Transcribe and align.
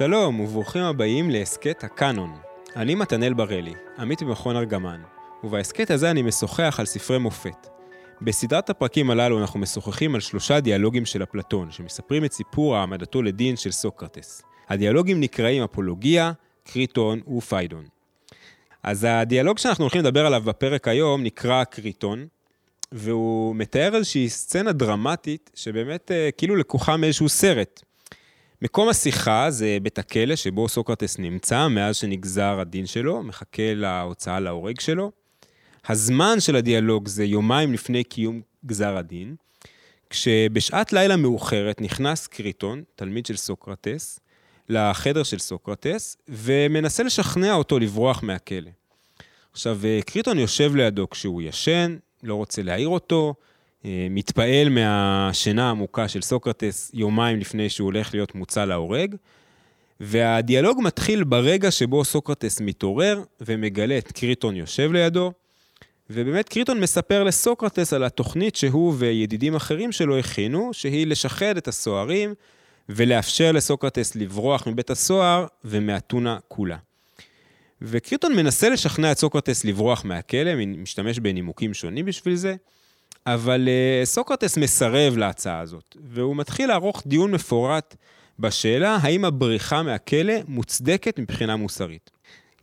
שלום 0.00 0.40
וברוכים 0.40 0.82
הבאים 0.82 1.30
להסכת 1.30 1.84
הקאנון. 1.84 2.36
אני 2.76 2.94
מתנאל 2.94 3.32
בראלי, 3.34 3.74
עמית 3.98 4.22
במכון 4.22 4.56
ארגמן, 4.56 5.02
ובהסכת 5.44 5.90
הזה 5.90 6.10
אני 6.10 6.22
משוחח 6.22 6.76
על 6.78 6.86
ספרי 6.86 7.18
מופת. 7.18 7.66
בסדרת 8.22 8.70
הפרקים 8.70 9.10
הללו 9.10 9.40
אנחנו 9.40 9.60
משוחחים 9.60 10.14
על 10.14 10.20
שלושה 10.20 10.60
דיאלוגים 10.60 11.06
של 11.06 11.22
אפלטון, 11.22 11.70
שמספרים 11.70 12.24
את 12.24 12.32
סיפור 12.32 12.76
העמדתו 12.76 13.22
לדין 13.22 13.56
של 13.56 13.70
סוקרטס. 13.70 14.42
הדיאלוגים 14.68 15.20
נקראים 15.20 15.62
אפולוגיה, 15.62 16.32
קריטון 16.64 17.20
ופיידון. 17.36 17.84
אז 18.82 19.06
הדיאלוג 19.10 19.58
שאנחנו 19.58 19.84
הולכים 19.84 20.00
לדבר 20.00 20.26
עליו 20.26 20.42
בפרק 20.42 20.88
היום 20.88 21.22
נקרא 21.22 21.64
קריטון, 21.64 22.26
והוא 22.92 23.56
מתאר 23.56 23.96
איזושהי 23.96 24.28
סצנה 24.28 24.72
דרמטית 24.72 25.50
שבאמת 25.54 26.10
אה, 26.10 26.28
כאילו 26.36 26.56
לקוחה 26.56 26.96
מאיזשהו 26.96 27.28
סרט. 27.28 27.82
מקום 28.62 28.88
השיחה 28.88 29.50
זה 29.50 29.78
בית 29.82 29.98
הכלא 29.98 30.36
שבו 30.36 30.68
סוקרטס 30.68 31.18
נמצא 31.18 31.68
מאז 31.68 31.96
שנגזר 31.96 32.60
הדין 32.60 32.86
שלו, 32.86 33.22
מחכה 33.22 33.74
להוצאה 33.74 34.40
להורג 34.40 34.80
שלו. 34.80 35.12
הזמן 35.88 36.40
של 36.40 36.56
הדיאלוג 36.56 37.08
זה 37.08 37.24
יומיים 37.24 37.72
לפני 37.72 38.04
קיום 38.04 38.40
גזר 38.66 38.96
הדין, 38.96 39.34
כשבשעת 40.10 40.92
לילה 40.92 41.16
מאוחרת 41.16 41.80
נכנס 41.80 42.26
קריטון, 42.26 42.82
תלמיד 42.96 43.26
של 43.26 43.36
סוקרטס, 43.36 44.20
לחדר 44.68 45.22
של 45.22 45.38
סוקרטס, 45.38 46.16
ומנסה 46.28 47.02
לשכנע 47.02 47.54
אותו 47.54 47.78
לברוח 47.78 48.22
מהכלא. 48.22 48.70
עכשיו, 49.52 49.80
קריטון 50.06 50.38
יושב 50.38 50.76
לידו 50.76 51.10
כשהוא 51.10 51.42
ישן, 51.42 51.96
לא 52.22 52.34
רוצה 52.34 52.62
להעיר 52.62 52.88
אותו, 52.88 53.34
אה, 53.38 53.49
מתפעל 53.84 54.68
מהשינה 54.68 55.66
העמוקה 55.66 56.08
של 56.08 56.22
סוקרטס 56.22 56.90
יומיים 56.94 57.38
לפני 57.38 57.68
שהוא 57.68 57.84
הולך 57.84 58.14
להיות 58.14 58.34
מוצא 58.34 58.64
להורג, 58.64 59.14
והדיאלוג 60.00 60.80
מתחיל 60.82 61.24
ברגע 61.24 61.70
שבו 61.70 62.04
סוקרטס 62.04 62.60
מתעורר 62.60 63.22
ומגלה 63.40 63.98
את 63.98 64.12
קריטון 64.12 64.56
יושב 64.56 64.92
לידו, 64.92 65.32
ובאמת 66.10 66.48
קריטון 66.48 66.80
מספר 66.80 67.24
לסוקרטס 67.24 67.92
על 67.92 68.04
התוכנית 68.04 68.56
שהוא 68.56 68.94
וידידים 68.98 69.54
אחרים 69.54 69.92
שלו 69.92 70.18
הכינו, 70.18 70.70
שהיא 70.72 71.06
לשחד 71.06 71.56
את 71.56 71.68
הסוהרים 71.68 72.34
ולאפשר 72.88 73.52
לסוקרטס 73.52 74.16
לברוח 74.16 74.66
מבית 74.66 74.90
הסוהר 74.90 75.46
ומאתונה 75.64 76.38
כולה. 76.48 76.76
וקריטון 77.82 78.36
מנסה 78.36 78.68
לשכנע 78.68 79.12
את 79.12 79.18
סוקרטס 79.18 79.64
לברוח 79.64 80.04
מהכלא, 80.04 80.52
משתמש 80.66 81.18
בנימוקים 81.18 81.74
שונים 81.74 82.04
בשביל 82.04 82.34
זה, 82.34 82.54
אבל 83.26 83.68
uh, 83.68 84.06
סוקרטס 84.06 84.56
מסרב 84.56 85.16
להצעה 85.16 85.60
הזאת, 85.60 85.96
והוא 86.04 86.36
מתחיל 86.36 86.68
לערוך 86.68 87.02
דיון 87.06 87.30
מפורט 87.30 87.96
בשאלה 88.38 88.98
האם 89.02 89.24
הבריחה 89.24 89.82
מהכלא 89.82 90.34
מוצדקת 90.48 91.18
מבחינה 91.18 91.56
מוסרית. 91.56 92.10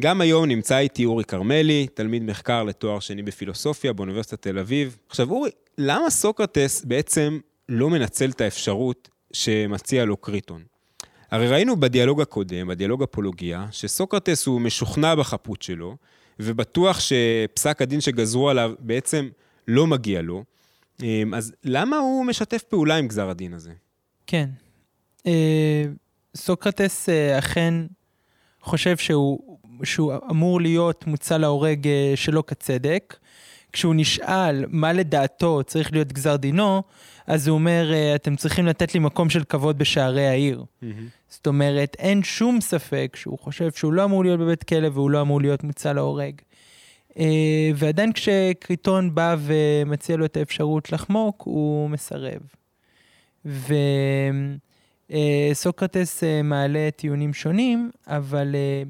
גם 0.02 0.22
היום 0.22 0.46
נמצא 0.46 0.78
איתי 0.78 1.06
אורי 1.06 1.24
כרמלי, 1.24 1.88
תלמיד 1.94 2.24
מחקר 2.24 2.64
לתואר 2.64 3.00
שני 3.00 3.22
בפילוסופיה 3.22 3.94
באוניברסיטת 3.94 4.42
תל 4.42 4.60
אביב. 4.60 4.98
עכשיו 5.10 5.32
אורי, 5.32 5.50
למה 5.78 6.10
סוקרטס 6.10 6.86
בעצם 6.86 7.40
לא 7.70 7.90
מנצל 7.90 8.30
את 8.30 8.42
האפשרות 8.42 9.10
שמציע 9.34 10.06
לו 10.06 10.18
קריטון? 10.18 10.64
הרי 11.32 11.48
ראינו 11.48 11.80
בדיאלוג 11.80 12.22
הקודם, 12.22 12.68
בדיאלוג 12.68 13.04
אפולוגיה, 13.04 13.66
שסוקרטס 13.72 14.46
הוא 14.46 14.62
משוכנע 14.62 15.16
בחפות 15.16 15.62
שלו, 15.62 15.96
ובטוח 16.40 17.00
שפסק 17.00 17.82
הדין 17.82 18.02
שגזרו 18.02 18.50
עליו 18.50 18.74
בעצם 18.80 19.30
לא 19.68 19.88
מגיע 19.88 20.22
לו, 20.22 20.44
אמ, 21.04 21.34
אז 21.34 21.54
למה 21.64 21.98
הוא 21.98 22.26
משתף 22.26 22.64
פעולה 22.64 22.96
עם 22.96 23.08
גזר 23.08 23.30
הדין 23.30 23.54
הזה? 23.54 23.72
כן. 24.28 24.50
אה, 25.28 25.84
סוקרטס 26.36 27.10
אה, 27.10 27.40
אכן 27.40 27.74
חושב 28.62 28.98
שהוא, 28.98 29.58
שהוא 29.84 30.14
אמור 30.32 30.62
להיות 30.62 31.08
מוצא 31.08 31.38
להורג 31.38 31.88
אה, 31.88 32.14
שלא 32.16 32.44
כצדק. 32.48 33.18
כשהוא 33.74 33.96
נשאל 33.96 34.66
מה 34.68 34.94
לדעתו 34.94 35.62
צריך 35.66 35.94
להיות 35.94 36.14
גזר 36.14 36.36
דינו, 36.36 36.84
אז 37.28 37.48
הוא 37.48 37.56
אומר, 37.56 37.92
אתם 38.16 38.36
צריכים 38.36 38.66
לתת 38.66 38.94
לי 38.94 39.00
מקום 39.00 39.30
של 39.30 39.44
כבוד 39.44 39.78
בשערי 39.78 40.28
העיר. 40.28 40.64
Mm-hmm. 40.64 40.86
זאת 41.30 41.48
אומרת, 41.48 41.96
אין 42.00 42.24
שום 42.24 42.62
ספק 42.62 43.16
שהוא 43.16 43.40
חושב 43.40 43.72
שהוא 43.72 43.94
לא 43.94 44.04
אמור 44.04 44.24
להיות 44.24 44.40
בבית 44.40 44.64
כלא 44.64 44.88
והוא 44.88 45.12
לא 45.12 45.22
אמור 45.22 45.42
להיות 45.42 45.64
מוצא 45.64 45.94
להורג. 45.94 46.34
אה, 47.20 47.72
ועדיין 47.76 48.14
כשקריטון 48.14 49.16
בא 49.16 49.36
ומציע 49.40 50.18
לו 50.18 50.26
את 50.26 50.38
האפשרות 50.38 50.92
לחמוק, 50.92 51.42
הוא 51.42 51.90
מסרב. 51.90 52.42
וסוקרטס 55.52 56.24
אה, 56.24 56.42
מעלה 56.42 56.90
טיעונים 56.96 57.34
שונים, 57.34 57.92
אבל 58.08 58.56
אה, 58.56 58.84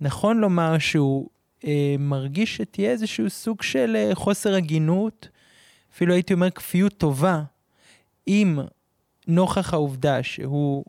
נכון 0.00 0.38
לומר 0.38 0.78
שהוא 0.78 1.28
מרגיש 1.98 2.56
שתהיה 2.56 2.90
איזשהו 2.90 3.30
סוג 3.30 3.62
של 3.62 4.10
חוסר 4.14 4.54
הגינות, 4.54 5.28
אפילו 5.92 6.14
הייתי 6.14 6.34
אומר 6.34 6.50
כפיות 6.50 6.92
טובה, 6.98 7.42
אם 8.28 8.58
נוכח 9.26 9.74
העובדה 9.74 10.22
שהוא 10.22 10.84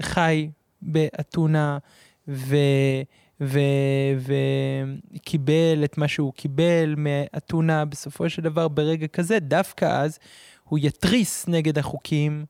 חי 0.00 0.50
באתונה 0.82 1.78
ו... 2.28 2.56
וקיבל 4.20 5.84
את 5.84 5.98
מה 5.98 6.08
שהוא 6.08 6.32
קיבל 6.32 6.94
מאתונה 6.96 7.84
בסופו 7.84 8.30
של 8.30 8.42
דבר 8.42 8.68
ברגע 8.68 9.06
כזה, 9.06 9.38
דווקא 9.38 9.84
אז 9.84 10.18
הוא 10.64 10.78
יתריס 10.82 11.48
נגד 11.48 11.78
החוקים 11.78 12.44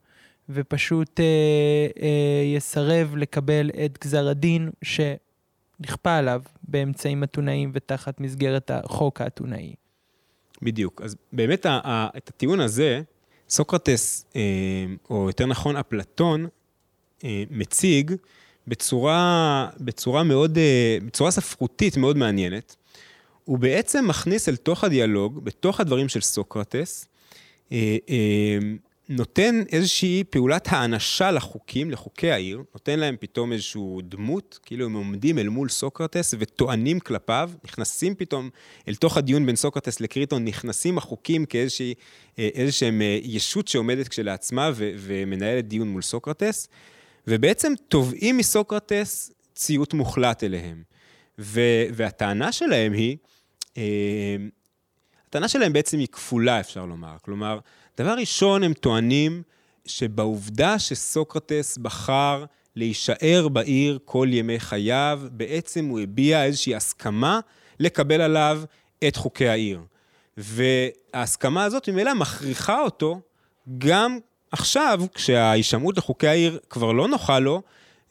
ופשוט 0.48 1.20
אה, 1.20 1.24
אה, 2.02 2.56
יסרב 2.56 3.16
לקבל 3.16 3.70
את 3.84 3.98
גזר 4.04 4.28
הדין 4.28 4.70
שנכפה 4.82 6.16
עליו 6.16 6.42
באמצעים 6.62 7.24
אתונאיים 7.24 7.70
ותחת 7.74 8.20
מסגרת 8.20 8.70
החוק 8.70 9.20
האתונאי. 9.20 9.74
בדיוק. 10.62 11.02
אז 11.02 11.16
באמת 11.32 11.66
את 12.16 12.28
הטיעון 12.28 12.60
הזה, 12.60 13.02
סוקרטס, 13.48 14.24
אה, 14.36 14.40
או 15.10 15.26
יותר 15.26 15.46
נכון 15.46 15.76
אפלטון, 15.76 16.46
מציג 17.50 18.12
בצורה, 18.66 19.68
בצורה 19.80 20.22
מאוד, 20.22 20.58
אה, 20.58 20.98
בצורה 21.06 21.30
ספרותית 21.30 21.96
מאוד 21.96 22.16
מעניינת. 22.16 22.76
הוא 23.44 23.58
בעצם 23.58 24.08
מכניס 24.08 24.48
אל 24.48 24.56
תוך 24.56 24.84
הדיאלוג, 24.84 25.44
בתוך 25.44 25.80
הדברים 25.80 26.08
של 26.08 26.20
סוקרטס, 26.20 27.06
אה, 27.72 27.96
אה, 28.08 28.58
נותן 29.08 29.62
איזושהי 29.72 30.24
פעולת 30.30 30.68
האנשה 30.70 31.30
לחוקים, 31.30 31.90
לחוקי 31.90 32.30
העיר, 32.30 32.62
נותן 32.74 32.98
להם 32.98 33.16
פתאום 33.20 33.52
איזושהי 33.52 33.82
דמות, 34.02 34.58
כאילו 34.62 34.86
הם 34.86 34.92
עומדים 34.92 35.38
אל 35.38 35.48
מול 35.48 35.68
סוקרטס 35.68 36.34
וטוענים 36.38 37.00
כלפיו, 37.00 37.50
נכנסים 37.64 38.14
פתאום 38.14 38.50
אל 38.88 38.94
תוך 38.94 39.16
הדיון 39.16 39.46
בין 39.46 39.56
סוקרטס 39.56 40.00
לקריטון, 40.00 40.44
נכנסים 40.44 40.98
החוקים 40.98 41.46
כאיזושהי 41.46 41.94
איזושהי 42.38 42.90
ישות 43.22 43.68
שעומדת 43.68 44.08
כשלעצמה 44.08 44.70
ומנהלת 44.76 45.68
דיון 45.68 45.88
מול 45.88 46.02
סוקרטס. 46.02 46.68
ובעצם 47.30 47.72
תובעים 47.88 48.36
מסוקרטס 48.36 49.32
ציות 49.54 49.94
מוחלט 49.94 50.44
אליהם. 50.44 50.82
ו- 51.38 51.84
והטענה 51.92 52.52
שלהם 52.52 52.92
היא, 52.92 53.16
אה, 53.76 54.36
הטענה 55.28 55.48
שלהם 55.48 55.72
בעצם 55.72 55.98
היא 55.98 56.08
כפולה, 56.12 56.60
אפשר 56.60 56.86
לומר. 56.86 57.16
כלומר, 57.22 57.58
דבר 57.98 58.14
ראשון, 58.14 58.62
הם 58.62 58.72
טוענים 58.72 59.42
שבעובדה 59.86 60.78
שסוקרטס 60.78 61.78
בחר 61.78 62.44
להישאר 62.76 63.48
בעיר 63.48 63.98
כל 64.04 64.28
ימי 64.30 64.60
חייו, 64.60 65.20
בעצם 65.32 65.84
הוא 65.84 66.00
הביע 66.00 66.44
איזושהי 66.44 66.74
הסכמה 66.74 67.40
לקבל 67.80 68.20
עליו 68.20 68.62
את 69.08 69.16
חוקי 69.16 69.48
העיר. 69.48 69.80
וההסכמה 70.36 71.64
הזאת 71.64 71.88
ממילא 71.88 72.14
מכריחה 72.14 72.80
אותו 72.80 73.20
גם 73.78 74.18
עכשיו, 74.52 75.00
כשההישמעות 75.14 75.98
לחוקי 75.98 76.26
העיר 76.26 76.58
כבר 76.70 76.92
לא 76.92 77.08
נוחה 77.08 77.38
לו, 77.38 77.62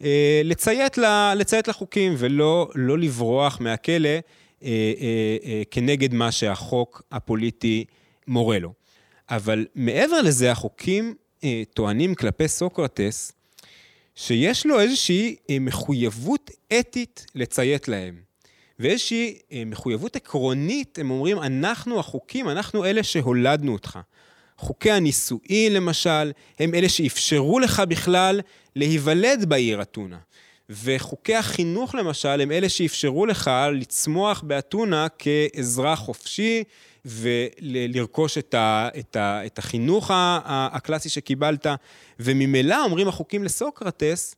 אה, 0.04 0.42
לציית, 0.44 0.98
ל, 0.98 1.34
לציית 1.36 1.68
לחוקים 1.68 2.16
ולא 2.18 2.70
לא 2.76 2.98
לברוח 2.98 3.58
מהכלא 3.62 4.10
אה, 4.10 4.20
אה, 4.64 5.38
אה, 5.46 5.62
כנגד 5.72 6.14
מה 6.14 6.32
שהחוק 6.32 7.02
הפוליטי 7.12 7.86
מורה 8.28 8.60
לו. 8.60 8.74
אבל 9.30 9.66
מעבר 9.76 10.22
לזה, 10.22 10.52
החוקים 10.52 11.16
אה, 11.44 11.64
טוענים 11.74 12.16
כלפי 12.16 12.48
סוקרטס, 12.48 13.32
שיש 14.16 14.66
לו 14.66 14.80
איזושהי 14.80 15.36
אה, 15.50 15.58
מחויבות 15.60 16.52
אתית 16.80 17.26
לציית 17.36 17.88
להם. 17.88 18.22
ואיזושהי 18.80 19.40
אה, 19.52 19.64
מחויבות 19.66 20.16
עקרונית, 20.16 21.00
הם 21.00 21.12
אומרים, 21.12 21.40
אנחנו 21.40 22.00
החוקים, 22.00 22.50
אנחנו 22.50 22.86
אלה 22.86 23.04
שהולדנו 23.04 23.74
אותך. 23.74 24.00
חוקי 24.60 24.92
הנישואין 24.92 25.74
למשל, 25.74 26.32
הם 26.60 26.74
אלה 26.74 26.90
שאפשרו 26.90 27.60
לך 27.60 27.80
בכלל 27.88 28.42
להיוולד 28.76 29.46
בעיר 29.48 29.82
אתונה. 29.82 30.18
וחוקי 30.70 31.36
החינוך 31.36 31.96
למשל, 31.96 32.42
הם 32.42 32.52
אלה 32.52 32.70
שאפשרו 32.70 33.26
לך 33.26 33.52
לצמוח 33.74 34.42
באתונה 34.42 35.08
כאזרח 35.10 36.00
חופשי 36.00 36.64
ולרכוש 37.06 38.38
את, 38.38 38.54
ה, 38.54 38.90
את, 39.00 39.16
ה, 39.16 39.46
את 39.46 39.60
החינוך 39.60 40.12
הקלאסי 40.14 41.10
שקיבלת. 41.10 41.68
וממילא 42.20 42.84
אומרים 42.84 43.08
החוקים 43.08 43.44
לסוקרטס, 43.44 44.36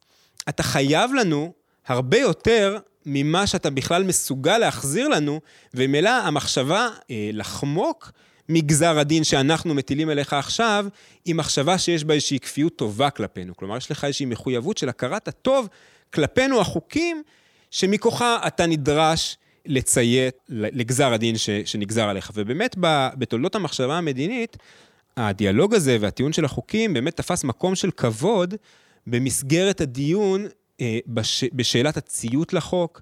אתה 0.50 0.64
חייב 0.64 1.14
לנו 1.14 1.54
הרבה 1.88 2.18
יותר 2.18 2.78
ממה 3.06 3.48
שאתה 3.48 3.70
בכלל 3.70 4.04
מסוגל 4.04 4.58
להחזיר 4.58 5.08
לנו, 5.08 5.42
וממילא 5.74 6.10
המחשבה 6.10 6.90
אה, 7.12 7.30
לחמוק 7.34 8.12
מגזר 8.54 9.00
הדין 9.00 9.24
שאנחנו 9.24 9.74
מטילים 9.74 10.10
אליך 10.10 10.34
עכשיו, 10.34 10.86
היא 11.26 11.36
מחשבה 11.36 11.78
שיש 11.78 12.04
בה 12.04 12.14
איזושהי 12.14 12.40
כפיות 12.40 12.76
טובה 12.76 13.10
כלפינו. 13.10 13.56
כלומר, 13.56 13.78
יש 13.78 13.92
לך 13.92 14.04
איזושהי 14.04 14.26
מחויבות 14.26 14.78
של 14.78 14.90
הכרת 14.90 15.28
הטוב 15.28 15.68
כלפינו 16.14 16.62
החוקים, 16.62 17.24
שמכוחה 17.72 18.38
אתה 18.48 18.66
נדרש 18.66 19.38
לציית 19.66 20.36
לגזר 20.50 21.14
הדין 21.14 21.38
ש, 21.38 21.50
שנגזר 21.66 22.10
עליך. 22.10 22.32
ובאמת, 22.36 22.76
בתולדות 23.18 23.56
המחשבה 23.56 23.98
המדינית, 23.98 24.58
הדיאלוג 25.18 25.74
הזה 25.76 25.98
והטיעון 26.02 26.34
של 26.34 26.46
החוקים 26.46 26.94
באמת 26.94 27.18
תפס 27.18 27.44
מקום 27.44 27.76
של 27.76 27.92
כבוד 27.92 28.56
במסגרת 29.08 29.82
הדיון 29.82 30.46
אה, 30.82 31.00
בש, 31.08 31.44
בשאלת 31.54 31.98
הציות 31.98 32.54
לחוק, 32.54 33.02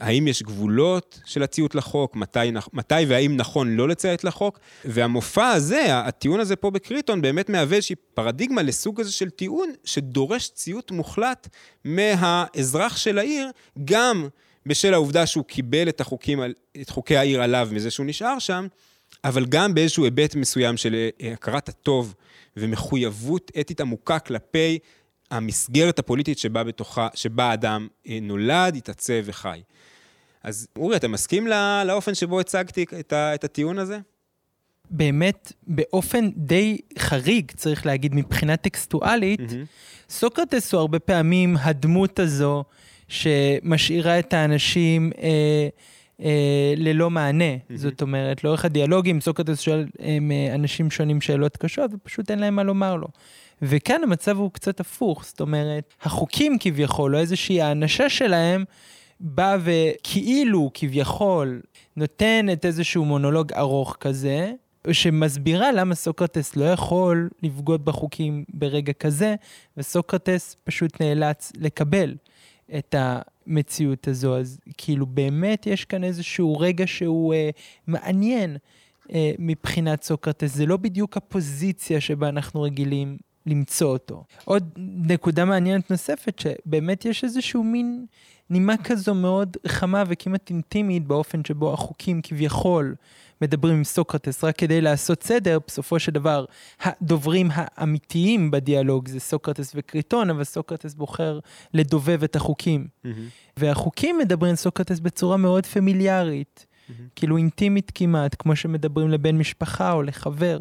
האם 0.00 0.28
יש 0.28 0.42
גבולות 0.42 1.20
של 1.24 1.42
הציות 1.42 1.74
לחוק, 1.74 2.16
מתי, 2.16 2.38
מתי 2.72 2.94
והאם 3.08 3.36
נכון 3.36 3.76
לא 3.76 3.88
לציית 3.88 4.24
לחוק. 4.24 4.60
והמופע 4.84 5.48
הזה, 5.48 5.98
הטיעון 5.98 6.40
הזה 6.40 6.56
פה 6.56 6.70
בקריטון, 6.70 7.22
באמת 7.22 7.48
מהווה 7.48 7.76
איזושהי 7.76 7.96
פרדיגמה 8.14 8.62
לסוג 8.62 9.00
הזה 9.00 9.12
של 9.12 9.30
טיעון 9.30 9.72
שדורש 9.84 10.48
ציות 10.48 10.90
מוחלט 10.90 11.48
מהאזרח 11.84 12.96
של 12.96 13.18
העיר, 13.18 13.50
גם 13.84 14.28
בשל 14.66 14.94
העובדה 14.94 15.26
שהוא 15.26 15.44
קיבל 15.44 15.88
את, 15.88 16.00
החוקים, 16.00 16.40
את 16.80 16.90
חוקי 16.90 17.16
העיר 17.16 17.42
עליו 17.42 17.68
מזה 17.72 17.90
שהוא 17.90 18.06
נשאר 18.06 18.38
שם, 18.38 18.66
אבל 19.24 19.46
גם 19.46 19.74
באיזשהו 19.74 20.04
היבט 20.04 20.34
מסוים 20.34 20.76
של 20.76 20.94
אה, 20.94 21.32
הכרת 21.32 21.68
הטוב 21.68 22.14
ומחויבות 22.56 23.52
אתית 23.60 23.80
עמוקה 23.80 24.18
כלפי 24.18 24.78
המסגרת 25.30 25.98
הפוליטית 25.98 26.38
שבה, 26.38 26.64
בתוכה, 26.64 27.08
שבה 27.14 27.44
האדם 27.44 27.88
אה, 28.08 28.18
נולד, 28.22 28.76
התעצב 28.76 29.22
וחי. 29.24 29.60
אז 30.42 30.68
אורי, 30.76 30.96
אתה 30.96 31.08
מסכים 31.08 31.46
לא, 31.46 31.82
לאופן 31.82 32.14
שבו 32.14 32.40
הצגתי 32.40 32.84
את, 33.00 33.12
ה, 33.12 33.34
את 33.34 33.44
הטיעון 33.44 33.78
הזה? 33.78 33.98
באמת, 34.90 35.52
באופן 35.66 36.30
די 36.36 36.78
חריג, 36.98 37.52
צריך 37.56 37.86
להגיד, 37.86 38.14
מבחינה 38.14 38.56
טקסטואלית, 38.56 39.40
mm-hmm. 39.40 40.10
סוקרטס 40.10 40.72
הוא 40.72 40.80
הרבה 40.80 40.98
פעמים 40.98 41.56
הדמות 41.60 42.18
הזו 42.18 42.64
שמשאירה 43.08 44.18
את 44.18 44.32
האנשים 44.34 45.10
אה, 45.18 45.68
אה, 46.22 46.74
ללא 46.76 47.10
מענה. 47.10 47.54
Mm-hmm. 47.54 47.76
זאת 47.76 48.02
אומרת, 48.02 48.44
לאורך 48.44 48.64
הדיאלוגים, 48.64 49.20
סוקרטס 49.20 49.60
שואל 49.60 49.86
אה, 50.00 50.54
אנשים 50.54 50.90
שונים 50.90 51.20
שאלות 51.20 51.56
קשות, 51.56 51.90
ופשוט 51.94 52.30
אין 52.30 52.38
להם 52.38 52.56
מה 52.56 52.62
לומר 52.62 52.96
לו. 52.96 53.08
וכאן 53.62 54.02
המצב 54.02 54.38
הוא 54.38 54.50
קצת 54.52 54.80
הפוך, 54.80 55.24
זאת 55.24 55.40
אומרת, 55.40 55.94
החוקים 56.02 56.56
כביכול, 56.60 57.14
או 57.14 57.20
איזושהי 57.20 57.62
האנשה 57.62 58.08
שלהם, 58.08 58.64
בא 59.20 59.56
וכאילו, 59.64 60.70
כביכול, 60.74 61.60
נותנת 61.96 62.64
איזשהו 62.64 63.04
מונולוג 63.04 63.52
ארוך 63.52 63.96
כזה, 64.00 64.52
שמסבירה 64.92 65.72
למה 65.72 65.94
סוקרטס 65.94 66.56
לא 66.56 66.64
יכול 66.64 67.28
לבגוד 67.42 67.84
בחוקים 67.84 68.44
ברגע 68.48 68.92
כזה, 68.92 69.34
וסוקרטס 69.76 70.56
פשוט 70.64 71.00
נאלץ 71.00 71.52
לקבל 71.58 72.14
את 72.78 72.94
המציאות 72.98 74.08
הזו. 74.08 74.38
אז 74.38 74.60
כאילו 74.76 75.06
באמת 75.06 75.66
יש 75.66 75.84
כאן 75.84 76.04
איזשהו 76.04 76.58
רגע 76.58 76.86
שהוא 76.86 77.34
אה, 77.34 77.50
מעניין 77.86 78.56
אה, 79.12 79.32
מבחינת 79.38 80.02
סוקרטס. 80.02 80.54
זה 80.54 80.66
לא 80.66 80.76
בדיוק 80.76 81.16
הפוזיציה 81.16 82.00
שבה 82.00 82.28
אנחנו 82.28 82.62
רגילים 82.62 83.16
למצוא 83.46 83.92
אותו. 83.92 84.24
עוד 84.44 84.70
נקודה 85.08 85.44
מעניינת 85.44 85.90
נוספת, 85.90 86.38
שבאמת 86.38 87.04
יש 87.04 87.24
איזשהו 87.24 87.64
מין 87.64 88.06
נימה 88.50 88.76
כזו 88.76 89.14
מאוד 89.14 89.56
חמה 89.66 90.02
וכמעט 90.06 90.50
אינטימית 90.50 91.06
באופן 91.06 91.44
שבו 91.44 91.72
החוקים 91.72 92.20
כביכול 92.22 92.94
מדברים 93.42 93.76
עם 93.76 93.84
סוקרטס 93.84 94.44
רק 94.44 94.58
כדי 94.58 94.80
לעשות 94.80 95.22
סדר, 95.22 95.58
בסופו 95.66 95.98
של 95.98 96.12
דבר 96.12 96.44
הדוברים 96.80 97.48
האמיתיים 97.52 98.50
בדיאלוג 98.50 99.08
זה 99.08 99.20
סוקרטס 99.20 99.72
וקריטון, 99.74 100.30
אבל 100.30 100.44
סוקרטס 100.44 100.94
בוחר 100.94 101.38
לדובב 101.74 102.22
את 102.24 102.36
החוקים. 102.36 102.86
Mm-hmm. 102.86 103.08
והחוקים 103.56 104.18
מדברים 104.18 104.50
עם 104.50 104.56
סוקרטס 104.56 105.00
בצורה 105.00 105.36
מאוד 105.36 105.66
פמיליארית, 105.66 106.66
mm-hmm. 106.66 106.92
כאילו 107.16 107.36
אינטימית 107.36 107.92
כמעט, 107.94 108.36
כמו 108.38 108.56
שמדברים 108.56 109.08
לבן 109.08 109.38
משפחה 109.38 109.92
או 109.92 110.02
לחבר. 110.02 110.60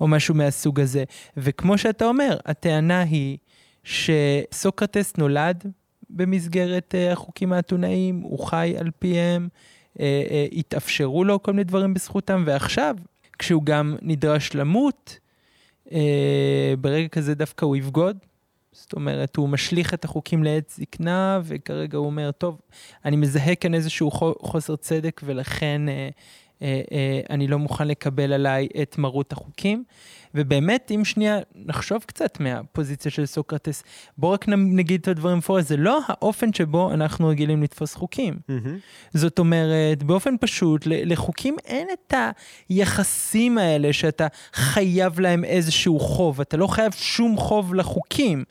או 0.00 0.08
משהו 0.08 0.34
מהסוג 0.34 0.80
הזה. 0.80 1.04
וכמו 1.36 1.78
שאתה 1.78 2.04
אומר, 2.04 2.38
הטענה 2.46 3.00
היא 3.00 3.38
שסוקרטס 3.84 5.16
נולד 5.18 5.64
במסגרת 6.10 6.94
uh, 6.94 7.12
החוקים 7.12 7.52
האתונאיים, 7.52 8.20
הוא 8.20 8.46
חי 8.46 8.74
על 8.78 8.90
פיהם, 8.98 9.48
התאפשרו 10.52 11.24
לו 11.24 11.42
כל 11.42 11.52
מיני 11.52 11.64
דברים 11.64 11.94
בזכותם, 11.94 12.42
ועכשיו, 12.46 12.96
כשהוא 13.38 13.62
גם 13.64 13.96
נדרש 14.02 14.54
למות, 14.54 15.18
uh, 15.88 15.92
ברגע 16.80 17.08
כזה 17.08 17.34
דווקא 17.34 17.64
הוא 17.64 17.76
יבגוד. 17.76 18.16
זאת 18.72 18.92
אומרת, 18.92 19.36
הוא 19.36 19.48
משליך 19.48 19.94
את 19.94 20.04
החוקים 20.04 20.44
לעת 20.44 20.70
זקנה, 20.76 21.40
וכרגע 21.44 21.98
הוא 21.98 22.06
אומר, 22.06 22.30
טוב, 22.30 22.60
אני 23.04 23.16
מזהה 23.16 23.54
כאן 23.54 23.74
איזשהו 23.74 24.10
חוסר 24.40 24.76
צדק, 24.76 25.20
ולכן 25.24 25.88
אה, 25.88 25.94
אה, 25.94 26.08
אני 27.30 27.46
לא 27.48 27.58
מוכן 27.58 27.88
לקבל 27.88 28.32
עליי 28.32 28.68
את 28.82 28.98
מרות 28.98 29.32
החוקים. 29.32 29.84
ובאמת, 30.34 30.92
אם 30.94 31.04
שנייה 31.04 31.38
נחשוב 31.54 32.04
קצת 32.06 32.40
מהפוזיציה 32.40 33.10
של 33.10 33.26
סוקרטס, 33.26 33.82
בואו 34.18 34.32
רק 34.32 34.48
נגיד 34.48 35.00
את 35.00 35.08
הדברים 35.08 35.38
מפורש, 35.38 35.64
זה 35.64 35.76
לא 35.76 36.00
האופן 36.06 36.52
שבו 36.52 36.92
אנחנו 36.92 37.28
רגילים 37.28 37.62
לתפוס 37.62 37.94
חוקים. 37.94 38.34
Mm-hmm. 38.34 38.68
זאת 39.14 39.38
אומרת, 39.38 40.02
באופן 40.02 40.34
פשוט, 40.40 40.82
לחוקים 40.86 41.56
אין 41.64 41.88
את 41.92 42.14
היחסים 42.68 43.58
האלה 43.58 43.92
שאתה 43.92 44.26
חייב 44.52 45.20
להם 45.20 45.44
איזשהו 45.44 46.00
חוב, 46.00 46.40
אתה 46.40 46.56
לא 46.56 46.66
חייב 46.66 46.92
שום 46.92 47.36
חוב 47.36 47.74
לחוקים. 47.74 48.44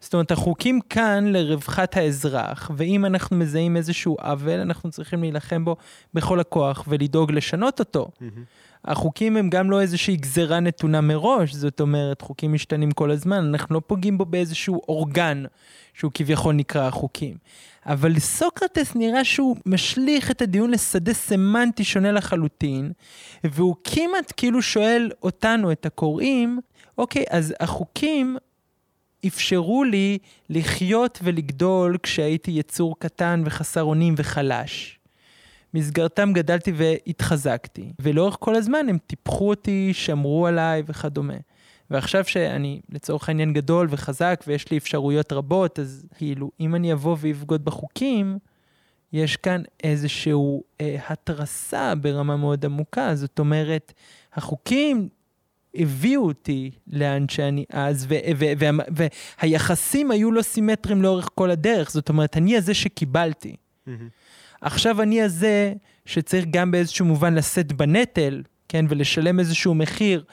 זאת 0.00 0.14
אומרת, 0.14 0.30
החוקים 0.30 0.80
כאן 0.90 1.24
לרווחת 1.26 1.96
האזרח, 1.96 2.70
ואם 2.76 3.04
אנחנו 3.04 3.36
מזהים 3.36 3.76
איזשהו 3.76 4.16
עוול, 4.20 4.60
אנחנו 4.60 4.90
צריכים 4.90 5.20
להילחם 5.20 5.64
בו 5.64 5.76
בכל 6.14 6.40
הכוח 6.40 6.84
ולדאוג 6.88 7.32
לשנות 7.32 7.80
אותו. 7.80 8.08
Mm-hmm. 8.20 8.24
החוקים 8.86 9.36
הם 9.36 9.50
גם 9.50 9.70
לא 9.70 9.80
איזושהי 9.80 10.16
גזרה 10.16 10.60
נתונה 10.60 11.00
מראש, 11.00 11.54
זאת 11.54 11.80
אומרת, 11.80 12.20
חוקים 12.20 12.52
משתנים 12.52 12.90
כל 12.90 13.10
הזמן, 13.10 13.44
אנחנו 13.44 13.74
לא 13.74 13.80
פוגעים 13.86 14.18
בו 14.18 14.24
באיזשהו 14.24 14.82
אורגן 14.88 15.44
שהוא 15.94 16.10
כביכול 16.14 16.54
נקרא 16.54 16.88
החוקים. 16.88 17.36
אבל 17.86 18.12
לסוקרטס 18.12 18.94
נראה 18.94 19.24
שהוא 19.24 19.56
משליך 19.66 20.30
את 20.30 20.42
הדיון 20.42 20.70
לשדה 20.70 21.12
סמנטי 21.12 21.84
שונה 21.84 22.12
לחלוטין, 22.12 22.92
והוא 23.44 23.74
כמעט 23.84 24.32
כאילו 24.36 24.62
שואל 24.62 25.10
אותנו, 25.22 25.72
את 25.72 25.86
הקוראים, 25.86 26.60
אוקיי, 26.98 27.24
אז 27.30 27.54
החוקים 27.60 28.36
אפשרו 29.28 29.84
לי 29.84 30.18
לחיות 30.50 31.18
ולגדול 31.22 31.96
כשהייתי 32.02 32.50
יצור 32.50 32.98
קטן 32.98 33.42
וחסר 33.46 33.82
אונים 33.82 34.14
וחלש. 34.16 34.98
מסגרתם 35.74 36.32
גדלתי 36.32 36.72
והתחזקתי, 36.76 37.92
ולאורך 37.98 38.36
כל 38.40 38.54
הזמן 38.54 38.88
הם 38.88 38.98
טיפחו 39.06 39.48
אותי, 39.48 39.90
שמרו 39.94 40.46
עליי 40.46 40.82
וכדומה. 40.86 41.34
ועכשיו 41.90 42.24
שאני 42.24 42.80
לצורך 42.88 43.28
העניין 43.28 43.52
גדול 43.52 43.86
וחזק 43.90 44.44
ויש 44.46 44.70
לי 44.70 44.76
אפשרויות 44.76 45.32
רבות, 45.32 45.78
אז 45.78 46.06
כאילו, 46.16 46.50
אם 46.60 46.74
אני 46.74 46.92
אבוא 46.92 47.16
ואבגוד 47.20 47.64
בחוקים, 47.64 48.38
יש 49.12 49.36
כאן 49.36 49.62
איזושהי 49.84 50.32
אה, 50.80 50.96
התרסה 51.08 51.94
ברמה 51.94 52.36
מאוד 52.36 52.64
עמוקה. 52.64 53.14
זאת 53.14 53.38
אומרת, 53.38 53.92
החוקים 54.34 55.08
הביאו 55.78 56.26
אותי 56.26 56.70
לאן 56.86 57.28
שאני 57.28 57.64
אז, 57.70 58.06
והיחסים 59.40 60.10
היו 60.10 60.32
לא 60.32 60.42
סימטריים 60.42 61.02
לאורך 61.02 61.28
כל 61.34 61.50
הדרך. 61.50 61.90
זאת 61.90 62.08
אומרת, 62.08 62.36
אני 62.36 62.56
הזה 62.56 62.74
שקיבלתי. 62.74 63.56
Mm-hmm. 63.56 63.90
עכשיו 64.60 65.02
אני 65.02 65.22
הזה 65.22 65.72
שצריך 66.06 66.44
גם 66.50 66.70
באיזשהו 66.70 67.06
מובן 67.06 67.34
לשאת 67.34 67.72
בנטל, 67.72 68.42
כן, 68.68 68.84
ולשלם 68.88 69.40
איזשהו 69.40 69.74
מחיר 69.74 70.24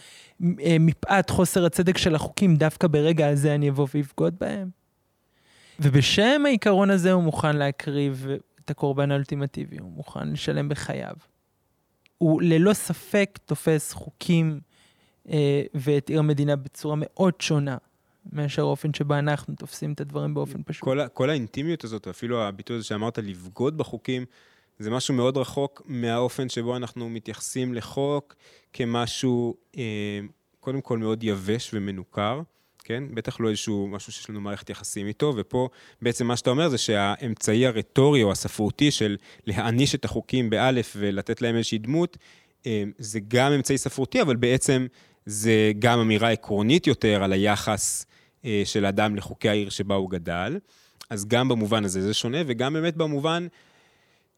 אה, 0.44 0.78
מפאת 0.80 1.30
חוסר 1.30 1.66
הצדק 1.66 1.98
של 1.98 2.16
החוקים, 2.16 2.56
דווקא 2.56 2.88
ברגע 2.88 3.28
הזה 3.28 3.56
אני 3.56 3.70
אבוא 3.70 3.88
ואבגוד 3.94 4.36
בהם. 4.40 4.70
ובשם 5.80 6.42
העיקרון 6.46 6.90
הזה 6.90 7.12
הוא 7.12 7.24
מוכן 7.24 7.56
להקריב 7.56 8.28
את 8.66 8.70
הקורבן 8.70 9.12
האולטימטיבי, 9.12 9.78
הוא 9.80 9.92
מוכן 9.92 10.30
לשלם 10.30 10.70
בחייו. 10.70 11.14
הוא 12.18 12.42
ללא 12.42 12.74
ספק 12.74 13.40
תופס 13.46 13.94
חוקים 13.94 14.60
ואת 15.74 16.10
עיר 16.10 16.20
המדינה 16.20 16.56
בצורה 16.56 16.96
מאוד 16.98 17.34
שונה 17.40 17.78
מאשר 18.32 18.62
האופן 18.62 18.94
שבה 18.94 19.20
אנחנו 19.20 19.56
תופסים 19.56 19.94
את 19.94 20.02
הדברים 20.02 20.34
באופן 20.34 20.64
פשוט. 20.66 20.84
כל, 20.84 21.00
כל 21.14 21.30
האינטימיות 21.30 21.84
הזאת, 21.84 22.08
אפילו 22.08 22.42
הביטוי 22.42 22.76
הזה 22.76 22.86
שאמרת, 22.86 23.18
לבגוד 23.18 23.78
בחוקים, 23.78 24.26
זה 24.80 24.90
משהו 24.90 25.14
מאוד 25.14 25.38
רחוק 25.38 25.82
מהאופן 25.86 26.50
שבו 26.50 26.78
אנחנו 26.78 27.10
מתייחסים 27.10 27.74
לחוק 27.74 28.36
כמשהו, 28.74 29.56
אה, 29.78 30.20
קודם 30.60 30.82
כל 30.82 30.98
מאוד 30.98 31.24
יבש 31.24 31.70
ומנוכר. 31.74 32.42
כן? 32.84 33.04
בטח 33.14 33.40
לא 33.40 33.50
איזשהו 33.50 33.88
משהו 33.88 34.12
שיש 34.12 34.30
לנו 34.30 34.42
מערכת 34.42 34.70
יחסים 34.70 35.08
איתו, 35.08 35.34
ופה 35.38 35.70
בעצם 36.02 36.28
מה 36.28 36.38
שאתה 36.38 36.50
אומר 36.50 36.70
זה 36.70 36.78
שהאמצעי 36.78 37.68
הרטורי 37.68 38.24
או 38.24 38.32
הספרותי 38.32 38.92
של 38.92 39.18
להעניש 39.48 39.96
את 39.96 40.06
החוקים 40.06 40.50
באלף 40.50 40.94
ולתת 41.00 41.42
להם 41.42 41.56
איזושהי 41.56 41.78
דמות, 41.78 42.18
אה, 42.66 42.84
זה 42.98 43.20
גם 43.28 43.52
אמצעי 43.52 43.78
ספרותי, 43.78 44.22
אבל 44.22 44.36
בעצם 44.36 44.88
זה 45.26 45.72
גם 45.80 46.00
אמירה 46.00 46.32
עקרונית 46.32 46.88
יותר 46.88 47.24
על 47.24 47.34
היחס 47.34 48.06
אה, 48.46 48.62
של 48.66 48.86
האדם 48.86 49.16
לחוקי 49.16 49.50
העיר 49.50 49.70
שבה 49.70 49.96
הוא 49.96 50.10
גדל. 50.10 50.60
אז 51.10 51.26
גם 51.26 51.50
במובן 51.50 51.86
הזה 51.86 52.02
זה 52.02 52.14
שונה, 52.14 52.38
וגם 52.48 52.74
באמת 52.74 52.96
במובן 52.96 53.48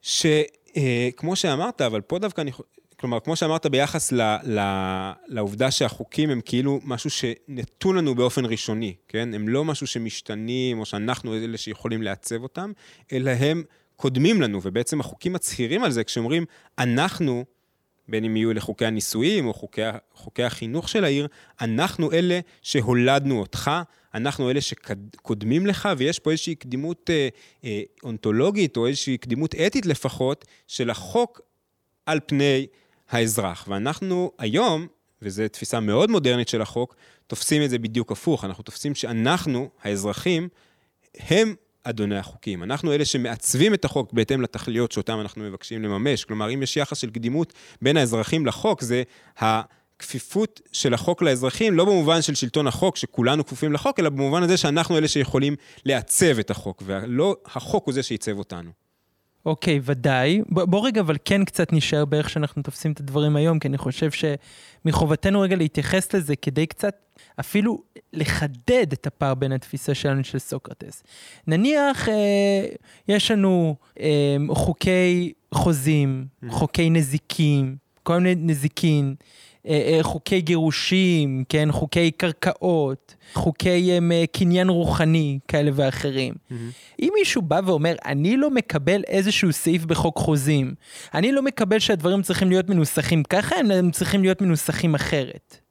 שכמו 0.02 1.32
אה, 1.32 1.36
שאמרת, 1.36 1.82
אבל 1.82 2.02
פה 2.02 2.20
דווקא 2.20 2.42
אני... 2.42 2.52
כלומר, 3.00 3.20
כמו 3.20 3.36
שאמרת 3.36 3.66
ביחס 3.66 4.12
ל, 4.12 4.22
ל, 4.44 4.60
לעובדה 5.28 5.72
שהחוקים 5.72 6.30
הם 6.30 6.42
כאילו 6.46 6.80
משהו 6.84 7.10
שנתון 7.10 7.96
לנו 7.96 8.16
באופן 8.16 8.46
ראשוני, 8.46 8.96
כן? 9.08 9.34
הם 9.34 9.48
לא 9.48 9.66
משהו 9.66 9.88
שמשתנים, 9.88 10.80
או 10.80 10.86
שאנחנו 10.86 11.36
אלה 11.36 11.58
שיכולים 11.58 12.02
לעצב 12.02 12.44
אותם, 12.44 12.72
אלא 13.14 13.32
הם 13.32 13.64
קודמים 13.96 14.42
לנו, 14.42 14.60
ובעצם 14.64 15.00
החוקים 15.00 15.34
מצהירים 15.34 15.84
על 15.84 15.92
זה 15.92 16.04
כשאומרים, 16.04 16.46
אנחנו, 16.80 17.46
בין 18.08 18.26
אם 18.26 18.38
יהיו 18.38 18.54
לחוקי 18.54 18.86
הנישואים 18.86 19.48
או 19.48 19.54
חוקי, 19.54 19.82
חוקי 20.14 20.44
החינוך 20.44 20.90
של 20.90 21.04
העיר, 21.04 21.28
אנחנו 21.62 22.12
אלה 22.12 22.40
שהולדנו 22.62 23.40
אותך, 23.40 23.72
אנחנו 24.14 24.52
אלה 24.52 24.62
שקודמים 24.62 25.68
לך, 25.68 25.90
ויש 25.98 26.20
פה 26.20 26.32
איזושהי 26.32 26.56
קדימות 26.56 27.10
אה, 27.10 27.28
אה, 27.64 27.82
אונתולוגית, 28.04 28.78
או 28.78 28.88
איזושהי 28.88 29.18
קדימות 29.18 29.56
אתית 29.56 29.86
לפחות, 29.86 30.46
של 30.68 30.90
החוק 30.90 31.42
על 32.06 32.20
פני 32.26 32.68
האזרח. 33.10 33.66
ואנחנו 33.68 34.32
היום, 34.38 34.88
וזו 35.22 35.44
תפיסה 35.52 35.80
מאוד 35.80 36.12
מודרנית 36.12 36.48
של 36.48 36.62
החוק, 36.62 36.96
תופסים 37.28 37.64
את 37.64 37.70
זה 37.70 37.80
בדיוק 37.80 38.12
הפוך. 38.12 38.46
אנחנו 38.46 38.64
תופסים 38.64 38.96
שאנחנו, 38.96 39.70
האזרחים, 39.84 40.50
הם 41.20 41.56
אדוני 41.90 42.18
החוקים. 42.18 42.64
אנחנו 42.64 42.94
אלה 42.94 43.06
שמעצבים 43.06 43.74
את 43.74 43.86
החוק 43.86 44.14
בהתאם 44.14 44.42
לתכליות 44.42 44.92
שאותם 44.92 45.20
אנחנו 45.22 45.44
מבקשים 45.44 45.84
לממש. 45.84 46.26
כלומר, 46.26 46.54
אם 46.54 46.64
יש 46.64 46.78
יחס 46.78 46.98
של 46.98 47.10
קדימות 47.10 47.54
בין 47.82 47.98
האזרחים 47.98 48.46
לחוק, 48.46 48.82
זה 48.82 49.04
הכפיפות 49.38 50.62
של 50.72 50.94
החוק 50.94 51.22
לאזרחים, 51.22 51.74
לא 51.74 51.86
במובן 51.86 52.22
של 52.22 52.36
שלטון 52.36 52.68
החוק, 52.68 52.98
שכולנו 52.98 53.46
כפופים 53.46 53.74
לחוק, 53.74 54.00
אלא 54.00 54.10
במובן 54.10 54.44
הזה 54.44 54.58
שאנחנו 54.58 54.98
אלה 54.98 55.08
שיכולים 55.08 55.56
לעצב 55.86 56.40
את 56.40 56.52
החוק, 56.52 56.84
ולא 56.86 57.36
החוק 57.46 57.86
הוא 57.86 57.94
זה 57.94 58.04
שעיצב 58.04 58.38
אותנו. 58.38 58.85
אוקיי, 59.46 59.80
ודאי. 59.84 60.42
ב, 60.50 60.60
בוא 60.60 60.88
רגע, 60.88 61.02
אבל 61.02 61.16
כן 61.26 61.46
קצת 61.46 61.74
נשאר 61.74 62.06
באיך 62.06 62.30
שאנחנו 62.30 62.62
תופסים 62.62 62.92
את 62.92 63.00
הדברים 63.00 63.36
היום, 63.36 63.60
כי 63.60 63.68
אני 63.68 63.78
חושב 63.78 64.10
שמחובתנו 64.12 65.42
רגע 65.42 65.56
להתייחס 65.56 66.14
לזה 66.14 66.36
כדי 66.36 66.66
קצת 66.66 66.96
אפילו 67.40 67.84
לחדד 68.14 68.92
את 68.94 69.08
הפער 69.08 69.34
בין 69.34 69.52
התפיסה 69.52 69.94
שלנו 69.94 70.24
של 70.24 70.40
סוקרטס. 70.40 71.04
נניח 71.48 72.10
אה, 72.10 72.66
יש 73.08 73.32
לנו 73.32 73.76
אה, 74.00 74.38
חוקי 74.50 75.34
חוזים, 75.54 76.26
mm. 76.26 76.52
חוקי 76.52 76.90
נזיקין, 76.90 77.76
כל 78.04 78.20
מיני 78.20 78.36
נזיקין, 78.36 79.16
חוקי 80.02 80.42
גירושים, 80.42 81.44
כן, 81.50 81.72
חוקי 81.72 82.12
קרקעות, 82.12 83.16
חוקי 83.34 83.92
אה, 83.92 84.26
קניין 84.32 84.70
רוחני 84.70 85.40
כאלה 85.48 85.72
ואחרים. 85.74 86.34
Mm-hmm. 86.34 86.56
אם 87.02 87.10
מישהו 87.20 87.42
בא 87.42 87.62
ואומר, 87.66 87.96
אני 88.06 88.38
לא 88.38 88.50
מקבל 88.50 89.02
איזשהו 89.08 89.54
סעיף 89.54 89.86
בחוק 89.86 90.18
חוזים, 90.18 90.74
אני 91.14 91.32
לא 91.32 91.42
מקבל 91.42 91.80
שהדברים 91.80 92.22
צריכים 92.22 92.50
להיות 92.50 92.70
מנוסחים 92.70 93.24
ככה, 93.24 93.56
הם 93.56 93.92
צריכים 93.92 94.22
להיות 94.22 94.42
מנוסחים 94.42 94.96
אחרת. 94.96 95.65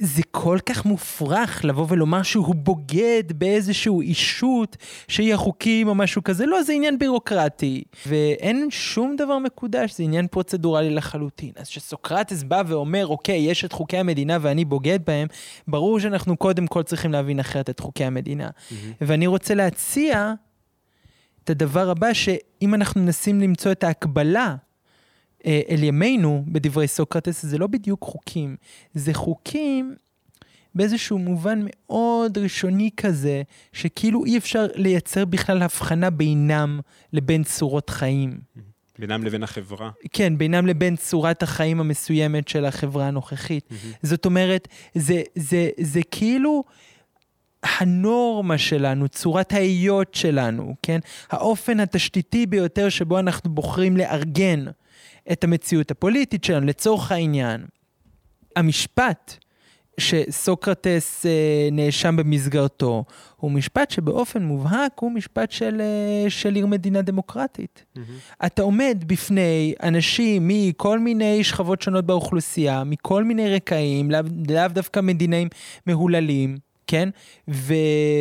זה 0.00 0.22
כל 0.30 0.58
כך 0.66 0.84
מופרך 0.84 1.64
לבוא 1.64 1.86
ולומר 1.88 2.22
שהוא 2.22 2.54
בוגד 2.54 3.22
באיזשהו 3.34 4.00
אישות 4.00 4.76
שהיא 5.08 5.34
החוקים 5.34 5.88
או 5.88 5.94
משהו 5.94 6.24
כזה, 6.24 6.46
לא, 6.46 6.62
זה 6.62 6.72
עניין 6.72 6.98
בירוקרטי. 6.98 7.84
ואין 8.06 8.68
שום 8.70 9.16
דבר 9.16 9.38
מקודש, 9.38 9.96
זה 9.96 10.02
עניין 10.02 10.26
פרוצדורלי 10.26 10.90
לחלוטין. 10.90 11.50
אז 11.56 11.68
כשסוקרטס 11.68 12.42
בא 12.42 12.62
ואומר, 12.66 13.06
אוקיי, 13.06 13.38
יש 13.38 13.64
את 13.64 13.72
חוקי 13.72 13.96
המדינה 13.96 14.38
ואני 14.40 14.64
בוגד 14.64 14.98
בהם, 15.06 15.28
ברור 15.68 16.00
שאנחנו 16.00 16.36
קודם 16.36 16.66
כל 16.66 16.82
צריכים 16.82 17.12
להבין 17.12 17.40
אחרת 17.40 17.70
את 17.70 17.80
חוקי 17.80 18.04
המדינה. 18.04 18.48
Mm-hmm. 18.48 18.74
ואני 19.00 19.26
רוצה 19.26 19.54
להציע 19.54 20.32
את 21.44 21.50
הדבר 21.50 21.90
הבא, 21.90 22.12
שאם 22.12 22.74
אנחנו 22.74 23.00
מנסים 23.00 23.40
למצוא 23.40 23.72
את 23.72 23.84
ההקבלה 23.84 24.56
אל 25.46 25.82
ימינו 25.82 26.44
בדברי 26.46 26.88
סוקרטס 26.88 27.46
זה 27.46 27.58
לא 27.58 27.66
בדיוק 27.66 28.04
חוקים, 28.04 28.56
זה 28.94 29.14
חוקים 29.14 29.94
באיזשהו 30.74 31.18
מובן 31.18 31.60
מאוד 31.64 32.38
ראשוני 32.38 32.90
כזה, 32.96 33.42
שכאילו 33.72 34.24
אי 34.24 34.38
אפשר 34.38 34.66
לייצר 34.74 35.24
בכלל 35.24 35.62
הבחנה 35.62 36.10
בינם 36.10 36.80
לבין 37.12 37.44
צורות 37.44 37.90
חיים. 37.90 38.38
בינם 38.98 39.24
לבין 39.24 39.42
החברה. 39.42 39.90
כן, 40.12 40.38
בינם 40.38 40.66
לבין 40.66 40.96
צורת 40.96 41.42
החיים 41.42 41.80
המסוימת 41.80 42.48
של 42.48 42.64
החברה 42.64 43.06
הנוכחית. 43.06 43.68
זאת 44.02 44.26
אומרת, 44.26 44.68
זה, 44.94 45.22
זה, 45.34 45.68
זה 45.80 46.00
כאילו... 46.10 46.64
הנורמה 47.78 48.58
שלנו, 48.58 49.08
צורת 49.08 49.52
ההיות 49.52 50.14
שלנו, 50.14 50.74
כן? 50.82 50.98
האופן 51.30 51.80
התשתיתי 51.80 52.46
ביותר 52.46 52.88
שבו 52.88 53.18
אנחנו 53.18 53.50
בוחרים 53.50 53.96
לארגן 53.96 54.64
את 55.32 55.44
המציאות 55.44 55.90
הפוליטית 55.90 56.44
שלנו. 56.44 56.66
לצורך 56.66 57.12
העניין, 57.12 57.66
המשפט 58.56 59.36
שסוקרטס 60.00 61.26
אה, 61.26 61.68
נאשם 61.72 62.16
במסגרתו, 62.16 63.04
הוא 63.36 63.50
משפט 63.50 63.90
שבאופן 63.90 64.42
מובהק 64.42 64.92
הוא 65.00 65.12
משפט 65.12 65.50
של, 65.50 65.80
אה, 65.80 66.30
של 66.30 66.54
עיר 66.54 66.66
מדינה 66.66 67.02
דמוקרטית. 67.02 67.84
Mm-hmm. 67.96 68.00
אתה 68.46 68.62
עומד 68.62 69.04
בפני 69.06 69.74
אנשים 69.82 70.48
מכל 70.48 70.98
מיני 70.98 71.44
שכבות 71.44 71.82
שונות 71.82 72.06
באוכלוסייה, 72.06 72.84
מכל 72.84 73.24
מיני 73.24 73.54
רקעים, 73.54 74.10
לאו, 74.10 74.20
לאו 74.48 74.68
דווקא 74.68 75.00
מדינאים 75.00 75.48
מהוללים, 75.86 76.56
כן? 76.86 77.08
ו... 77.48 77.74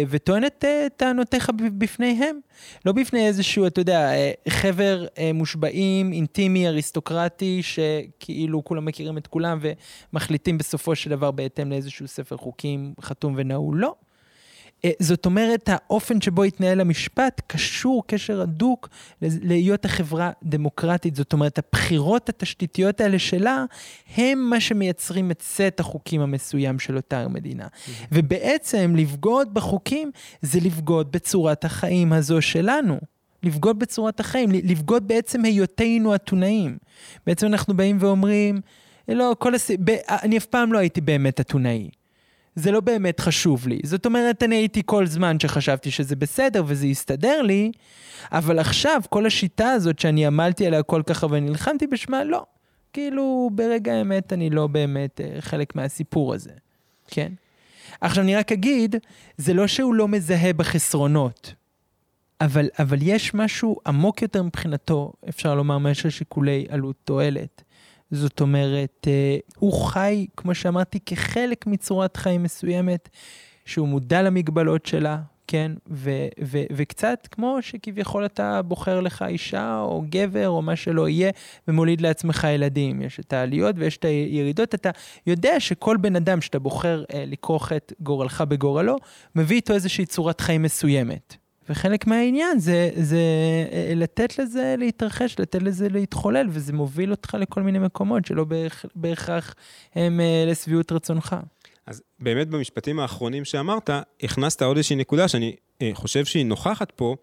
וטוען 0.09 0.45
את 0.45 0.63
uh, 0.63 0.89
טענותיך 0.97 1.51
בפניהם. 1.77 2.39
לא 2.85 2.91
בפני 2.91 3.27
איזשהו, 3.27 3.67
אתה 3.67 3.81
יודע, 3.81 4.13
אה, 4.13 4.31
חבר 4.49 5.05
uh, 5.07 5.19
מושבעים, 5.33 6.13
אינטימי, 6.13 6.67
אריסטוקרטי, 6.67 7.61
שכאילו 7.63 8.63
כולם 8.63 8.85
מכירים 8.85 9.17
את 9.17 9.27
כולם 9.27 9.59
ומחליטים 10.13 10.57
בסופו 10.57 10.95
של 10.95 11.09
דבר 11.09 11.31
בהתאם 11.31 11.69
לאיזשהו 11.69 12.07
ספר 12.07 12.37
חוקים 12.37 12.93
חתום 13.01 13.33
ונעול. 13.37 13.77
לא. 13.77 13.95
אה, 14.85 14.91
זאת 14.99 15.25
אומרת, 15.25 15.69
האופן 15.71 16.21
שבו 16.21 16.43
התנהל 16.43 16.81
המשפט 16.81 17.41
קשור 17.47 18.03
קשר 18.07 18.41
הדוק 18.41 18.89
להיות 19.21 19.85
החברה 19.85 20.31
דמוקרטית. 20.43 21.15
זאת 21.15 21.33
אומרת, 21.33 21.59
הבחירות 21.59 22.29
התשתיתיות 22.29 23.01
האלה 23.01 23.19
שלה, 23.19 23.65
הם 24.17 24.39
מה 24.49 24.59
שמייצרים 24.59 25.31
את 25.31 25.41
סט 25.41 25.79
החוקים 25.79 26.21
המסוים 26.21 26.79
של 26.79 26.95
אותה 26.95 27.27
מדינה. 27.27 27.65
Mm-hmm. 27.65 28.05
ובעצם, 28.11 28.93
לבגוד 28.97 29.53
בחוקים 29.53 30.11
זה 30.41 30.59
לבגוד 30.59 31.11
בצורת 31.11 31.65
החיים 31.65 32.13
הזו 32.13 32.41
שלנו. 32.41 32.99
לבגוד 33.43 33.79
בצורת 33.79 34.19
החיים, 34.19 34.51
לבגוד 34.51 35.07
בעצם 35.07 35.45
היותנו 35.45 36.15
אתונאים. 36.15 36.77
בעצם 37.27 37.47
אנחנו 37.47 37.73
באים 37.77 37.97
ואומרים, 37.99 38.61
לא, 39.07 39.35
כל 39.39 39.55
הס... 39.55 39.71
אני 40.09 40.37
אף 40.37 40.45
פעם 40.45 40.73
לא 40.73 40.77
הייתי 40.77 41.01
באמת 41.01 41.39
אתונאי. 41.39 41.89
זה 42.55 42.71
לא 42.71 42.79
באמת 42.79 43.19
חשוב 43.19 43.67
לי. 43.67 43.79
זאת 43.83 44.05
אומרת, 44.05 44.43
אני 44.43 44.55
הייתי 44.55 44.81
כל 44.85 45.07
זמן 45.07 45.39
שחשבתי 45.39 45.91
שזה 45.91 46.15
בסדר 46.15 46.63
וזה 46.67 46.87
יסתדר 46.87 47.41
לי, 47.41 47.71
אבל 48.31 48.59
עכשיו, 48.59 49.01
כל 49.09 49.25
השיטה 49.25 49.71
הזאת 49.71 49.99
שאני 49.99 50.25
עמלתי 50.25 50.67
עליה 50.67 50.83
כל 50.83 51.01
כך 51.05 51.23
הרבה, 51.23 51.39
נלחמתי 51.39 51.87
בשמה, 51.87 52.23
לא. 52.23 52.45
כאילו, 52.93 53.49
ברגע 53.53 53.93
האמת 53.93 54.33
אני 54.33 54.49
לא 54.49 54.67
באמת 54.67 55.21
אה, 55.21 55.41
חלק 55.41 55.75
מהסיפור 55.75 56.33
הזה, 56.33 56.51
כן? 57.07 57.31
עכשיו, 58.01 58.23
אני 58.23 58.35
רק 58.35 58.51
אגיד, 58.51 58.95
זה 59.37 59.53
לא 59.53 59.67
שהוא 59.67 59.93
לא 59.95 60.07
מזהה 60.07 60.53
בחסרונות, 60.53 61.53
אבל, 62.41 62.69
אבל 62.79 62.97
יש 63.01 63.33
משהו 63.33 63.77
עמוק 63.87 64.21
יותר 64.21 64.43
מבחינתו, 64.43 65.13
אפשר 65.29 65.55
לומר, 65.55 65.77
מאשר 65.77 66.09
שיקולי 66.09 66.65
עלות 66.69 66.95
תועלת. 67.03 67.63
זאת 68.11 68.41
אומרת, 68.41 69.07
אה, 69.07 69.37
הוא 69.57 69.73
חי, 69.73 70.25
כמו 70.37 70.55
שאמרתי, 70.55 70.99
כחלק 71.05 71.67
מצורת 71.67 72.17
חיים 72.17 72.43
מסוימת, 72.43 73.09
שהוא 73.65 73.87
מודע 73.87 74.21
למגבלות 74.21 74.85
שלה, 74.85 75.17
כן? 75.47 75.71
ו- 75.89 76.27
ו- 76.43 76.63
וקצת 76.71 77.27
כמו 77.31 77.57
שכביכול 77.61 78.25
אתה 78.25 78.61
בוחר 78.61 79.01
לך 79.01 79.25
אישה 79.27 79.79
או 79.79 80.03
גבר 80.09 80.49
או 80.49 80.61
מה 80.61 80.75
שלא 80.75 81.09
יהיה, 81.09 81.31
ומוליד 81.67 82.01
לעצמך 82.01 82.47
ילדים. 82.51 83.01
יש 83.01 83.19
את 83.19 83.33
העליות 83.33 83.75
ויש 83.77 83.97
את 83.97 84.05
הירידות. 84.05 84.75
אתה 84.75 84.89
יודע 85.27 85.59
שכל 85.59 85.97
בן 85.97 86.15
אדם 86.15 86.41
שאתה 86.41 86.59
בוחר 86.59 87.03
אה, 87.13 87.23
לכרוך 87.27 87.71
את 87.71 87.93
גורלך 87.99 88.41
בגורלו, 88.41 88.95
מביא 89.35 89.55
איתו 89.55 89.73
איזושהי 89.73 90.05
צורת 90.05 90.41
חיים 90.41 90.61
מסוימת. 90.63 91.44
וחלק 91.69 92.07
מהעניין 92.07 92.59
זה, 92.59 92.89
זה 92.95 93.19
אה, 93.71 93.93
לתת 93.95 94.39
לזה 94.39 94.75
להתרחש, 94.77 95.39
לתת 95.39 95.61
לזה 95.61 95.89
להתחולל, 95.89 96.47
וזה 96.49 96.73
מוביל 96.73 97.11
אותך 97.11 97.37
לכל 97.39 97.61
מיני 97.61 97.79
מקומות 97.79 98.25
שלא 98.25 98.45
בהכרח 98.95 99.55
הם 99.95 100.19
אה, 100.19 100.43
לשביעות 100.47 100.91
רצונך. 100.91 101.35
אז 101.85 102.01
באמת 102.19 102.47
במשפטים 102.47 102.99
האחרונים 102.99 103.45
שאמרת, 103.45 103.89
הכנסת 104.23 104.61
עוד 104.61 104.77
איזושהי 104.77 104.95
נקודה 104.95 105.27
שאני 105.27 105.55
אה, 105.81 105.91
חושב 105.93 106.25
שהיא 106.25 106.45
נוכחת 106.45 106.91
פה, 106.91 107.15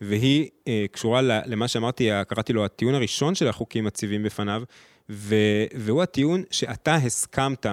והיא 0.00 0.48
קשורה 0.92 1.22
למה 1.22 1.68
שאמרתי, 1.68 2.10
קראתי 2.28 2.52
לו 2.52 2.64
הטיעון 2.64 2.94
הראשון 2.94 3.34
של 3.34 3.48
החוקים 3.48 3.84
מציבים 3.84 4.22
בפניו, 4.22 4.62
והוא 5.74 6.02
הטיעון 6.02 6.42
שאתה 6.50 6.94
הסכמת 6.94 7.66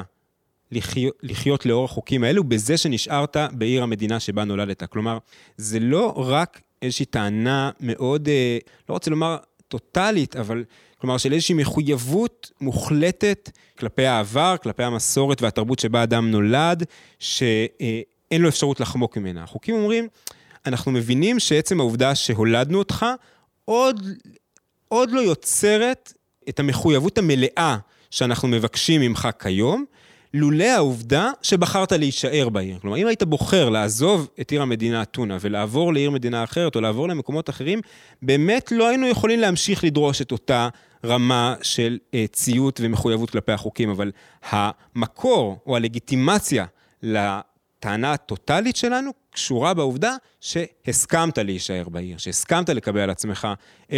לחיות, 0.72 1.16
לחיות 1.24 1.66
לאור 1.66 1.86
החוקים 1.86 2.24
האלו 2.24 2.44
בזה 2.44 2.78
שנשארת 2.78 3.38
בעיר 3.52 3.84
המדינה 3.84 4.20
שבה 4.20 4.44
נולדת. 4.44 4.84
כלומר, 4.84 5.18
זה 5.58 5.80
לא 5.80 6.14
רק 6.18 6.62
איזושהי 6.82 7.06
טענה 7.06 7.72
מאוד, 7.80 8.28
אה, 8.28 8.58
לא 8.90 8.94
רוצה 8.94 9.12
לומר 9.12 9.38
טוטאלית, 9.68 10.36
אבל 10.36 10.64
כלומר 10.98 11.18
של 11.18 11.34
איזושהי 11.34 11.56
מחויבות 11.56 12.52
מוחלטת 12.62 13.50
כלפי 13.80 14.06
העבר, 14.06 14.56
כלפי 14.64 14.84
המסורת 14.84 15.42
והתרבות 15.42 15.80
שבה 15.80 16.04
אדם 16.04 16.32
נולד, 16.32 16.84
שאין 17.20 18.42
לו 18.42 18.50
אפשרות 18.50 18.80
לחמוק 18.80 19.18
ממנה. 19.18 19.44
החוקים 19.44 19.76
אומרים, 19.76 20.08
אנחנו 20.66 20.92
מבינים 20.92 21.40
שעצם 21.40 21.80
העובדה 21.80 22.16
שהולדנו 22.16 22.80
אותך, 22.80 23.06
עוד, 23.66 24.02
עוד 24.88 25.12
לא 25.12 25.20
יוצרת 25.20 26.14
את 26.50 26.60
המחויבות 26.60 27.18
המלאה 27.18 27.78
שאנחנו 28.12 28.48
מבקשים 28.48 29.02
ממך 29.02 29.28
כיום, 29.40 29.86
לולא 30.36 30.64
העובדה 30.64 31.32
שבחרת 31.42 31.92
להישאר 31.92 32.50
בעיר. 32.50 32.80
כלומר, 32.80 32.98
אם 32.98 33.08
היית 33.08 33.24
בוחר 33.24 33.70
לעזוב 33.70 34.30
את 34.42 34.52
עיר 34.52 34.62
המדינה 34.62 35.02
אתונה 35.02 35.38
ולעבור 35.42 35.94
לעיר 35.94 36.12
מדינה 36.12 36.44
אחרת 36.44 36.76
או 36.76 36.82
לעבור 36.82 37.10
למקומות 37.10 37.50
אחרים, 37.50 37.82
באמת 38.22 38.72
לא 38.72 38.88
היינו 38.88 39.08
יכולים 39.08 39.40
להמשיך 39.40 39.84
לדרוש 39.84 40.22
את 40.22 40.32
אותה 40.32 40.70
רמה 41.06 41.56
של 41.62 41.98
uh, 42.06 42.16
ציות 42.32 42.80
ומחויבות 42.84 43.30
כלפי 43.30 43.52
החוקים, 43.52 43.90
אבל 43.90 44.12
המקור 44.50 45.60
או 45.66 45.76
הלגיטימציה 45.76 46.66
לטענה 47.04 48.14
הטוטלית 48.14 48.76
שלנו 48.76 49.12
קשורה 49.30 49.74
בעובדה 49.74 50.16
שהסכמת 50.42 51.38
להישאר 51.38 51.90
בעיר, 51.90 52.18
שהסכמת 52.18 52.70
לקבל 52.70 53.00
על 53.00 53.10
עצמך 53.10 53.48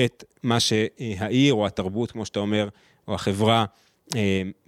את 0.06 0.24
מה 0.44 0.60
שהעיר 0.60 1.54
או 1.54 1.68
התרבות, 1.68 2.12
כמו 2.12 2.26
שאתה 2.26 2.40
אומר, 2.40 2.70
או 3.08 3.16
החברה 3.16 3.66
uh, 4.10 4.16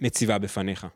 מציבה 0.00 0.38
בפניך. 0.38 0.86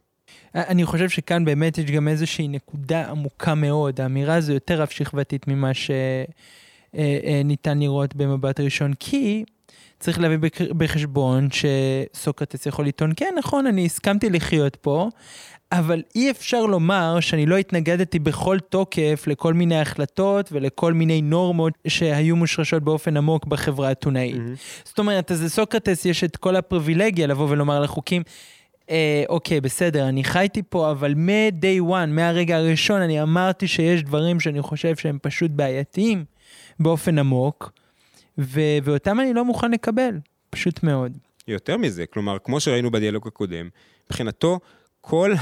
אני 0.54 0.84
חושב 0.84 1.08
שכאן 1.08 1.44
באמת 1.44 1.78
יש 1.78 1.84
גם 1.84 2.08
איזושהי 2.08 2.48
נקודה 2.48 3.10
עמוקה 3.10 3.54
מאוד. 3.54 4.00
האמירה 4.00 4.34
הזו 4.34 4.52
יותר 4.52 4.82
רב 4.82 4.88
שכבתית 4.88 5.48
ממה 5.48 5.70
שניתן 5.74 7.70
אה, 7.70 7.74
לראות 7.74 8.14
במבט 8.14 8.60
ראשון, 8.60 8.92
כי 9.00 9.44
צריך 10.00 10.20
להביא 10.20 10.38
בחשבון 10.76 11.48
שסוקרטס 11.50 12.66
יכול 12.66 12.86
לטעון, 12.86 13.12
כן, 13.16 13.34
נכון, 13.38 13.66
אני 13.66 13.86
הסכמתי 13.86 14.30
לחיות 14.30 14.76
פה, 14.76 15.08
אבל 15.72 16.02
אי 16.14 16.30
אפשר 16.30 16.66
לומר 16.66 17.20
שאני 17.20 17.46
לא 17.46 17.56
התנגדתי 17.56 18.18
בכל 18.18 18.58
תוקף 18.68 19.24
לכל 19.26 19.54
מיני 19.54 19.80
החלטות 19.80 20.48
ולכל 20.52 20.92
מיני 20.92 21.22
נורמות 21.22 21.72
שהיו 21.86 22.36
מושרשות 22.36 22.82
באופן 22.82 23.16
עמוק 23.16 23.46
בחברה 23.46 23.88
האתונאית. 23.88 24.36
Mm-hmm. 24.36 24.84
זאת 24.84 24.98
אומרת, 24.98 25.30
אז 25.30 25.44
לסוקרטס 25.44 26.04
יש 26.04 26.24
את 26.24 26.36
כל 26.36 26.56
הפריבילגיה 26.56 27.26
לבוא 27.26 27.48
ולומר 27.50 27.80
לחוקים, 27.80 28.22
אה, 28.90 29.24
אוקיי, 29.28 29.60
בסדר, 29.60 30.08
אני 30.08 30.24
חייתי 30.24 30.62
פה, 30.68 30.90
אבל 30.90 31.14
מ-day 31.14 31.90
one, 31.90 32.06
מהרגע 32.08 32.56
הראשון, 32.56 33.00
אני 33.00 33.22
אמרתי 33.22 33.68
שיש 33.68 34.02
דברים 34.02 34.40
שאני 34.40 34.62
חושב 34.62 34.96
שהם 34.96 35.18
פשוט 35.22 35.50
בעייתיים 35.50 36.24
באופן 36.80 37.18
עמוק, 37.18 37.72
ו- 38.38 38.78
ואותם 38.84 39.20
אני 39.20 39.34
לא 39.34 39.44
מוכן 39.44 39.70
לקבל, 39.70 40.18
פשוט 40.50 40.82
מאוד. 40.82 41.18
יותר 41.48 41.76
מזה, 41.76 42.06
כלומר, 42.06 42.36
כמו 42.44 42.60
שראינו 42.60 42.90
בדיאלוג 42.90 43.26
הקודם, 43.26 43.68
מבחינתו, 44.06 44.60
כל 45.00 45.32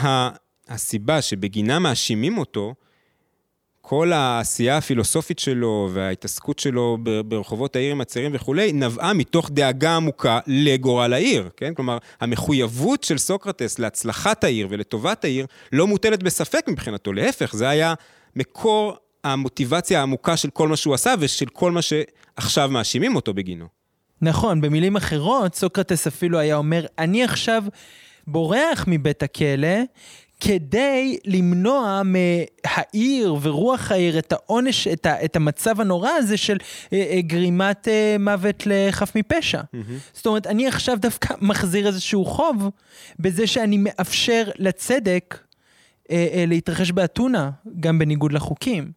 הסיבה 0.69 1.23
שבגינה 1.23 1.79
מאשימים 1.79 2.39
אותו, 2.39 2.75
כל 3.85 4.13
העשייה 4.13 4.77
הפילוסופית 4.77 5.39
שלו 5.39 5.91
וההתעסקות 5.93 6.59
שלו 6.59 6.99
ברחובות 7.27 7.77
העיר 7.77 7.93
עם 7.93 8.01
הצעירים 8.01 8.31
וכולי, 8.35 8.73
נבעה 8.73 9.13
מתוך 9.13 9.51
דאגה 9.51 9.97
עמוקה 9.97 10.39
לגורל 10.47 11.13
העיר, 11.13 11.49
כן? 11.57 11.75
כלומר, 11.75 11.99
המחויבות 12.21 13.05
של 13.05 13.19
סוקרטס 13.19 13.79
להצלחת 13.79 14.45
העיר 14.45 14.67
ולטובת 14.71 15.25
העיר 15.25 15.47
לא 15.73 15.87
מוטלת 15.87 16.23
בספק 16.23 16.65
מבחינתו, 16.69 17.13
להפך, 17.13 17.55
זה 17.55 17.69
היה 17.69 17.95
מקור 18.37 18.97
המוטיבציה 19.25 20.01
העמוקה 20.01 20.37
של 20.37 20.51
כל 20.51 20.69
מה 20.69 20.77
שהוא 20.77 20.95
עשה 20.95 21.15
ושל 21.19 21.47
כל 21.47 21.71
מה 21.73 21.81
שעכשיו 21.83 22.69
מאשימים 22.71 23.17
אותו 23.17 23.35
בגינו. 23.35 23.67
נכון, 24.23 24.61
במילים 24.61 24.97
אחרות, 24.97 25.55
סוקרטס 25.55 26.07
אפילו 26.07 26.39
היה 26.39 26.57
אומר, 26.57 26.87
אני 26.99 27.25
עכשיו 27.25 27.65
בורח 28.27 28.85
מבית 28.87 29.23
הכלא, 29.23 29.79
כדי 30.45 31.19
למנוע 31.25 32.03
מהעיר 32.05 33.37
ורוח 33.43 33.91
העיר 33.91 34.19
את 34.19 34.33
העונש, 34.33 34.89
את, 34.89 35.07
ה, 35.07 35.25
את 35.25 35.37
המצב 35.37 35.81
הנורא 35.81 36.11
הזה 36.11 36.37
של 36.37 36.57
אה, 36.93 37.07
אה, 37.11 37.21
גרימת 37.21 37.89
אה, 37.89 38.17
מוות 38.21 38.63
לחף 38.67 39.17
מפשע. 39.17 39.61
Mm-hmm. 39.61 39.79
זאת 40.13 40.27
אומרת, 40.27 40.47
אני 40.47 40.69
עכשיו 40.69 40.97
דווקא 41.01 41.35
מחזיר 41.49 41.87
איזשהו 41.87 42.25
חוב 42.25 42.71
בזה 43.19 43.47
שאני 43.47 43.77
מאפשר 43.79 44.45
לצדק 44.59 45.39
אה, 46.11 46.29
אה, 46.33 46.45
להתרחש 46.47 46.91
באתונה, 46.91 47.51
גם 47.81 47.99
בניגוד 47.99 48.33
לחוקים. 48.33 48.93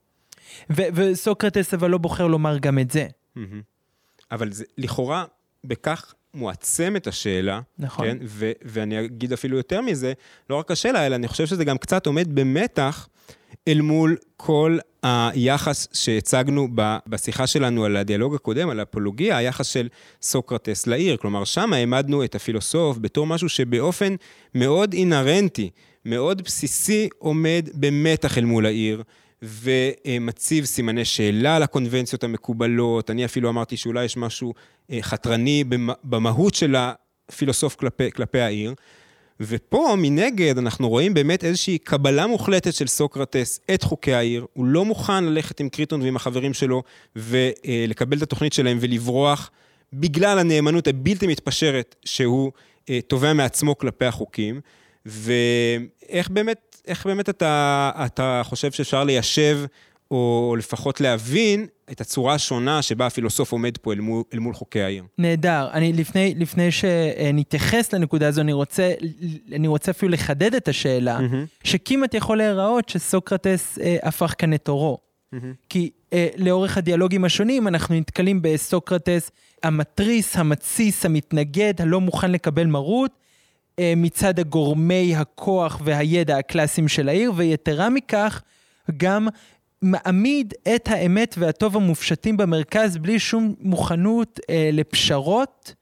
ו- 0.70 0.88
וסוקרטס 0.94 1.74
אבל 1.74 1.90
לא 1.90 1.98
בוחר 1.98 2.28
לומר 2.28 2.58
גם 2.58 2.80
את 2.80 2.92
זה. 2.92 3.08
Mm-hmm. 3.38 3.40
אבל 4.32 4.52
זה 4.52 4.64
לכאורה, 4.78 5.26
בכך 5.64 6.14
מועצם 6.36 6.96
את 6.96 7.08
השאלה, 7.08 7.62
נכון. 7.80 8.08
כן? 8.08 8.18
ו- 8.26 8.52
ואני 8.62 9.06
אגיד 9.06 9.34
אפילו 9.34 9.58
יותר 9.58 9.82
מזה, 9.82 10.14
לא 10.50 10.56
רק 10.56 10.72
השאלה, 10.72 11.06
אלא 11.06 11.16
אני 11.16 11.28
חושב 11.28 11.46
שזה 11.46 11.66
גם 11.66 11.78
קצת 11.78 12.06
עומד 12.06 12.36
במתח 12.36 13.08
אל 13.68 13.82
מול 13.82 14.18
כל 14.38 14.78
היחס 15.04 15.88
שהצגנו 15.94 16.68
ב- 16.76 16.98
בשיחה 17.08 17.48
שלנו 17.48 17.86
על 17.86 17.98
הדיאלוג 17.98 18.36
הקודם, 18.36 18.70
על 18.70 18.80
הפולוגיה, 18.80 19.38
היחס 19.38 19.68
של 19.68 19.88
סוקרטס 20.22 20.88
לעיר. 20.88 21.18
כלומר, 21.18 21.44
שם 21.44 21.74
העמדנו 21.74 22.24
את 22.24 22.36
הפילוסוף 22.36 22.98
בתור 23.02 23.28
משהו 23.28 23.50
שבאופן 23.50 24.16
מאוד 24.56 24.94
אינהרנטי, 24.94 25.70
מאוד 26.06 26.42
בסיסי, 26.42 27.10
עומד 27.18 27.70
במתח 27.74 28.38
אל 28.38 28.46
מול 28.46 28.66
העיר. 28.66 29.04
ומציב 29.46 30.66
סימני 30.66 31.06
שאלה 31.06 31.60
לקונבנציות 31.60 32.24
המקובלות. 32.24 33.12
אני 33.12 33.26
אפילו 33.26 33.50
אמרתי 33.50 33.78
שאולי 33.78 34.06
יש 34.06 34.18
משהו 34.18 34.54
אה, 34.92 34.98
חתרני 35.02 35.64
במהות 36.04 36.56
של 36.56 36.76
הפילוסוף 36.78 37.76
כלפי, 37.76 38.12
כלפי 38.12 38.40
העיר. 38.40 38.74
ופה 39.40 39.96
מנגד 39.98 40.58
אנחנו 40.58 40.90
רואים 40.90 41.14
באמת 41.14 41.44
איזושהי 41.44 41.78
קבלה 41.78 42.28
מוחלטת 42.28 42.74
של 42.74 42.88
סוקרטס 42.88 43.60
את 43.74 43.84
חוקי 43.84 44.14
העיר. 44.14 44.46
הוא 44.54 44.66
לא 44.66 44.86
מוכן 44.86 45.24
ללכת 45.24 45.60
עם 45.60 45.70
קריטון 45.70 46.02
ועם 46.02 46.16
החברים 46.16 46.54
שלו 46.54 46.84
ולקבל 47.16 48.18
את 48.18 48.22
התוכנית 48.22 48.54
שלהם 48.54 48.78
ולברוח 48.82 49.52
בגלל 49.94 50.40
הנאמנות 50.40 50.88
הבלתי 50.88 51.28
מתפשרת 51.28 51.96
שהוא 52.06 52.52
אה, 52.90 53.00
תובע 53.08 53.34
מעצמו 53.34 53.78
כלפי 53.78 54.06
החוקים. 54.06 54.62
ואיך 55.06 56.30
באמת, 56.30 56.65
איך 56.88 57.06
באמת 57.06 57.30
אתה, 57.30 57.92
אתה 58.06 58.42
חושב 58.44 58.72
שאפשר 58.72 59.04
ליישב, 59.04 59.60
או 60.12 60.56
לפחות 60.60 61.02
להבין, 61.02 61.68
את 61.92 62.02
הצורה 62.02 62.34
השונה 62.34 62.82
שבה 62.82 63.06
הפילוסוף 63.06 63.52
עומד 63.52 63.78
פה 63.78 63.94
אל 63.94 64.00
מול, 64.00 64.24
אל 64.34 64.40
מול 64.40 64.54
חוקי 64.54 64.82
העיר. 64.82 65.04
נהדר. 65.18 65.70
אני 65.74 65.94
לפני, 65.94 66.34
לפני 66.38 66.72
שנתייחס 66.72 67.94
לנקודה 67.94 68.28
הזו, 68.28 68.42
אני 68.42 68.54
רוצה, 68.54 68.94
אני 69.52 69.68
רוצה 69.68 69.92
אפילו 69.92 70.12
לחדד 70.12 70.56
את 70.56 70.68
השאלה, 70.68 71.20
mm-hmm. 71.20 71.64
שכמעט 71.64 72.14
יכול 72.14 72.38
להיראות 72.38 72.90
שסוקרטס 72.90 73.80
אה, 73.80 73.98
הפך 74.04 74.34
כאן 74.38 74.54
את 74.54 74.68
עורו. 74.68 74.98
Mm-hmm. 75.36 75.38
כי 75.70 75.90
אה, 76.14 76.28
לאורך 76.38 76.78
הדיאלוגים 76.78 77.26
השונים 77.26 77.68
אנחנו 77.68 77.96
נתקלים 77.96 78.42
בסוקרטס 78.42 79.32
המתריס, 79.64 80.38
המתסיס, 80.38 81.06
המתנגד, 81.06 81.74
הלא 81.82 82.02
מוכן 82.02 82.32
לקבל 82.32 82.66
מרות, 82.66 83.12
מצד 83.96 84.40
הגורמי 84.40 85.16
הכוח 85.16 85.82
והידע 85.84 86.38
הקלאסיים 86.38 86.88
של 86.88 87.10
העיר, 87.10 87.32
ויתרה 87.36 87.90
מכך, 87.90 88.42
גם 88.98 89.28
מעמיד 89.82 90.54
את 90.76 90.88
האמת 90.88 91.36
והטוב 91.38 91.76
המופשטים 91.76 92.38
במרכז 92.38 92.98
בלי 92.98 93.20
שום 93.20 93.56
מוכנות 93.60 94.40
אה, 94.50 94.70
לפשרות 94.74 95.74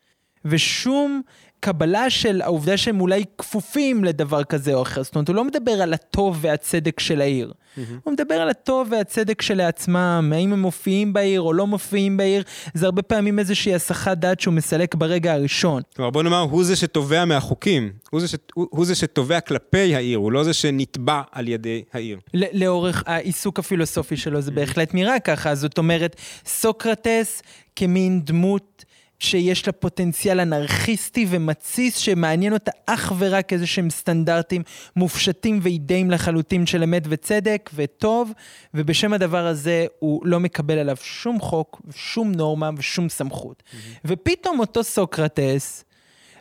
ושום 0.45 1.21
קבלה 1.63 2.09
של 2.09 2.41
העובדה 2.41 2.77
שהם 2.77 3.01
אולי 3.01 3.23
כפופים 3.37 4.03
לדבר 4.03 4.43
כזה 4.43 4.73
או 4.73 4.81
אחר. 4.81 5.03
זאת 5.03 5.15
אומרת, 5.15 5.27
הוא 5.27 5.35
לא 5.35 5.43
מדבר 5.43 5.71
על 5.71 5.93
הטוב 5.93 6.37
והצדק 6.41 6.99
של 6.99 7.21
העיר. 7.21 7.53
Mm-hmm. 7.53 7.79
הוא 8.03 8.13
מדבר 8.13 8.35
על 8.35 8.49
הטוב 8.49 8.87
והצדק 8.91 9.41
שלעצמם, 9.41 10.31
האם 10.35 10.53
הם 10.53 10.61
מופיעים 10.61 11.13
בעיר 11.13 11.41
או 11.41 11.53
לא 11.53 11.67
מופיעים 11.67 12.17
בעיר, 12.17 12.43
זה 12.73 12.85
הרבה 12.85 13.01
פעמים 13.01 13.39
איזושהי 13.39 13.75
הסחת 13.75 14.17
דעת 14.17 14.39
שהוא 14.39 14.53
מסלק 14.53 14.95
ברגע 14.95 15.33
הראשון. 15.33 15.81
כלומר, 15.95 16.11
בוא 16.11 16.23
נאמר, 16.23 16.39
הוא 16.39 16.63
זה 16.63 16.75
שתובע 16.75 17.25
מהחוקים, 17.25 17.91
הוא 18.11 18.21
זה, 18.21 18.27
ש... 18.27 18.35
הוא, 18.53 18.67
הוא 18.69 18.85
זה 18.85 18.95
שתובע 18.95 19.39
כלפי 19.39 19.95
העיר, 19.95 20.17
הוא 20.17 20.31
לא 20.31 20.43
זה 20.43 20.53
שנתבע 20.53 21.21
על 21.31 21.47
ידי 21.47 21.83
העיר. 21.93 22.19
לאורך 22.33 23.03
העיסוק 23.05 23.59
הפילוסופי 23.59 24.17
שלו 24.17 24.41
זה 24.41 24.51
בהחלט 24.51 24.93
נראה 24.93 25.19
ככה, 25.19 25.55
זאת 25.55 25.77
אומרת, 25.77 26.15
סוקרטס 26.45 27.41
כמין 27.75 28.21
דמות 28.23 28.85
שיש 29.23 29.67
לה 29.67 29.73
פוטנציאל 29.73 30.39
אנרכיסטי 30.39 31.25
ומתסיס 31.29 31.97
שמעניין 31.97 32.53
אותה 32.53 32.71
אך 32.85 33.13
ורק 33.17 33.53
איזה 33.53 33.67
שהם 33.67 33.89
סטנדרטים 33.89 34.63
מופשטים 34.95 35.59
ואידאים 35.61 36.11
לחלוטין 36.11 36.65
של 36.65 36.83
אמת 36.83 37.03
וצדק 37.09 37.69
וטוב, 37.75 38.31
ובשם 38.73 39.13
הדבר 39.13 39.45
הזה 39.47 39.85
הוא 39.99 40.25
לא 40.25 40.39
מקבל 40.39 40.77
עליו 40.77 40.95
שום 41.01 41.39
חוק, 41.39 41.81
שום 41.95 42.31
נורמה 42.31 42.69
ושום 42.77 43.09
סמכות. 43.09 43.63
Mm-hmm. 43.65 43.99
ופתאום 44.05 44.59
אותו 44.59 44.83
סוקרטס, 44.83 45.83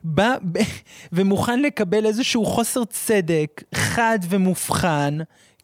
בא 0.04 0.34
ומוכן 1.12 1.62
לקבל 1.62 2.06
איזשהו 2.06 2.46
חוסר 2.46 2.84
צדק 2.84 3.62
חד 3.74 4.18
ומובחן, 4.28 5.18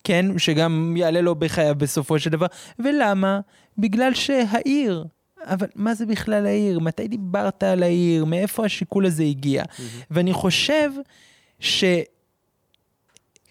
כן, 0.04 0.38
שגם 0.38 0.94
יעלה 0.96 1.20
לו 1.20 1.34
בחייו 1.34 1.74
בסופו 1.78 2.18
של 2.18 2.30
דבר, 2.30 2.46
ולמה? 2.78 3.40
בגלל 3.78 4.14
שהעיר, 4.14 5.04
אבל 5.44 5.66
מה 5.74 5.94
זה 5.94 6.06
בכלל 6.06 6.46
העיר? 6.46 6.80
מתי 6.80 7.08
דיברת 7.08 7.62
על 7.62 7.82
העיר? 7.82 8.24
מאיפה 8.24 8.64
השיקול 8.64 9.06
הזה 9.06 9.22
הגיע? 9.22 9.62
Mm-hmm. 9.62 10.04
ואני 10.10 10.32
חושב 10.32 10.90
ש... 11.60 11.84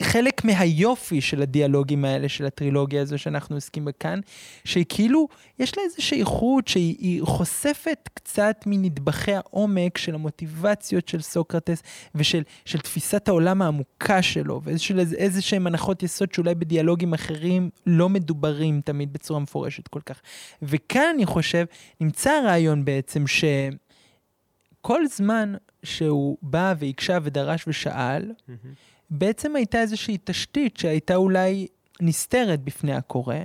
חלק 0.03 0.45
מהיופי 0.45 1.21
של 1.21 1.41
הדיאלוגים 1.41 2.05
האלה, 2.05 2.29
של 2.29 2.45
הטרילוגיה 2.45 3.01
הזו 3.01 3.17
שאנחנו 3.17 3.55
עוסקים 3.55 3.85
בה 3.85 3.91
כאן, 3.91 4.19
שכאילו 4.63 5.27
יש 5.59 5.77
לה 5.77 5.83
איזושהי 5.83 6.19
איכות 6.19 6.67
שהיא 6.67 7.21
חושפת 7.23 8.09
קצת 8.13 8.63
מנדבכי 8.65 9.33
העומק 9.33 9.97
של 9.97 10.15
המוטיבציות 10.15 11.07
של 11.07 11.21
סוקרטס 11.21 11.83
ושל 12.15 12.43
של 12.65 12.79
תפיסת 12.79 13.27
העולם 13.27 13.61
העמוקה 13.61 14.21
שלו, 14.21 14.61
ואיזה 14.63 15.41
שהם 15.41 15.67
הנחות 15.67 16.03
יסוד 16.03 16.33
שאולי 16.33 16.55
בדיאלוגים 16.55 17.13
אחרים 17.13 17.69
לא 17.85 18.09
מדוברים 18.09 18.81
תמיד 18.81 19.13
בצורה 19.13 19.39
מפורשת 19.39 19.87
כל 19.87 20.01
כך. 20.05 20.21
וכאן 20.61 21.05
אני 21.15 21.25
חושב, 21.25 21.65
נמצא 22.01 22.31
הרעיון 22.31 22.85
בעצם 22.85 23.23
שכל 23.27 25.07
זמן 25.07 25.53
שהוא 25.83 26.37
בא 26.41 26.73
והקשב 26.79 27.21
ודרש 27.23 27.67
ושאל, 27.67 28.31
mm-hmm. 28.31 28.96
בעצם 29.09 29.55
הייתה 29.55 29.81
איזושהי 29.81 30.17
תשתית 30.23 30.77
שהייתה 30.77 31.15
אולי 31.15 31.67
נסתרת 32.01 32.61
בפני 32.63 32.95
הקורא, 32.95 33.35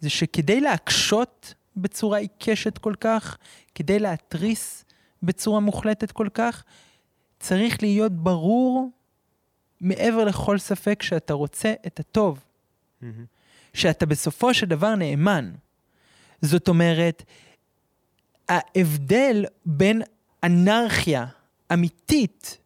זה 0.00 0.10
שכדי 0.10 0.60
להקשות 0.60 1.54
בצורה 1.76 2.18
עיקשת 2.18 2.78
כל 2.78 2.94
כך, 3.00 3.36
כדי 3.74 3.98
להתריס 3.98 4.84
בצורה 5.22 5.60
מוחלטת 5.60 6.12
כל 6.12 6.28
כך, 6.34 6.64
צריך 7.40 7.82
להיות 7.82 8.12
ברור 8.12 8.90
מעבר 9.80 10.24
לכל 10.24 10.58
ספק 10.58 11.02
שאתה 11.02 11.34
רוצה 11.34 11.74
את 11.86 12.00
הטוב. 12.00 12.38
Mm-hmm. 13.02 13.06
שאתה 13.74 14.06
בסופו 14.06 14.54
של 14.54 14.66
דבר 14.66 14.94
נאמן. 14.94 15.52
זאת 16.42 16.68
אומרת, 16.68 17.22
ההבדל 18.48 19.44
בין 19.66 20.02
אנרכיה 20.44 21.26
אמיתית 21.72 22.58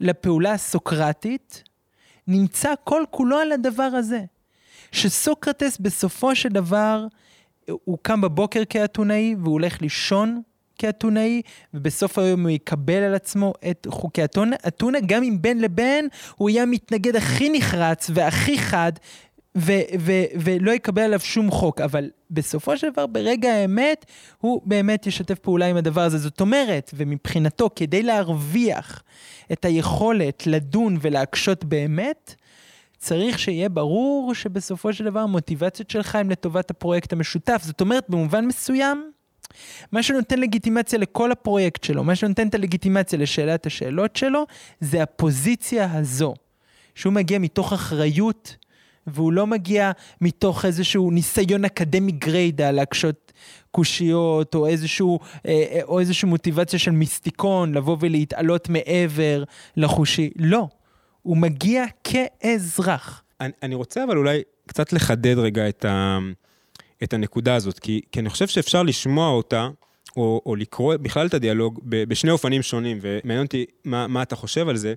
לפעולה 0.00 0.52
הסוקרטית, 0.52 1.62
נמצא 2.26 2.74
כל 2.84 3.02
כולו 3.10 3.38
על 3.38 3.52
הדבר 3.52 3.82
הזה. 3.82 4.20
שסוקרטס 4.92 5.78
בסופו 5.78 6.34
של 6.34 6.48
דבר, 6.48 7.06
הוא 7.70 7.98
קם 8.02 8.20
בבוקר 8.20 8.62
כאתונאי 8.68 9.34
והוא 9.38 9.52
הולך 9.52 9.82
לישון 9.82 10.42
כאתונאי, 10.78 11.42
ובסוף 11.74 12.18
היום 12.18 12.42
הוא 12.42 12.50
יקבל 12.50 13.02
על 13.02 13.14
עצמו 13.14 13.52
את 13.70 13.86
חוקי 13.90 14.24
אתונה, 14.24 15.00
גם 15.06 15.22
אם 15.22 15.36
בין 15.40 15.60
לבין 15.60 16.08
הוא 16.36 16.50
יהיה 16.50 16.62
המתנגד 16.62 17.16
הכי 17.16 17.50
נחרץ 17.52 18.10
והכי 18.14 18.58
חד, 18.58 18.92
ו- 19.56 19.72
ו- 19.98 20.24
ולא 20.40 20.72
יקבל 20.72 21.02
עליו 21.02 21.20
שום 21.20 21.50
חוק, 21.50 21.80
אבל 21.80 22.10
בסופו 22.30 22.78
של 22.78 22.90
דבר, 22.90 23.06
ברגע 23.06 23.52
האמת, 23.52 24.06
הוא 24.38 24.62
באמת 24.64 25.06
ישתף 25.06 25.38
פעולה 25.38 25.66
עם 25.66 25.76
הדבר 25.76 26.00
הזה. 26.00 26.18
זאת 26.18 26.40
אומרת, 26.40 26.90
ומבחינתו, 26.94 27.70
כדי 27.76 28.02
להרוויח 28.02 29.02
את 29.52 29.64
היכולת 29.64 30.46
לדון 30.46 30.96
ולהקשות 31.00 31.64
באמת, 31.64 32.34
צריך 32.98 33.38
שיהיה 33.38 33.68
ברור 33.68 34.34
שבסופו 34.34 34.92
של 34.92 35.04
דבר 35.04 35.20
המוטיבציות 35.20 35.90
שלך 35.90 36.14
הן 36.14 36.30
לטובת 36.30 36.70
הפרויקט 36.70 37.12
המשותף. 37.12 37.62
זאת 37.64 37.80
אומרת, 37.80 38.04
במובן 38.08 38.46
מסוים, 38.46 39.10
מה 39.92 40.02
שנותן 40.02 40.38
לגיטימציה 40.38 40.98
לכל 40.98 41.32
הפרויקט 41.32 41.84
שלו, 41.84 42.04
מה 42.04 42.14
שנותן 42.14 42.48
את 42.48 42.54
הלגיטימציה 42.54 43.18
לשאלת 43.18 43.66
השאלות 43.66 44.16
שלו, 44.16 44.46
זה 44.80 45.02
הפוזיציה 45.02 45.92
הזו. 45.92 46.34
שהוא 46.94 47.12
מגיע 47.12 47.38
מתוך 47.38 47.72
אחריות 47.72 48.56
והוא 49.06 49.32
לא 49.32 49.46
מגיע 49.46 49.90
מתוך 50.20 50.64
איזשהו 50.64 51.10
ניסיון 51.10 51.64
אקדמי 51.64 52.12
גריידה 52.12 52.70
להקשות 52.70 53.32
קושיות, 53.70 54.54
או 54.54 54.66
איזשהו, 54.66 55.18
אה, 55.46 55.64
אה, 55.72 55.80
או 55.82 56.00
איזושהי 56.00 56.28
מוטיבציה 56.28 56.78
של 56.78 56.90
מיסטיקון, 56.90 57.74
לבוא 57.74 57.96
ולהתעלות 58.00 58.68
מעבר 58.68 59.44
לחושי. 59.76 60.30
לא, 60.36 60.68
הוא 61.22 61.36
מגיע 61.36 61.84
כאזרח. 62.04 63.22
אני, 63.40 63.52
אני 63.62 63.74
רוצה 63.74 64.04
אבל 64.04 64.16
אולי 64.16 64.42
קצת 64.66 64.92
לחדד 64.92 65.38
רגע 65.38 65.68
את, 65.68 65.84
ה, 65.84 66.18
את 67.02 67.12
הנקודה 67.12 67.54
הזאת, 67.54 67.78
כי, 67.78 68.00
כי 68.12 68.20
אני 68.20 68.30
חושב 68.30 68.46
שאפשר 68.46 68.82
לשמוע 68.82 69.30
אותה, 69.30 69.68
או, 70.16 70.42
או 70.46 70.56
לקרוא 70.56 70.96
בכלל 70.96 71.26
את 71.26 71.34
הדיאלוג 71.34 71.80
בשני 71.84 72.30
אופנים 72.30 72.62
שונים, 72.62 72.98
ומעניין 73.00 73.44
אותי 73.44 73.64
מה, 73.84 74.06
מה 74.06 74.22
אתה 74.22 74.36
חושב 74.36 74.68
על 74.68 74.76
זה. 74.76 74.94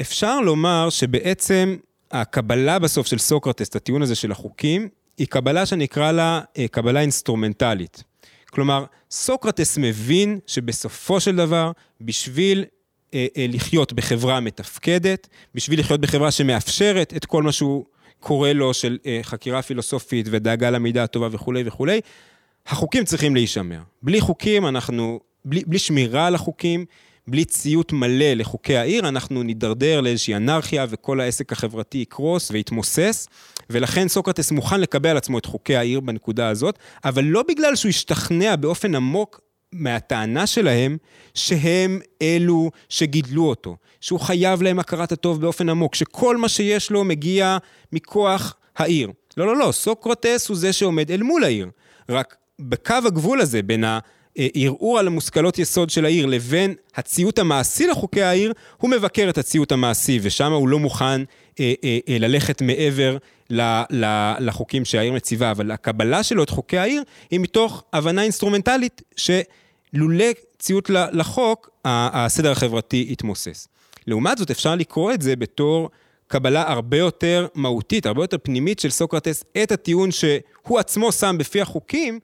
אפשר 0.00 0.40
לומר 0.40 0.90
שבעצם 0.90 1.76
הקבלה 2.12 2.78
בסוף 2.78 3.06
של 3.06 3.18
סוקרטס, 3.18 3.68
את 3.68 3.76
הטיעון 3.76 4.02
הזה 4.02 4.14
של 4.14 4.32
החוקים, 4.32 4.88
היא 5.18 5.26
קבלה 5.26 5.66
שנקרא 5.66 6.12
לה 6.12 6.40
אה, 6.58 6.68
קבלה 6.68 7.00
אינסטרומנטלית. 7.00 8.04
כלומר, 8.50 8.84
סוקרטס 9.10 9.78
מבין 9.78 10.38
שבסופו 10.46 11.20
של 11.20 11.36
דבר, 11.36 11.72
בשביל 12.00 12.64
אה, 13.14 13.26
אה, 13.36 13.46
לחיות 13.48 13.92
בחברה 13.92 14.40
מתפקדת, 14.40 15.28
בשביל 15.54 15.80
לחיות 15.80 16.00
בחברה 16.00 16.30
שמאפשרת 16.30 17.12
את 17.16 17.24
כל 17.24 17.42
מה 17.42 17.52
שהוא 17.52 17.84
קורא 18.20 18.52
לו 18.52 18.74
של 18.74 18.98
אה, 19.06 19.20
חקירה 19.22 19.62
פילוסופית 19.62 20.26
ודאגה 20.30 20.70
למידה 20.70 21.02
הטובה 21.02 21.28
וכולי 21.30 21.62
וכולי, 21.66 22.00
החוקים 22.66 23.04
צריכים 23.04 23.34
להישמר. 23.34 23.80
בלי 24.02 24.20
חוקים 24.20 24.66
אנחנו, 24.66 25.20
בלי, 25.44 25.62
בלי 25.66 25.78
שמירה 25.78 26.26
על 26.26 26.34
החוקים, 26.34 26.84
בלי 27.30 27.44
ציות 27.44 27.92
מלא 27.92 28.32
לחוקי 28.34 28.76
העיר, 28.76 29.08
אנחנו 29.08 29.42
נידרדר 29.42 30.00
לאיזושהי 30.00 30.34
אנרכיה 30.34 30.86
וכל 30.88 31.20
העסק 31.20 31.52
החברתי 31.52 31.98
יקרוס 31.98 32.50
ויתמוסס, 32.50 33.28
ולכן 33.70 34.08
סוקרטס 34.08 34.50
מוכן 34.50 34.80
לקבל 34.80 35.10
על 35.10 35.16
עצמו 35.16 35.38
את 35.38 35.46
חוקי 35.46 35.76
העיר 35.76 36.00
בנקודה 36.00 36.48
הזאת, 36.48 36.78
אבל 37.04 37.24
לא 37.24 37.42
בגלל 37.48 37.76
שהוא 37.76 37.88
השתכנע 37.88 38.56
באופן 38.56 38.94
עמוק 38.94 39.40
מהטענה 39.72 40.46
שלהם 40.46 40.96
שהם 41.34 42.00
אלו 42.22 42.70
שגידלו 42.88 43.48
אותו, 43.48 43.76
שהוא 44.00 44.20
חייב 44.20 44.62
להם 44.62 44.78
הכרת 44.78 45.12
הטוב 45.12 45.40
באופן 45.40 45.68
עמוק, 45.68 45.94
שכל 45.94 46.36
מה 46.36 46.48
שיש 46.48 46.90
לו 46.90 47.04
מגיע 47.04 47.58
מכוח 47.92 48.54
העיר. 48.76 49.10
לא, 49.36 49.46
לא, 49.46 49.56
לא, 49.56 49.72
סוקרטס 49.72 50.48
הוא 50.48 50.56
זה 50.56 50.72
שעומד 50.72 51.10
אל 51.10 51.22
מול 51.22 51.44
העיר. 51.44 51.70
רק 52.08 52.36
בקו 52.60 52.94
הגבול 53.06 53.40
הזה 53.40 53.62
בין 53.62 53.84
ה... 53.84 53.98
ערעור 54.36 54.98
על 54.98 55.06
המושכלות 55.06 55.58
יסוד 55.58 55.90
של 55.90 56.04
העיר 56.04 56.26
לבין 56.26 56.74
הציות 56.94 57.38
המעשי 57.38 57.86
לחוקי 57.86 58.22
העיר, 58.22 58.52
הוא 58.76 58.90
מבקר 58.90 59.30
את 59.30 59.38
הציות 59.38 59.72
המעשי, 59.72 60.18
ושם 60.22 60.52
הוא 60.52 60.68
לא 60.68 60.78
מוכן 60.78 61.20
אה, 61.60 61.74
אה, 61.84 61.98
אה, 62.08 62.18
ללכת 62.18 62.62
מעבר 62.62 63.16
ל, 63.50 63.60
ל, 63.90 64.32
לחוקים 64.40 64.84
שהעיר 64.84 65.12
מציבה, 65.12 65.50
אבל 65.50 65.70
הקבלה 65.70 66.22
שלו 66.22 66.42
את 66.42 66.50
חוקי 66.50 66.78
העיר 66.78 67.02
היא 67.30 67.40
מתוך 67.40 67.84
הבנה 67.92 68.22
אינסטרומנטלית, 68.22 69.02
שלולא 69.16 70.24
ציות 70.58 70.90
לחוק, 70.90 71.70
הסדר 71.84 72.50
החברתי 72.50 73.06
יתמוסס. 73.08 73.68
לעומת 74.06 74.38
זאת, 74.38 74.50
אפשר 74.50 74.74
לקרוא 74.74 75.12
את 75.12 75.22
זה 75.22 75.36
בתור 75.36 75.90
קבלה 76.26 76.70
הרבה 76.72 76.96
יותר 76.96 77.46
מהותית, 77.54 78.06
הרבה 78.06 78.22
יותר 78.22 78.36
פנימית 78.42 78.78
של 78.78 78.90
סוקרטס, 78.90 79.44
את 79.62 79.72
הטיעון 79.72 80.10
שהוא 80.10 80.78
עצמו 80.78 81.12
שם 81.12 81.36
בפי 81.38 81.60
החוקים, 81.60 82.20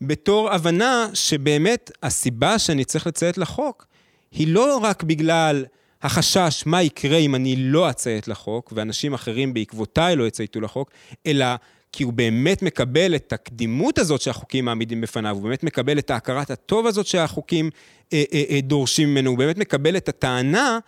בתור 0.00 0.50
הבנה 0.50 1.08
שבאמת 1.14 1.90
הסיבה 2.02 2.58
שאני 2.58 2.84
צריך 2.84 3.06
לציית 3.06 3.38
לחוק 3.38 3.86
היא 4.32 4.48
לא 4.48 4.78
רק 4.82 5.02
בגלל 5.02 5.64
החשש 6.02 6.62
מה 6.66 6.82
יקרה 6.82 7.16
אם 7.16 7.34
אני 7.34 7.56
לא 7.56 7.90
אציית 7.90 8.28
לחוק, 8.28 8.72
ואנשים 8.76 9.14
אחרים 9.14 9.54
בעקבותיי 9.54 10.16
לא 10.16 10.26
יצייתו 10.26 10.60
לחוק, 10.60 10.90
אלא 11.26 11.46
כי 11.92 12.02
הוא 12.02 12.12
באמת 12.12 12.62
מקבל 12.62 13.14
את 13.14 13.32
הקדימות 13.32 13.98
הזאת 13.98 14.20
שהחוקים 14.20 14.64
מעמידים 14.64 15.00
בפניו, 15.00 15.34
הוא 15.34 15.42
באמת 15.42 15.64
מקבל 15.64 15.98
את 15.98 16.10
ההכרת 16.10 16.50
הטוב 16.50 16.86
הזאת 16.86 17.06
שהחוקים 17.06 17.70
אה, 18.12 18.22
אה, 18.32 18.42
אה, 18.50 18.60
דורשים 18.60 19.08
ממנו, 19.08 19.30
הוא 19.30 19.38
באמת 19.38 19.58
מקבל 19.58 19.96
את 19.96 20.08
הטענה 20.08 20.78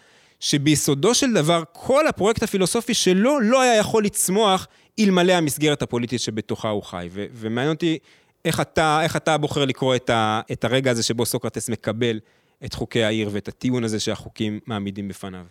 שביסודו 0.40 1.14
של 1.14 1.32
דבר 1.32 1.62
כל 1.72 2.06
הפרויקט 2.06 2.42
הפילוסופי 2.42 2.94
שלו 2.94 3.40
לא 3.40 3.60
היה 3.62 3.76
יכול 3.76 4.04
לצמוח 4.04 4.66
אלמלא 4.98 5.32
המסגרת 5.32 5.82
הפוליטית 5.82 6.20
שבתוכה 6.20 6.68
הוא 6.68 6.82
חי. 6.82 7.08
ו- 7.10 7.26
ומעניין 7.32 7.72
אותי 7.72 7.98
איך 8.44 8.60
אתה, 8.60 9.00
איך 9.02 9.16
אתה 9.16 9.38
בוחר 9.38 9.64
לקרוא 9.64 9.96
את, 9.96 10.10
ה, 10.10 10.40
את 10.52 10.64
הרגע 10.64 10.90
הזה 10.90 11.02
שבו 11.02 11.26
סוקרטס 11.26 11.68
מקבל 11.68 12.20
את 12.64 12.74
חוקי 12.74 13.04
העיר 13.04 13.28
ואת 13.32 13.48
הטיעון 13.48 13.84
הזה 13.84 14.00
שהחוקים 14.00 14.60
מעמידים 14.66 15.08
בפניו? 15.08 15.44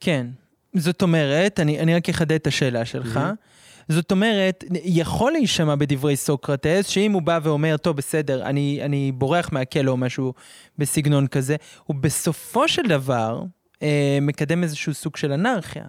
כן, 0.00 0.26
זאת 0.74 1.02
אומרת, 1.02 1.60
אני, 1.60 1.80
אני 1.80 1.94
רק 1.94 2.08
אחדד 2.08 2.32
את 2.32 2.46
השאלה 2.46 2.84
שלך. 2.84 3.16
Mm-hmm. 3.16 3.92
זאת 3.92 4.10
אומרת, 4.10 4.64
יכול 4.84 5.32
להישמע 5.32 5.74
בדברי 5.74 6.16
סוקרטס, 6.16 6.86
שאם 6.86 7.12
הוא 7.12 7.22
בא 7.22 7.38
ואומר, 7.42 7.76
טוב, 7.76 7.96
בסדר, 7.96 8.42
אני, 8.44 8.80
אני 8.82 9.12
בורח 9.12 9.52
מהכלא 9.52 9.90
או 9.90 9.96
משהו 9.96 10.34
בסגנון 10.78 11.26
כזה, 11.26 11.56
הוא 11.84 11.96
בסופו 11.96 12.68
של 12.68 12.82
דבר 12.82 13.42
אה, 13.82 14.18
מקדם 14.22 14.62
איזשהו 14.62 14.94
סוג 14.94 15.16
של 15.16 15.32
אנרכיה. 15.32 15.84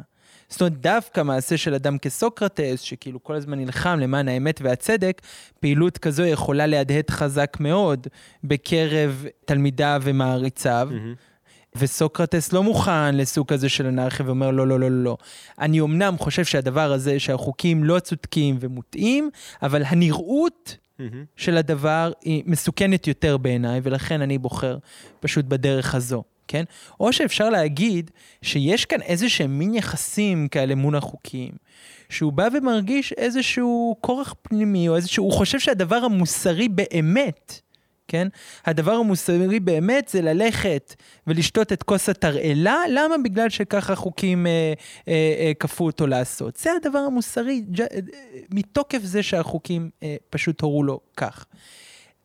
זאת 0.49 0.61
אומרת, 0.61 0.81
דווקא 0.81 1.23
מעשה 1.23 1.57
של 1.57 1.73
אדם 1.73 1.97
כסוקרטס, 1.97 2.81
שכאילו 2.81 3.23
כל 3.23 3.35
הזמן 3.35 3.59
נלחם 3.59 3.99
למען 3.99 4.27
האמת 4.27 4.59
והצדק, 4.63 5.21
פעילות 5.59 5.97
כזו 5.97 6.25
יכולה 6.25 6.67
להדהד 6.67 7.09
חזק 7.09 7.57
מאוד 7.59 8.07
בקרב 8.43 9.25
תלמידיו 9.45 10.01
ומעריציו. 10.05 10.89
Mm-hmm. 10.91 11.29
וסוקרטס 11.75 12.53
לא 12.53 12.63
מוכן 12.63 13.15
לסוג 13.15 13.47
כזה 13.47 13.69
של 13.69 13.85
אנרכיה 13.85 14.25
ואומר 14.25 14.51
לא, 14.51 14.67
לא, 14.67 14.79
לא, 14.79 14.91
לא, 14.91 15.03
לא. 15.03 15.17
אני 15.59 15.81
אמנם 15.81 16.17
חושב 16.17 16.45
שהדבר 16.45 16.91
הזה, 16.91 17.19
שהחוקים 17.19 17.83
לא 17.83 17.99
צודקים 17.99 18.57
ומוטעים, 18.59 19.29
אבל 19.61 19.83
הנראות 19.85 20.77
mm-hmm. 20.77 21.03
של 21.35 21.57
הדבר 21.57 22.11
היא 22.21 22.43
מסוכנת 22.45 23.07
יותר 23.07 23.37
בעיניי, 23.37 23.79
ולכן 23.83 24.21
אני 24.21 24.37
בוחר 24.37 24.77
פשוט 25.19 25.45
בדרך 25.45 25.95
הזו. 25.95 26.23
כן? 26.49 26.63
או 26.99 27.13
שאפשר 27.13 27.49
להגיד 27.49 28.11
שיש 28.41 28.85
כאן 28.85 29.01
איזה 29.01 29.29
שהם 29.29 29.59
מין 29.59 29.73
יחסים 29.73 30.47
כאלה 30.47 30.75
מול 30.75 30.95
החוקים, 30.95 31.51
שהוא 32.09 32.33
בא 32.33 32.47
ומרגיש 32.53 33.13
איזשהו 33.13 33.95
כורח 34.01 34.35
פנימי, 34.41 34.89
או 34.89 34.95
איזשהו, 34.95 35.25
הוא 35.25 35.33
חושב 35.33 35.59
שהדבר 35.59 35.95
המוסרי 35.95 36.69
באמת, 36.69 37.61
כן? 38.07 38.27
הדבר 38.65 38.91
המוסרי 38.91 39.59
באמת 39.59 40.07
זה 40.07 40.21
ללכת 40.21 40.95
ולשתות 41.27 41.73
את 41.73 41.83
כוס 41.83 42.09
התרעלה, 42.09 42.77
למה? 42.89 43.15
בגלל 43.23 43.49
שככה 43.49 43.95
חוקים 43.95 44.47
אה, 44.47 44.73
אה, 45.07 45.13
אה, 45.13 45.51
כפו 45.59 45.85
אותו 45.85 46.07
לעשות. 46.07 46.55
זה 46.55 46.69
הדבר 46.81 46.99
המוסרי, 46.99 47.61
ג', 47.61 47.81
אה, 47.81 47.87
מתוקף 48.51 48.99
זה 49.01 49.23
שהחוקים 49.23 49.89
אה, 50.03 50.15
פשוט 50.29 50.61
הורו 50.61 50.83
לו 50.83 50.99
כך. 51.17 51.45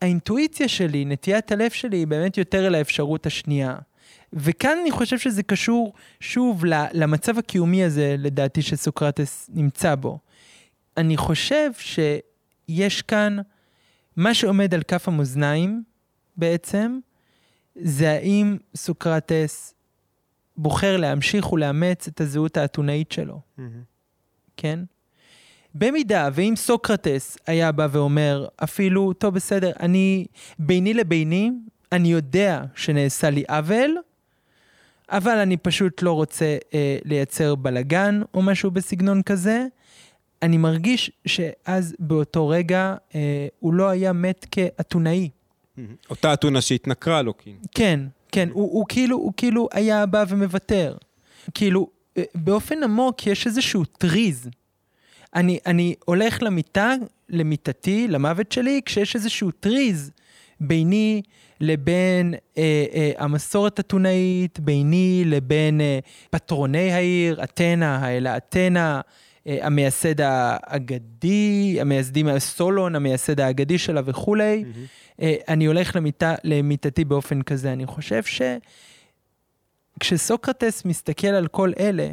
האינטואיציה 0.02 0.68
שלי, 0.68 1.04
נטיית 1.04 1.52
הלב 1.52 1.70
שלי, 1.70 1.96
היא 1.96 2.06
באמת 2.06 2.38
יותר 2.38 2.66
אל 2.66 2.74
האפשרות 2.74 3.26
השנייה. 3.26 3.76
וכאן 4.35 4.79
אני 4.83 4.90
חושב 4.90 5.18
שזה 5.18 5.42
קשור 5.42 5.92
שוב 6.20 6.64
למצב 6.92 7.38
הקיומי 7.38 7.85
הזה, 7.85 8.14
לדעתי, 8.18 8.62
שסוקרטס 8.62 9.51
נמצא 9.55 9.94
בו. 9.94 10.18
אני 10.97 11.16
חושב 11.16 11.70
שיש 11.79 13.03
כאן, 13.03 13.37
מה 14.16 14.35
שעומד 14.35 14.75
על 14.75 14.83
כף 14.83 15.09
המאזניים 15.09 15.83
בעצם, 16.37 16.99
זה 17.77 18.11
האם 18.11 18.57
סוקרטס 18.77 19.75
בוחר 20.57 20.97
להמשיך 20.97 21.53
ולאמץ 21.53 22.09
את 22.09 22.20
הזהות 22.20 22.57
האתונאית 22.57 23.12
שלו. 23.12 23.40
Mm-hmm. 23.59 23.62
כן? 24.57 24.81
במידה 25.75 26.29
ואם 26.33 26.55
סוקרטס 26.57 27.38
היה 27.47 27.73
בא 27.73 27.88
ואומר, 27.90 28.47
אפילו, 28.57 29.12
טוב, 29.12 29.35
בסדר, 29.35 29.73
אני, 29.81 30.27
ביני 30.59 30.94
לביני, 30.94 31.51
אני 31.92 32.09
יודע 32.09 32.64
שנעשה 32.75 33.31
לי 33.31 33.44
עוול, 33.49 33.97
אבל 35.11 35.38
אני 35.38 35.57
פשוט 35.57 36.03
לא 36.03 36.12
רוצה 36.12 36.57
אה, 36.75 36.99
לייצר 37.05 37.55
בלגן 37.55 38.21
או 38.35 38.43
משהו 38.43 38.71
בסגנון 38.71 39.23
כזה. 39.23 39.67
אני 40.43 40.57
מרגיש 40.57 41.11
שאז 41.27 41.95
באותו 41.99 42.49
רגע 42.49 42.95
אה, 43.14 43.47
הוא 43.59 43.75
לא 43.75 43.88
היה 43.88 44.12
מת 44.12 44.47
כאתונאי. 44.51 45.29
אותה 46.11 46.33
אתונה 46.33 46.61
שהתנכרה 46.61 47.23
לו, 47.23 47.38
כאילו. 47.38 47.59
כן, 47.75 48.01
כן, 48.33 48.49
הוא, 48.53 48.73
הוא, 48.73 48.85
כאילו, 48.88 49.17
הוא 49.17 49.33
כאילו 49.37 49.69
היה 49.73 50.07
בא 50.07 50.25
ומוותר. 50.29 50.97
כאילו, 51.55 51.88
אה, 52.17 52.23
באופן 52.35 52.83
עמוק 52.83 53.27
יש 53.27 53.47
איזשהו 53.47 53.85
טריז. 53.85 54.49
אני, 55.35 55.59
אני 55.67 55.95
הולך 56.05 56.43
למיטה, 56.43 56.95
למיטתי, 57.29 58.09
למוות 58.09 58.53
שלי, 58.53 58.81
כשיש 58.87 59.14
איזשהו 59.14 59.51
טריז 59.51 60.11
ביני 60.61 61.23
לבין 61.61 62.35
אה, 62.59 62.85
אה, 62.95 63.12
המסורת 63.19 63.81
אתונאית, 63.81 64.61
ביני 64.61 65.23
לבין 65.27 65.81
אה, 65.81 65.99
פטרוני 66.31 66.93
העיר, 66.93 67.45
אתנה, 67.45 67.97
האלה 67.97 68.37
אתנה, 68.37 69.01
אה, 69.47 69.59
המייסד 69.62 70.21
האגדי, 70.21 71.77
המייסדים, 71.81 72.38
סולון, 72.38 72.97
המייסד 72.97 73.40
האגדי 73.40 73.79
שלה 73.79 74.01
וכולי. 74.05 74.64
Mm-hmm. 74.64 75.23
אה, 75.23 75.35
אני 75.49 75.64
הולך 75.64 75.97
למיטה, 75.97 76.35
למיטתי 76.45 77.05
באופן 77.05 77.43
כזה. 77.43 77.73
אני 77.73 77.87
חושב 77.87 78.23
שכשסוקרטס 80.01 80.85
מסתכל 80.85 81.27
על 81.27 81.47
כל 81.47 81.73
אלה, 81.79 82.09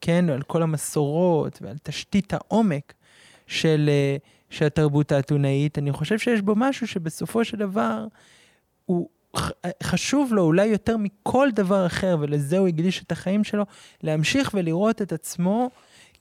כן, 0.00 0.30
על 0.30 0.42
כל 0.42 0.62
המסורות 0.62 1.58
ועל 1.62 1.76
תשתית 1.82 2.32
העומק 2.32 2.94
של, 3.46 3.90
אה, 3.92 4.16
של 4.54 4.64
התרבות 4.64 5.12
האתונאית, 5.12 5.78
אני 5.78 5.92
חושב 5.92 6.18
שיש 6.18 6.40
בו 6.40 6.52
משהו 6.56 6.86
שבסופו 6.86 7.44
של 7.44 7.56
דבר 7.56 8.06
הוא 8.86 9.08
חשוב 9.82 10.34
לו 10.34 10.42
אולי 10.42 10.66
יותר 10.66 10.96
מכל 10.96 11.48
דבר 11.54 11.86
אחר, 11.86 12.16
ולזה 12.20 12.58
הוא 12.58 12.68
הקדיש 12.68 13.02
את 13.02 13.12
החיים 13.12 13.44
שלו, 13.44 13.64
להמשיך 14.02 14.50
ולראות 14.54 15.02
את 15.02 15.12
עצמו 15.12 15.70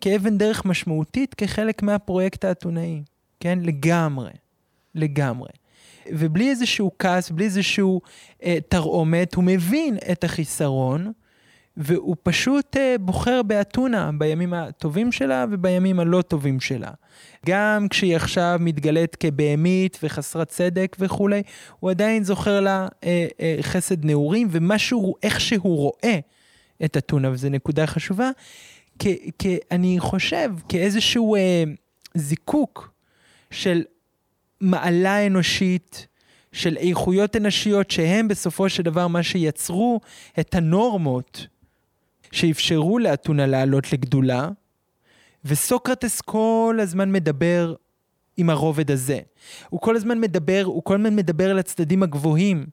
כאבן 0.01 0.37
דרך 0.37 0.65
משמעותית 0.65 1.33
כחלק 1.33 1.83
מהפרויקט 1.83 2.45
האתונאי. 2.45 3.03
כן? 3.39 3.59
לגמרי. 3.61 4.31
לגמרי. 4.95 5.49
ובלי 6.11 6.49
איזשהו 6.49 6.91
כעס, 6.99 7.29
בלי 7.29 7.45
איזשהו 7.45 8.01
אה, 8.43 8.57
תרעומת, 8.69 9.35
הוא 9.35 9.43
מבין 9.43 9.97
את 10.11 10.23
החיסרון, 10.23 11.11
והוא 11.77 12.15
פשוט 12.23 12.77
אה, 12.77 12.95
בוחר 12.99 13.41
באתונה 13.43 14.11
בימים 14.17 14.53
הטובים 14.53 15.11
שלה 15.11 15.45
ובימים 15.51 15.99
הלא 15.99 16.21
טובים 16.21 16.59
שלה. 16.59 16.91
גם 17.45 17.87
כשהיא 17.89 18.15
עכשיו 18.15 18.57
מתגלית 18.59 19.15
כבהמית 19.15 19.99
וחסרת 20.03 20.47
צדק 20.47 20.95
וכולי, 20.99 21.43
הוא 21.79 21.91
עדיין 21.91 22.23
זוכר 22.23 22.61
לה 22.61 22.87
אה, 23.03 23.27
אה, 23.39 23.57
חסד 23.61 24.05
נעורים, 24.05 24.47
ומשהו, 24.51 25.15
איך 25.23 25.39
שהוא 25.39 25.77
רואה 25.77 26.19
את 26.85 26.97
אתונה, 26.97 27.31
וזו 27.31 27.49
נקודה 27.49 27.87
חשובה, 27.87 28.29
אני 29.71 29.95
חושב 29.99 30.49
כאיזשהו 30.69 31.35
אה, 31.35 31.63
זיקוק 32.15 32.93
של 33.51 33.83
מעלה 34.61 35.27
אנושית, 35.27 36.07
של 36.51 36.77
איכויות 36.77 37.35
אנושיות 37.35 37.91
שהם 37.91 38.27
בסופו 38.27 38.69
של 38.69 38.83
דבר 38.83 39.07
מה 39.07 39.23
שיצרו 39.23 39.99
את 40.39 40.55
הנורמות 40.55 41.47
שאפשרו 42.33 42.99
לאתונה 42.99 43.45
לעלות 43.45 43.93
לגדולה, 43.93 44.49
וסוקרטס 45.45 46.21
כל 46.21 46.77
הזמן 46.81 47.11
מדבר 47.11 47.73
עם 48.37 48.49
הרובד 48.49 48.91
הזה. 48.91 49.19
הוא 49.69 49.79
כל 49.79 49.95
הזמן 49.95 50.21
מדבר, 50.21 50.61
הוא 50.65 50.83
כל 50.83 50.95
הזמן 50.95 51.15
מדבר 51.15 51.49
על 51.49 51.59
הצדדים 51.59 52.03
הגבוהים 52.03 52.65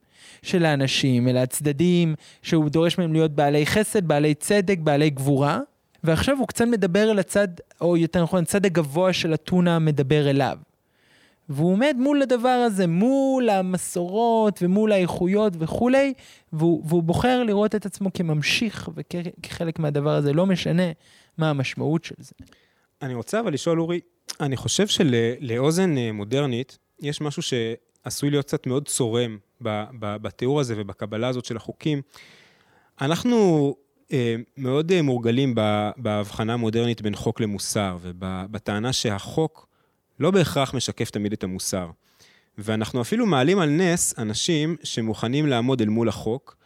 של 0.42 0.64
האנשים, 0.64 1.28
אל 1.28 1.36
הצדדים 1.36 2.14
שהוא 2.42 2.68
דורש 2.68 2.98
מהם 2.98 3.12
להיות 3.12 3.30
בעלי 3.30 3.66
חסד, 3.66 4.04
בעלי 4.04 4.34
צדק, 4.34 4.78
בעלי 4.78 5.10
גבורה, 5.10 5.60
ועכשיו 6.04 6.38
הוא 6.38 6.48
קצת 6.48 6.64
מדבר 6.64 7.10
על 7.10 7.18
הצד, 7.18 7.48
או 7.80 7.96
יותר 7.96 8.22
נכון, 8.22 8.42
הצד 8.42 8.66
הגבוה 8.66 9.12
של 9.12 9.34
אתונה 9.34 9.78
מדבר 9.78 10.30
אליו. 10.30 10.58
והוא 11.50 11.72
עומד 11.72 11.96
מול 11.98 12.22
הדבר 12.22 12.48
הזה, 12.48 12.86
מול 12.86 13.50
המסורות 13.50 14.58
ומול 14.62 14.92
האיכויות 14.92 15.52
וכולי, 15.58 16.14
והוא, 16.52 16.82
והוא 16.86 17.02
בוחר 17.02 17.42
לראות 17.42 17.74
את 17.74 17.86
עצמו 17.86 18.12
כממשיך 18.12 18.90
וכחלק 18.94 19.78
מהדבר 19.78 20.10
הזה, 20.10 20.32
לא 20.32 20.46
משנה 20.46 20.82
מה 21.38 21.50
המשמעות 21.50 22.04
של 22.04 22.14
זה. 22.18 22.32
אני 23.02 23.14
רוצה 23.14 23.40
אבל 23.40 23.52
לשאול, 23.52 23.80
אורי, 23.80 24.00
אני 24.40 24.56
חושב 24.56 24.86
שלאוזן 24.86 25.98
אה, 25.98 26.12
מודרנית, 26.12 26.78
יש 27.00 27.20
משהו 27.20 27.42
שעשוי 27.42 28.30
להיות 28.30 28.46
קצת 28.46 28.66
מאוד 28.66 28.88
צורם 28.88 29.38
בתיאור 30.00 30.60
הזה 30.60 30.74
ובקבלה 30.76 31.28
הזאת 31.28 31.44
של 31.44 31.56
החוקים. 31.56 32.02
אנחנו 33.00 33.74
אה, 34.12 34.36
מאוד 34.56 34.92
אה, 34.92 35.02
מורגלים 35.02 35.54
בהבחנה 35.96 36.54
המודרנית 36.54 37.02
בין 37.02 37.16
חוק 37.16 37.40
למוסר, 37.40 37.98
ובטענה 38.02 38.92
שהחוק 38.92 39.69
לא 40.20 40.30
בהכרח 40.30 40.74
משקף 40.74 41.10
תמיד 41.10 41.32
את 41.32 41.44
המוסר. 41.44 41.90
ואנחנו 42.58 43.00
אפילו 43.00 43.26
מעלים 43.26 43.58
על 43.58 43.70
נס 43.70 44.18
אנשים 44.18 44.76
שמוכנים 44.82 45.46
לעמוד 45.46 45.80
אל 45.80 45.88
מול 45.88 46.08
החוק 46.08 46.56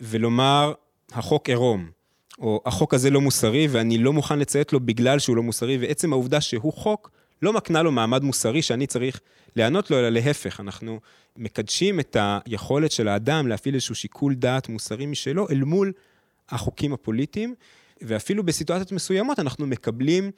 ולומר, 0.00 0.72
החוק 1.12 1.48
עירום. 1.48 1.90
או 2.38 2.62
החוק 2.66 2.94
הזה 2.94 3.10
לא 3.10 3.20
מוסרי 3.20 3.68
ואני 3.70 3.98
לא 3.98 4.12
מוכן 4.12 4.38
לציית 4.38 4.72
לו 4.72 4.80
בגלל 4.80 5.18
שהוא 5.18 5.36
לא 5.36 5.42
מוסרי, 5.42 5.78
ועצם 5.80 6.12
העובדה 6.12 6.40
שהוא 6.40 6.72
חוק 6.72 7.10
לא 7.42 7.52
מקנה 7.52 7.82
לו 7.82 7.92
מעמד 7.92 8.22
מוסרי 8.22 8.62
שאני 8.62 8.86
צריך 8.86 9.20
להיענות 9.56 9.90
לו, 9.90 9.98
אלא 9.98 10.08
להפך, 10.08 10.60
אנחנו 10.60 11.00
מקדשים 11.36 12.00
את 12.00 12.16
היכולת 12.20 12.92
של 12.92 13.08
האדם 13.08 13.48
להפעיל 13.48 13.74
איזשהו 13.74 13.94
שיקול 13.94 14.34
דעת 14.34 14.68
מוסרי 14.68 15.06
משלו 15.06 15.48
אל 15.50 15.64
מול 15.64 15.92
החוקים 16.48 16.92
הפוליטיים, 16.92 17.54
ואפילו 18.02 18.42
בסיטואציות 18.42 18.92
מסוימות 18.92 19.38
אנחנו 19.38 19.66
מקבלים 19.66 20.24
אה, 20.24 20.30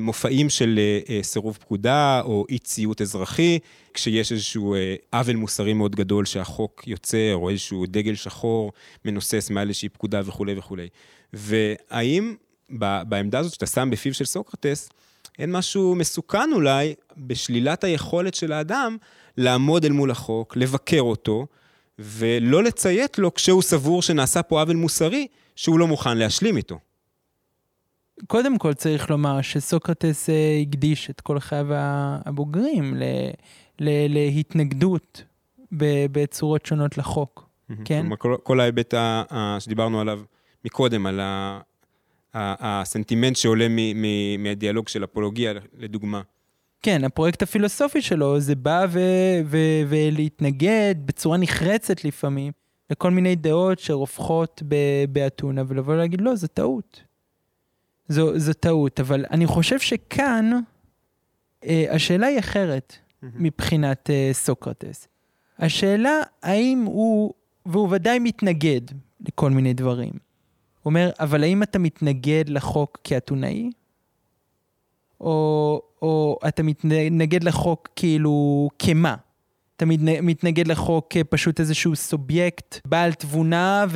מופעים 0.00 0.50
של 0.50 0.78
אה, 0.78 1.14
אה, 1.14 1.22
סירוב 1.22 1.58
פקודה 1.60 2.20
או 2.24 2.46
אי 2.48 2.58
ציות 2.58 3.00
אזרחי, 3.00 3.58
כשיש 3.94 4.32
איזשהו 4.32 4.76
עוול 5.12 5.36
מוסרי 5.36 5.72
מאוד 5.72 5.96
גדול 5.96 6.24
שהחוק 6.24 6.82
יוצר, 6.86 7.34
או 7.34 7.50
איזשהו 7.50 7.86
דגל 7.86 8.14
שחור 8.14 8.72
מנוסס 9.04 9.50
מעל 9.50 9.68
איזושהי 9.68 9.88
פקודה 9.88 10.20
וכולי 10.24 10.54
וכולי. 10.58 10.88
והאם 11.32 12.34
בעמדה 13.08 13.38
הזאת 13.38 13.52
שאתה 13.52 13.66
שם 13.66 13.88
בפיו 13.92 14.14
של 14.14 14.24
סוקרטס, 14.24 14.88
אין 15.38 15.52
משהו 15.52 15.94
מסוכן 15.94 16.50
אולי 16.52 16.94
בשלילת 17.16 17.84
היכולת 17.84 18.34
של 18.34 18.52
האדם 18.52 18.96
לעמוד 19.36 19.84
אל 19.84 19.92
מול 19.92 20.10
החוק, 20.10 20.56
לבקר 20.56 21.00
אותו, 21.00 21.46
ולא 21.98 22.62
לציית 22.62 23.18
לו 23.18 23.34
כשהוא 23.34 23.62
סבור 23.62 24.02
שנעשה 24.02 24.42
פה 24.42 24.60
עוול 24.60 24.76
מוסרי, 24.76 25.26
שהוא 25.56 25.78
לא 25.78 25.86
מוכן 25.86 26.18
להשלים 26.18 26.56
איתו. 26.56 26.78
קודם 28.26 28.58
כל 28.58 28.74
צריך 28.74 29.10
לומר 29.10 29.42
שסוקרטס 29.42 30.30
אה, 30.30 30.58
הקדיש 30.62 31.10
את 31.10 31.20
כל 31.20 31.38
חייו 31.40 31.66
הבוגרים 31.70 32.94
ל, 32.94 33.02
ל, 33.80 34.12
להתנגדות 34.14 35.24
בצורות 36.12 36.66
שונות 36.66 36.98
לחוק, 36.98 37.48
כן? 37.84 38.00
כלומר, 38.00 38.16
כל, 38.16 38.36
כל 38.42 38.60
ההיבט 38.60 38.94
שדיברנו 39.58 40.00
עליו 40.00 40.20
מקודם, 40.64 41.06
על 41.06 41.20
ה, 41.20 41.60
ה, 42.34 42.80
הסנטימנט 42.80 43.36
שעולה 43.36 43.68
מ, 43.68 43.76
מ, 44.02 44.42
מהדיאלוג 44.42 44.88
של 44.88 45.04
אפולוגיה, 45.04 45.52
לדוגמה. 45.78 46.22
כן, 46.82 47.04
הפרויקט 47.04 47.42
הפילוסופי 47.42 48.02
שלו 48.02 48.40
זה 48.40 48.54
בא 48.54 48.86
ו, 48.90 49.00
ו, 49.44 49.58
ולהתנגד 49.88 50.94
בצורה 51.04 51.36
נחרצת 51.36 52.04
לפעמים 52.04 52.52
לכל 52.90 53.10
מיני 53.10 53.36
דעות 53.36 53.78
שרווחות 53.78 54.62
באתונה, 55.08 55.62
ולבוא 55.68 55.94
ולהגיד, 55.94 56.20
לא, 56.20 56.34
זו 56.36 56.46
טעות. 56.46 57.11
זו, 58.08 58.38
זו 58.38 58.52
טעות, 58.52 59.00
אבל 59.00 59.24
אני 59.30 59.46
חושב 59.46 59.78
שכאן 59.78 60.50
אה, 61.64 61.84
השאלה 61.90 62.26
היא 62.26 62.38
אחרת 62.38 62.92
mm-hmm. 62.92 63.26
מבחינת 63.34 64.10
אה, 64.10 64.30
סוקרטס. 64.32 65.08
השאלה 65.58 66.20
האם 66.42 66.82
הוא, 66.86 67.32
והוא 67.66 67.88
ודאי 67.90 68.18
מתנגד 68.18 68.80
לכל 69.26 69.50
מיני 69.50 69.74
דברים. 69.74 70.12
הוא 70.12 70.90
אומר, 70.90 71.10
אבל 71.20 71.42
האם 71.42 71.62
אתה 71.62 71.78
מתנגד 71.78 72.44
לחוק 72.48 72.98
כאתונאי? 73.04 73.70
או, 75.20 75.82
או 76.02 76.38
אתה 76.48 76.62
מתנגד 76.62 77.44
לחוק 77.44 77.88
כאילו 77.96 78.68
כמה? 78.78 79.16
אתה 79.76 79.84
מתנגד 80.22 80.66
לחוק 80.68 81.06
כפשוט 81.10 81.60
איזשהו 81.60 81.96
סובייקט 81.96 82.78
בעל 82.86 83.12
תבונה 83.12 83.86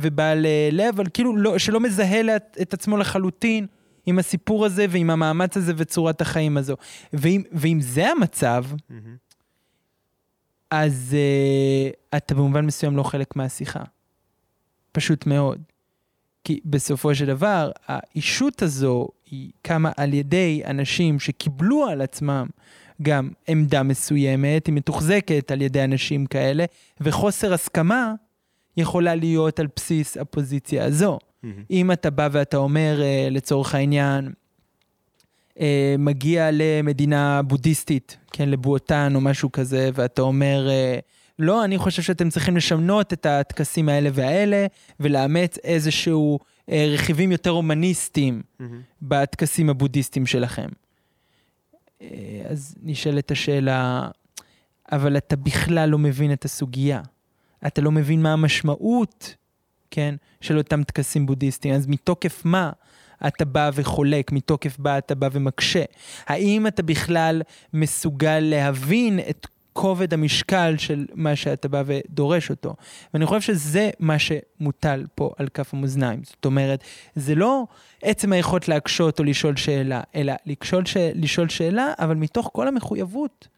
ובעל 0.00 0.46
אה, 0.46 0.68
לב, 0.72 0.94
אבל 0.94 1.04
כאילו 1.14 1.36
לא, 1.36 1.58
שלא 1.58 1.80
מזהה 1.80 2.36
את 2.62 2.74
עצמו 2.74 2.96
לחלוטין 2.96 3.66
עם 4.06 4.18
הסיפור 4.18 4.64
הזה 4.64 4.86
ועם 4.90 5.10
המאמץ 5.10 5.56
הזה 5.56 5.72
וצורת 5.76 6.20
החיים 6.20 6.56
הזו. 6.56 6.76
ואם, 7.12 7.42
ואם 7.52 7.78
זה 7.80 8.10
המצב, 8.10 8.64
mm-hmm. 8.70 8.94
אז 10.70 11.16
uh, 11.16 12.16
אתה 12.16 12.34
במובן 12.34 12.66
מסוים 12.66 12.96
לא 12.96 13.02
חלק 13.02 13.36
מהשיחה. 13.36 13.82
פשוט 14.92 15.26
מאוד. 15.26 15.62
כי 16.44 16.60
בסופו 16.64 17.14
של 17.14 17.26
דבר, 17.26 17.70
האישות 17.86 18.62
הזו 18.62 19.08
היא 19.30 19.50
קמה 19.62 19.92
על 19.96 20.14
ידי 20.14 20.62
אנשים 20.66 21.20
שקיבלו 21.20 21.86
על 21.86 22.00
עצמם 22.00 22.46
גם 23.02 23.30
עמדה 23.48 23.82
מסוימת, 23.82 24.66
היא 24.66 24.74
מתוחזקת 24.74 25.50
על 25.50 25.62
ידי 25.62 25.84
אנשים 25.84 26.26
כאלה, 26.26 26.64
וחוסר 27.00 27.52
הסכמה 27.52 28.14
יכולה 28.76 29.14
להיות 29.14 29.60
על 29.60 29.66
בסיס 29.76 30.16
הפוזיציה 30.16 30.84
הזו. 30.84 31.18
Mm-hmm. 31.18 31.46
אם 31.70 31.92
אתה 31.92 32.10
בא 32.10 32.28
ואתה 32.32 32.56
אומר, 32.56 33.02
אה, 33.02 33.28
לצורך 33.30 33.74
העניין, 33.74 34.32
אה, 35.60 35.94
מגיע 35.98 36.50
למדינה 36.52 37.42
בודהיסטית, 37.42 38.16
כן, 38.32 38.48
לבואטן 38.48 39.12
או 39.14 39.20
משהו 39.20 39.52
כזה, 39.52 39.90
ואתה 39.94 40.22
אומר, 40.22 40.68
אה, 40.70 40.98
לא, 41.38 41.64
אני 41.64 41.78
חושב 41.78 42.02
שאתם 42.02 42.30
צריכים 42.30 42.56
לשנות 42.56 43.12
את 43.12 43.26
הטקסים 43.26 43.88
האלה 43.88 44.10
והאלה, 44.12 44.66
ולאמץ 45.00 45.58
איזשהו 45.64 46.38
רכיבים 46.68 47.32
יותר 47.32 47.50
הומניסטיים 47.50 48.42
mm-hmm. 48.42 48.64
בטקסים 49.02 49.70
הבודהיסטיים 49.70 50.26
שלכם. 50.26 50.68
אה, 52.02 52.42
אז 52.48 52.74
נשאלת 52.82 53.30
השאלה, 53.30 54.08
אבל 54.92 55.16
אתה 55.16 55.36
בכלל 55.36 55.88
לא 55.88 55.98
מבין 55.98 56.32
את 56.32 56.44
הסוגיה. 56.44 57.02
אתה 57.66 57.80
לא 57.80 57.90
מבין 57.90 58.22
מה 58.22 58.32
המשמעות, 58.32 59.34
כן, 59.90 60.14
של 60.40 60.58
אותם 60.58 60.82
טקסים 60.82 61.26
בודהיסטיים. 61.26 61.74
אז 61.74 61.86
מתוקף 61.86 62.42
מה 62.44 62.70
אתה 63.26 63.44
בא 63.44 63.70
וחולק, 63.74 64.32
מתוקף 64.32 64.78
מה 64.78 64.98
אתה 64.98 65.14
בא 65.14 65.28
ומקשה? 65.32 65.84
האם 66.26 66.66
אתה 66.66 66.82
בכלל 66.82 67.42
מסוגל 67.72 68.38
להבין 68.40 69.20
את 69.30 69.46
כובד 69.74 70.14
המשקל 70.14 70.74
של 70.78 71.06
מה 71.14 71.36
שאתה 71.36 71.68
בא 71.68 71.82
ודורש 71.86 72.50
אותו. 72.50 72.74
ואני 73.14 73.26
חושב 73.26 73.40
שזה 73.40 73.90
מה 74.00 74.16
שמוטל 74.18 75.06
פה 75.14 75.30
על 75.38 75.48
כף 75.54 75.74
המאזניים. 75.74 76.20
זאת 76.24 76.44
אומרת, 76.44 76.84
זה 77.14 77.34
לא 77.34 77.66
עצם 78.02 78.32
היכולת 78.32 78.68
להקשות 78.68 79.18
או 79.18 79.24
לשאול 79.24 79.56
שאלה, 79.56 80.00
אלא 80.14 80.32
לשאול, 81.14 81.48
שאלה, 81.48 81.92
אבל 81.98 82.14
מתוך 82.14 82.50
כל 82.52 82.68
המחויבות 82.68 83.48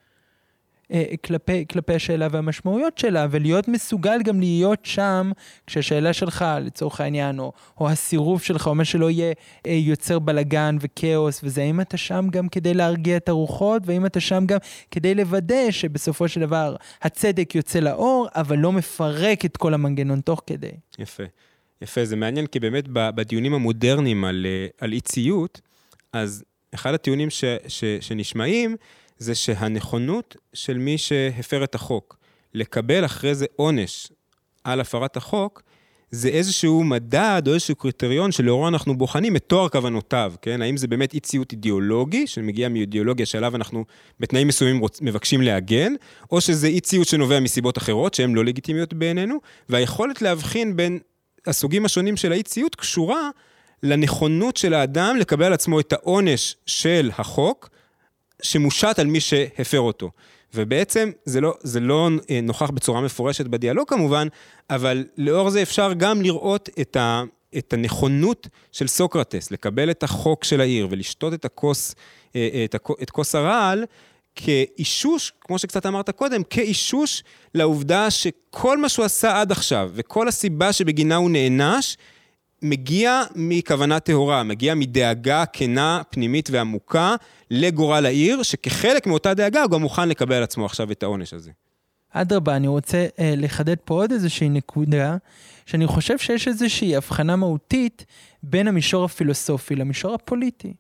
כלפי, 1.25 1.65
כלפי 1.71 1.95
השאלה 1.95 2.29
והמשמעויות 2.31 2.99
שלה, 2.99 3.27
ולהיות 3.31 3.69
מסוגל 3.69 4.23
גם 4.25 4.41
להיות 4.41 4.85
שם, 4.85 5.33
כשהשאלה 5.67 6.13
שלך, 6.13 6.45
לצורך 6.61 7.01
העניין, 7.01 7.39
או, 7.39 7.53
או 7.81 7.89
הסירוב 7.89 8.43
שלך, 8.43 8.67
או 8.67 8.75
מה 8.75 8.85
שלא 8.85 9.11
יהיה, 9.11 9.33
אה, 9.67 9.73
יוצר 9.73 10.19
בלגן 10.19 10.77
וכאוס, 10.81 11.41
וזה 11.45 11.63
האם 11.63 11.81
אתה 11.81 11.97
שם 11.97 12.27
גם 12.31 12.49
כדי 12.49 12.75
להרגיע 12.75 13.17
את 13.17 13.29
הרוחות, 13.29 13.83
והאם 13.87 14.07
אתה 14.07 14.21
שם 14.21 14.45
גם 14.47 14.59
כדי 14.91 15.15
לוודא 15.15 15.71
שבסופו 15.71 16.29
של 16.29 16.41
דבר 16.41 16.77
הצדק 17.03 17.55
יוצא 17.55 17.79
לאור, 17.79 18.29
אבל 18.35 18.59
לא 18.59 18.73
מפרק 18.73 19.45
את 19.45 19.57
כל 19.57 19.75
המנגנון 19.75 20.21
תוך 20.21 20.43
כדי. 20.47 20.73
יפה. 20.99 21.25
יפה, 21.83 22.05
זה 22.05 22.17
מעניין, 22.17 22.47
כי 22.47 22.61
באמת 22.61 22.85
בדיונים 22.89 23.55
המודרניים 23.55 24.25
על, 24.25 24.47
אה, 24.47 24.67
על 24.81 24.93
אי 24.93 25.01
ציות, 25.01 25.61
אז 26.13 26.45
אחד 26.75 26.95
הטיעונים 26.95 27.31
ש, 27.31 27.45
ש, 27.69 27.85
שנשמעים, 28.01 28.77
זה 29.19 29.35
שהנכונות 29.35 30.37
של 30.53 30.79
מי 30.79 30.99
שהפר 30.99 31.65
את 31.65 31.75
החוק 31.75 32.17
לקבל 32.55 33.05
אחרי 33.05 33.35
זה 33.35 33.47
עונש 33.57 34.09
על 34.65 34.81
הפרת 34.81 35.17
החוק, 35.17 35.63
זה 36.11 36.29
איזשהו 36.29 36.85
מדד 36.85 37.43
או 37.47 37.55
איזשהו 37.55 37.77
קריטריון 37.77 38.33
שלאורו 38.33 38.69
אנחנו 38.69 38.99
בוחנים 38.99 39.37
את 39.37 39.45
תואר 39.47 39.69
כוונותיו, 39.69 40.33
כן? 40.43 40.63
האם 40.63 40.77
זה 40.77 40.89
באמת 40.89 41.15
אי 41.15 41.21
ציות 41.21 41.53
אידיאולוגי, 41.53 42.27
שמגיע 42.27 42.69
מאידיאולוגיה 42.69 43.27
שעליו 43.27 43.57
אנחנו 43.57 43.85
בתנאים 44.21 44.49
מסוימים 44.49 44.79
רוצ... 44.79 45.03
מבקשים 45.03 45.43
להגן, 45.43 45.93
או 46.31 46.41
שזה 46.41 46.67
אי 46.67 46.81
ציות 46.81 47.07
שנובע 47.07 47.41
מסיבות 47.41 47.79
אחרות, 47.79 48.15
שהן 48.15 48.35
לא 48.35 48.45
לגיטימיות 48.45 48.95
בעינינו, 48.95 49.39
והיכולת 49.69 50.23
להבחין 50.23 50.77
בין 50.77 50.99
הסוגים 51.47 51.85
השונים 51.85 52.17
של 52.17 52.33
האי 52.33 52.43
ציות 52.43 52.75
קשורה 52.75 53.31
לנכונות 53.83 54.57
של 54.57 54.75
האדם 54.75 55.17
לקבל 55.17 55.45
על 55.45 55.53
עצמו 55.53 55.81
את 55.81 55.93
העונש 55.93 56.57
של 56.67 57.11
החוק, 57.19 57.69
שמושת 58.43 58.99
על 58.99 59.07
מי 59.07 59.21
שהפר 59.21 59.81
אותו. 59.81 60.11
ובעצם 60.55 61.11
זה 61.25 61.41
לא, 61.41 61.55
זה 61.61 61.81
לא 61.81 62.09
אה, 62.31 62.41
נוכח 62.43 62.71
בצורה 62.71 63.01
מפורשת 63.01 63.47
בדיאלוג 63.47 63.89
כמובן, 63.89 64.29
אבל 64.71 65.05
לאור 65.17 65.51
זה 65.51 65.63
אפשר 65.63 65.93
גם 65.93 66.23
לראות 66.23 66.69
את, 66.81 66.97
ה, 66.97 67.23
את 67.59 67.73
הנכונות 67.73 68.49
של 68.73 68.87
סוקרטס, 68.87 69.51
לקבל 69.51 69.91
את 69.91 70.03
החוק 70.03 70.45
של 70.45 70.61
העיר 70.61 70.89
ולשתות 70.91 71.35
את 71.35 71.45
הכוס, 71.45 71.95
אה, 72.37 72.49
אה, 72.55 72.65
את, 72.65 72.75
את 73.03 73.11
כוס 73.11 73.35
הרעל, 73.35 73.85
כאישוש, 74.35 75.33
כמו 75.41 75.59
שקצת 75.59 75.87
אמרת 75.87 76.11
קודם, 76.11 76.43
כאישוש 76.43 77.23
לעובדה 77.55 78.11
שכל 78.11 78.79
מה 78.79 78.89
שהוא 78.89 79.05
עשה 79.05 79.41
עד 79.41 79.53
עכשיו, 79.53 79.91
וכל 79.95 80.29
הסיבה 80.29 80.73
שבגינה 80.73 81.17
הוא 81.17 81.31
נענש, 81.31 81.97
מגיע 82.63 83.23
מכוונה 83.35 84.01
טהורה, 84.01 84.43
מגיע 84.43 84.75
מדאגה 84.75 85.45
כנה, 85.53 86.03
פנימית 86.11 86.49
ועמוקה 86.53 87.15
לגורל 87.51 88.07
העיר, 88.07 88.43
שכחלק 88.43 89.07
מאותה 89.07 89.35
דאגה 89.35 89.63
הוא 89.63 89.71
גם 89.71 89.81
מוכן 89.81 90.09
לקבל 90.09 90.35
על 90.35 90.43
עצמו 90.43 90.65
עכשיו 90.65 90.93
את 90.93 91.03
העונש 91.03 91.35
הזה. 91.35 91.51
אדרבה, 92.11 92.57
אני 92.57 92.69
רוצה 92.69 93.07
אה, 93.19 93.35
לחדד 93.37 93.77
פה 93.85 93.95
עוד 93.95 94.13
איזושהי 94.13 94.49
נקודה, 94.49 95.17
שאני 95.67 95.87
חושב 95.87 96.19
שיש 96.19 96.49
איזושהי 96.49 96.97
הבחנה 96.97 97.37
מהותית 97.37 98.05
בין 98.43 98.69
המישור 98.69 99.05
הפילוסופי 99.05 99.77
למישור 99.77 100.15
הפוליטי. 100.15 100.75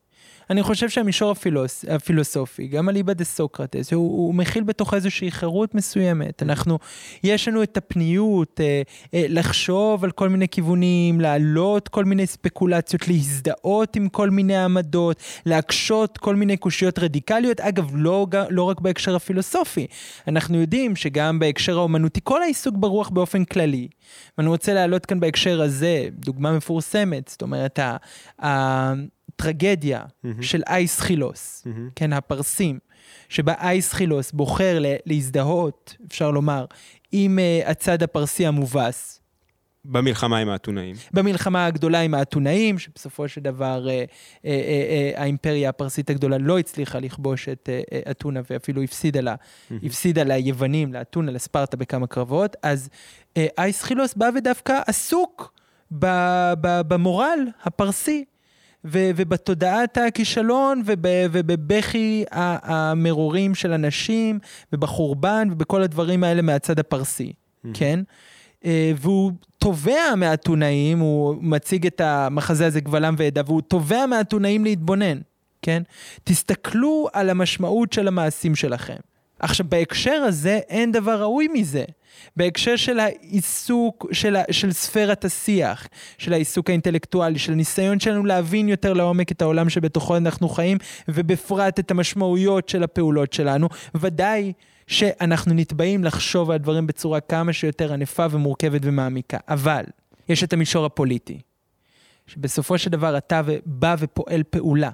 אני 0.50 0.62
חושב 0.62 0.88
שהמישור 0.88 1.30
הפילוס, 1.30 1.84
הפילוסופי, 1.88 2.66
גם 2.66 2.88
אליבא 2.88 3.12
דה 3.12 3.24
סוקרטס, 3.24 3.92
הוא, 3.92 4.26
הוא 4.26 4.34
מכיל 4.34 4.62
בתוך 4.62 4.94
איזושהי 4.94 5.30
חירות 5.30 5.74
מסוימת. 5.74 6.42
אנחנו, 6.42 6.78
יש 7.22 7.48
לנו 7.48 7.62
את 7.62 7.76
הפניות 7.76 8.60
אה, 8.60 8.82
אה, 9.14 9.26
לחשוב 9.28 10.04
על 10.04 10.10
כל 10.10 10.28
מיני 10.28 10.48
כיוונים, 10.48 11.20
להעלות 11.20 11.88
כל 11.88 12.04
מיני 12.04 12.26
ספקולציות, 12.26 13.08
להזדהות 13.08 13.96
עם 13.96 14.08
כל 14.08 14.30
מיני 14.30 14.56
עמדות, 14.56 15.16
להקשות 15.46 16.18
כל 16.18 16.34
מיני 16.34 16.56
קושיות 16.56 16.98
רדיקליות. 16.98 17.60
אגב, 17.60 17.90
לא, 17.94 18.26
לא 18.50 18.62
רק 18.62 18.80
בהקשר 18.80 19.16
הפילוסופי, 19.16 19.86
אנחנו 20.28 20.60
יודעים 20.60 20.96
שגם 20.96 21.38
בהקשר 21.38 21.78
האומנותי, 21.78 22.20
כל 22.24 22.42
העיסוק 22.42 22.74
ברוח 22.76 23.08
באופן 23.08 23.44
כללי. 23.44 23.88
ואני 24.38 24.48
רוצה 24.48 24.74
להעלות 24.74 25.06
כאן 25.06 25.20
בהקשר 25.20 25.62
הזה, 25.62 26.08
דוגמה 26.12 26.52
מפורסמת, 26.52 27.28
זאת 27.28 27.42
אומרת, 27.42 27.78
ה, 27.78 27.96
ה, 28.42 28.92
הטרגדיה 29.36 30.02
mm-hmm. 30.02 30.28
של 30.42 30.62
אייס 30.66 31.00
חילוס, 31.00 31.66
mm-hmm. 31.66 31.90
כן, 31.96 32.12
הפרסים, 32.12 32.78
שבה 33.28 33.54
אייס 33.60 33.92
חילוס 33.92 34.32
בוחר 34.32 34.78
להזדהות, 35.06 35.96
אפשר 36.08 36.30
לומר, 36.30 36.64
עם 37.12 37.38
uh, 37.38 37.70
הצד 37.70 38.02
הפרסי 38.02 38.46
המובס, 38.46 39.20
במלחמה 39.88 40.38
עם 40.38 40.48
האתונאים. 40.48 40.96
במלחמה 41.12 41.66
הגדולה 41.66 42.00
עם 42.00 42.14
האתונאים, 42.14 42.78
שבסופו 42.78 43.28
של 43.28 43.40
דבר 43.40 43.88
אה, 43.88 43.92
אה, 43.92 44.04
אה, 44.44 44.50
אה, 45.14 45.22
האימפריה 45.22 45.68
הפרסית 45.68 46.10
הגדולה 46.10 46.38
לא 46.38 46.58
הצליחה 46.58 46.98
לכבוש 46.98 47.48
את 47.48 47.68
אה, 47.72 47.80
אה, 47.92 48.10
אתונה 48.10 48.40
ואפילו 48.50 48.82
הפסידה 48.82 49.20
לה, 49.20 49.34
הפסידה 49.82 50.22
ליוונים, 50.22 50.92
לאתונה, 50.92 51.32
לספרטה 51.32 51.76
בכמה 51.76 52.06
קרבות, 52.06 52.56
אז 52.62 52.88
אה, 53.36 53.46
אייסחילוס 53.58 54.14
בא 54.14 54.28
ודווקא 54.36 54.80
עסוק 54.86 55.52
במורל 55.90 57.38
הפרסי. 57.62 58.24
ו- 58.86 59.10
ובתודעת 59.16 59.98
הכישלון 59.98 60.82
וב- 60.86 61.04
ובבכי 61.32 62.24
המרורים 62.30 63.54
של 63.54 63.72
אנשים 63.72 64.38
ובחורבן 64.72 65.48
ובכל 65.52 65.82
הדברים 65.82 66.24
האלה 66.24 66.42
מהצד 66.42 66.78
הפרסי, 66.78 67.32
כן? 67.74 68.00
אה, 68.64 68.92
והוא 68.96 69.32
תובע 69.58 70.14
מהאתונאים, 70.16 70.98
הוא 70.98 71.36
מציג 71.40 71.86
את 71.86 72.00
המחזה 72.00 72.66
הזה 72.66 72.80
גבלם 72.80 73.14
ועדה, 73.18 73.42
והוא 73.46 73.62
תובע 73.62 74.06
מהאתונאים 74.06 74.64
להתבונן, 74.64 75.18
כן? 75.62 75.82
תסתכלו 76.24 77.08
על 77.12 77.30
המשמעות 77.30 77.92
של 77.92 78.08
המעשים 78.08 78.54
שלכם. 78.54 78.96
עכשיו, 79.40 79.66
בהקשר 79.68 80.22
הזה 80.26 80.60
אין 80.68 80.92
דבר 80.92 81.22
ראוי 81.22 81.48
מזה. 81.48 81.84
בהקשר 82.36 82.76
של 82.76 83.00
העיסוק, 83.00 84.06
של, 84.12 84.36
של 84.50 84.72
ספירת 84.72 85.24
השיח, 85.24 85.88
של 86.18 86.32
העיסוק 86.32 86.70
האינטלקטואלי, 86.70 87.38
של 87.38 87.52
הניסיון 87.52 88.00
שלנו 88.00 88.24
להבין 88.24 88.68
יותר 88.68 88.92
לעומק 88.92 89.32
את 89.32 89.42
העולם 89.42 89.68
שבתוכו 89.68 90.16
אנחנו 90.16 90.48
חיים, 90.48 90.78
ובפרט 91.08 91.78
את 91.78 91.90
המשמעויות 91.90 92.68
של 92.68 92.82
הפעולות 92.82 93.32
שלנו, 93.32 93.68
ודאי 93.94 94.52
שאנחנו 94.86 95.54
נתבעים 95.54 96.04
לחשוב 96.04 96.50
על 96.50 96.58
דברים 96.58 96.86
בצורה 96.86 97.20
כמה 97.20 97.52
שיותר 97.52 97.92
ענפה 97.92 98.26
ומורכבת 98.30 98.80
ומעמיקה. 98.84 99.38
אבל, 99.48 99.84
יש 100.28 100.44
את 100.44 100.52
המישור 100.52 100.84
הפוליטי, 100.84 101.40
שבסופו 102.26 102.78
של 102.78 102.90
דבר 102.90 103.16
אתה 103.16 103.40
בא 103.66 103.96
ופועל 103.98 104.42
פעולה, 104.50 104.90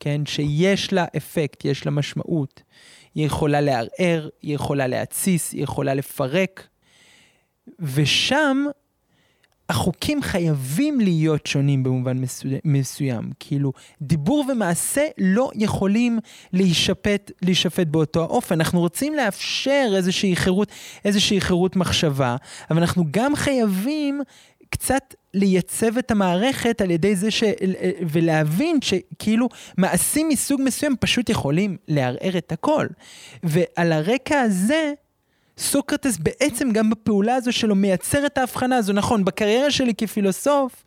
כן? 0.00 0.26
שיש 0.26 0.92
לה 0.92 1.04
אפקט, 1.16 1.64
יש 1.64 1.86
לה 1.86 1.92
משמעות. 1.92 2.62
היא 3.14 3.26
יכולה 3.26 3.60
לערער, 3.60 4.28
היא 4.42 4.54
יכולה 4.54 4.86
להתסיס, 4.86 5.52
היא 5.52 5.62
יכולה 5.62 5.94
לפרק. 5.94 6.68
ושם 7.80 8.66
החוקים 9.68 10.22
חייבים 10.22 11.00
להיות 11.00 11.46
שונים 11.46 11.82
במובן 11.82 12.16
מסוים. 12.64 13.30
כאילו, 13.40 13.72
דיבור 14.02 14.44
ומעשה 14.52 15.06
לא 15.18 15.50
יכולים 15.54 16.18
להישפט, 16.52 17.30
להישפט 17.42 17.86
באותו 17.86 18.22
האופן. 18.22 18.54
אנחנו 18.54 18.80
רוצים 18.80 19.14
לאפשר 19.14 19.92
איזושהי 19.96 20.36
חירות, 20.36 20.68
איזושהי 21.04 21.40
חירות 21.40 21.76
מחשבה, 21.76 22.36
אבל 22.70 22.78
אנחנו 22.78 23.04
גם 23.10 23.36
חייבים 23.36 24.20
קצת 24.76 25.14
לייצב 25.34 25.98
את 25.98 26.10
המערכת 26.10 26.80
על 26.80 26.90
ידי 26.90 27.16
זה 27.16 27.30
ש... 27.30 27.44
ולהבין 28.08 28.78
שכאילו 28.82 29.48
מעשים 29.78 30.28
מסוג 30.28 30.60
מסוים 30.64 30.96
פשוט 31.00 31.28
יכולים 31.28 31.76
לערער 31.88 32.38
את 32.38 32.52
הכל. 32.52 32.86
ועל 33.42 33.92
הרקע 33.92 34.40
הזה, 34.40 34.92
סוקרטס 35.58 36.18
בעצם 36.18 36.72
גם 36.72 36.90
בפעולה 36.90 37.34
הזו 37.34 37.52
שלו 37.52 37.74
מייצר 37.74 38.26
את 38.26 38.38
ההבחנה 38.38 38.76
הזו. 38.76 38.92
נכון, 38.92 39.24
בקריירה 39.24 39.70
שלי 39.70 39.94
כפילוסוף, 39.94 40.84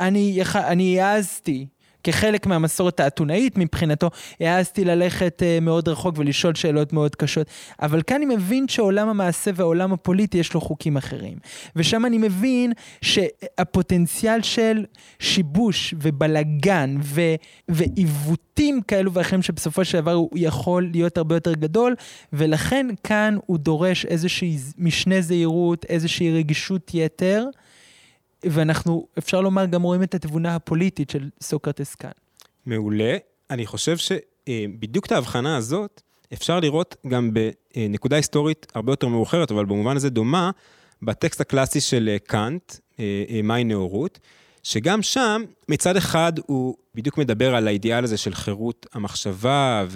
אני, 0.00 0.32
יח... 0.34 0.56
אני 0.56 1.00
העזתי 1.00 1.66
כחלק 2.04 2.46
מהמסורת 2.46 3.00
האתונאית 3.00 3.58
מבחינתו, 3.58 4.10
העזתי 4.40 4.84
ללכת 4.84 5.42
uh, 5.42 5.64
מאוד 5.64 5.88
רחוק 5.88 6.18
ולשאול 6.18 6.54
שאלות 6.54 6.92
מאוד 6.92 7.16
קשות. 7.16 7.46
אבל 7.82 8.02
כאן 8.02 8.16
אני 8.16 8.34
מבין 8.34 8.68
שעולם 8.68 9.08
המעשה 9.08 9.50
והעולם 9.54 9.92
הפוליטי 9.92 10.38
יש 10.38 10.54
לו 10.54 10.60
חוקים 10.60 10.96
אחרים. 10.96 11.38
ושם 11.76 12.06
אני 12.06 12.18
מבין 12.18 12.72
שהפוטנציאל 13.02 14.42
של 14.42 14.84
שיבוש 15.18 15.94
ובלגן 16.02 16.96
ו... 17.02 17.20
ועיוותים 17.68 18.80
כאלו 18.88 19.12
ואחרים 19.12 19.42
שבסופו 19.42 19.84
של 19.84 20.00
דבר 20.00 20.12
הוא 20.12 20.30
יכול 20.36 20.90
להיות 20.92 21.18
הרבה 21.18 21.36
יותר 21.36 21.52
גדול, 21.52 21.94
ולכן 22.32 22.86
כאן 23.04 23.36
הוא 23.46 23.58
דורש 23.58 24.06
איזושהי 24.06 24.58
משנה 24.78 25.20
זהירות, 25.20 25.84
איזושהי 25.84 26.30
רגישות 26.36 26.90
יתר. 26.94 27.44
ואנחנו, 28.44 29.06
אפשר 29.18 29.40
לומר, 29.40 29.66
גם 29.66 29.82
רואים 29.82 30.02
את 30.02 30.14
התבונה 30.14 30.56
הפוליטית 30.56 31.10
של 31.10 31.28
סוקרטס 31.42 31.94
כאן. 31.94 32.10
מעולה. 32.66 33.16
אני 33.50 33.66
חושב 33.66 33.96
שבדיוק 33.96 35.06
את 35.06 35.12
ההבחנה 35.12 35.56
הזאת 35.56 36.02
אפשר 36.32 36.60
לראות 36.60 36.96
גם 37.08 37.30
בנקודה 37.34 38.16
היסטורית 38.16 38.66
הרבה 38.74 38.92
יותר 38.92 39.08
מאוחרת, 39.08 39.50
אבל 39.50 39.64
במובן 39.64 39.96
הזה 39.96 40.10
דומה, 40.10 40.50
בטקסט 41.02 41.40
הקלאסי 41.40 41.80
של 41.80 42.16
קאנט, 42.26 42.74
אה, 43.00 43.24
אה, 43.30 43.42
מהי 43.42 43.64
נאורות, 43.64 44.18
שגם 44.62 45.02
שם, 45.02 45.42
מצד 45.68 45.96
אחד 45.96 46.32
הוא 46.46 46.74
בדיוק 46.94 47.18
מדבר 47.18 47.54
על 47.54 47.68
האידיאל 47.68 48.04
הזה 48.04 48.16
של 48.16 48.34
חירות 48.34 48.86
המחשבה 48.92 49.86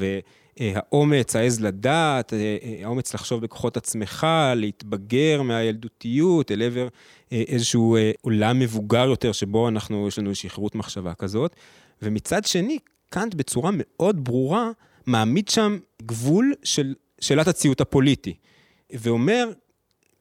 והאומץ, 0.60 1.36
העז 1.36 1.60
לדעת, 1.60 2.32
אה, 2.32 2.56
האומץ 2.84 3.14
לחשוב 3.14 3.42
בכוחות 3.42 3.76
עצמך, 3.76 4.26
להתבגר 4.56 5.42
מהילדותיות 5.42 6.50
אל 6.50 6.62
עבר 6.62 6.88
אה, 7.32 7.42
איזשהו 7.48 7.96
אה, 7.96 8.12
עולם 8.20 8.58
מבוגר 8.58 9.06
יותר, 9.08 9.32
שבו 9.32 9.68
אנחנו, 9.68 10.08
יש 10.08 10.18
לנו 10.18 10.28
איזושהי 10.28 10.50
חירות 10.50 10.74
מחשבה 10.74 11.14
כזאת. 11.14 11.56
ומצד 12.02 12.44
שני, 12.44 12.78
קאנט 13.10 13.34
בצורה 13.34 13.70
מאוד 13.74 14.24
ברורה 14.24 14.70
מעמיד 15.06 15.48
שם 15.48 15.78
גבול 16.02 16.54
של 16.62 16.94
שאלת 17.20 17.48
הציות 17.48 17.80
הפוליטי. 17.80 18.34
ואומר, 18.92 19.50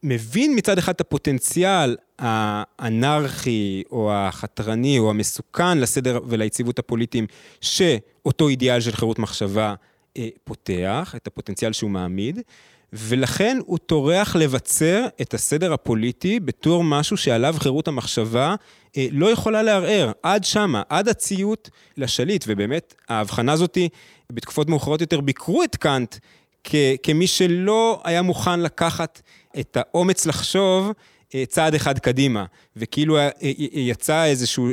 מבין 0.03 0.57
מצד 0.57 0.77
אחד 0.77 0.93
את 0.93 1.01
הפוטנציאל 1.01 1.97
האנרכי, 2.19 3.83
או 3.91 4.13
החתרני, 4.13 4.99
או 4.99 5.09
המסוכן 5.09 5.77
לסדר 5.77 6.19
וליציבות 6.27 6.79
הפוליטיים, 6.79 7.27
שאותו 7.61 8.49
אידיאל 8.49 8.81
של 8.81 8.91
חירות 8.91 9.19
מחשבה 9.19 9.67
אה, 9.69 9.92
פותח, 10.43 11.13
את 11.15 11.27
הפוטנציאל 11.27 11.73
שהוא 11.73 11.91
מעמיד, 11.91 12.39
ולכן 12.93 13.57
הוא 13.65 13.77
טורח 13.77 14.35
לבצר 14.35 15.05
את 15.21 15.33
הסדר 15.33 15.73
הפוליטי 15.73 16.39
בתור 16.39 16.83
משהו 16.83 17.17
שעליו 17.17 17.55
חירות 17.59 17.87
המחשבה 17.87 18.55
אה, 18.97 19.07
לא 19.11 19.31
יכולה 19.31 19.63
לערער, 19.63 20.11
עד 20.23 20.43
שמה, 20.43 20.81
עד 20.89 21.07
הציות 21.07 21.69
לשליט, 21.97 22.45
ובאמת 22.47 22.93
ההבחנה 23.09 23.51
הזאתי 23.51 23.89
בתקופות 24.31 24.69
מאוחרות 24.69 25.01
יותר 25.01 25.21
ביקרו 25.21 25.63
את 25.63 25.75
קאנט 25.75 26.15
כ- 26.63 26.75
כמי 27.03 27.27
שלא 27.27 28.01
היה 28.03 28.21
מוכן 28.21 28.59
לקחת 28.59 29.21
את 29.59 29.77
האומץ 29.79 30.25
לחשוב 30.25 30.87
אה, 30.87 30.93
צעד 31.47 31.75
אחד 31.75 31.99
קדימה, 31.99 32.45
וכאילו 32.75 33.17
אה, 33.17 33.29
יצא 33.71 34.25
איזשהו, 34.25 34.69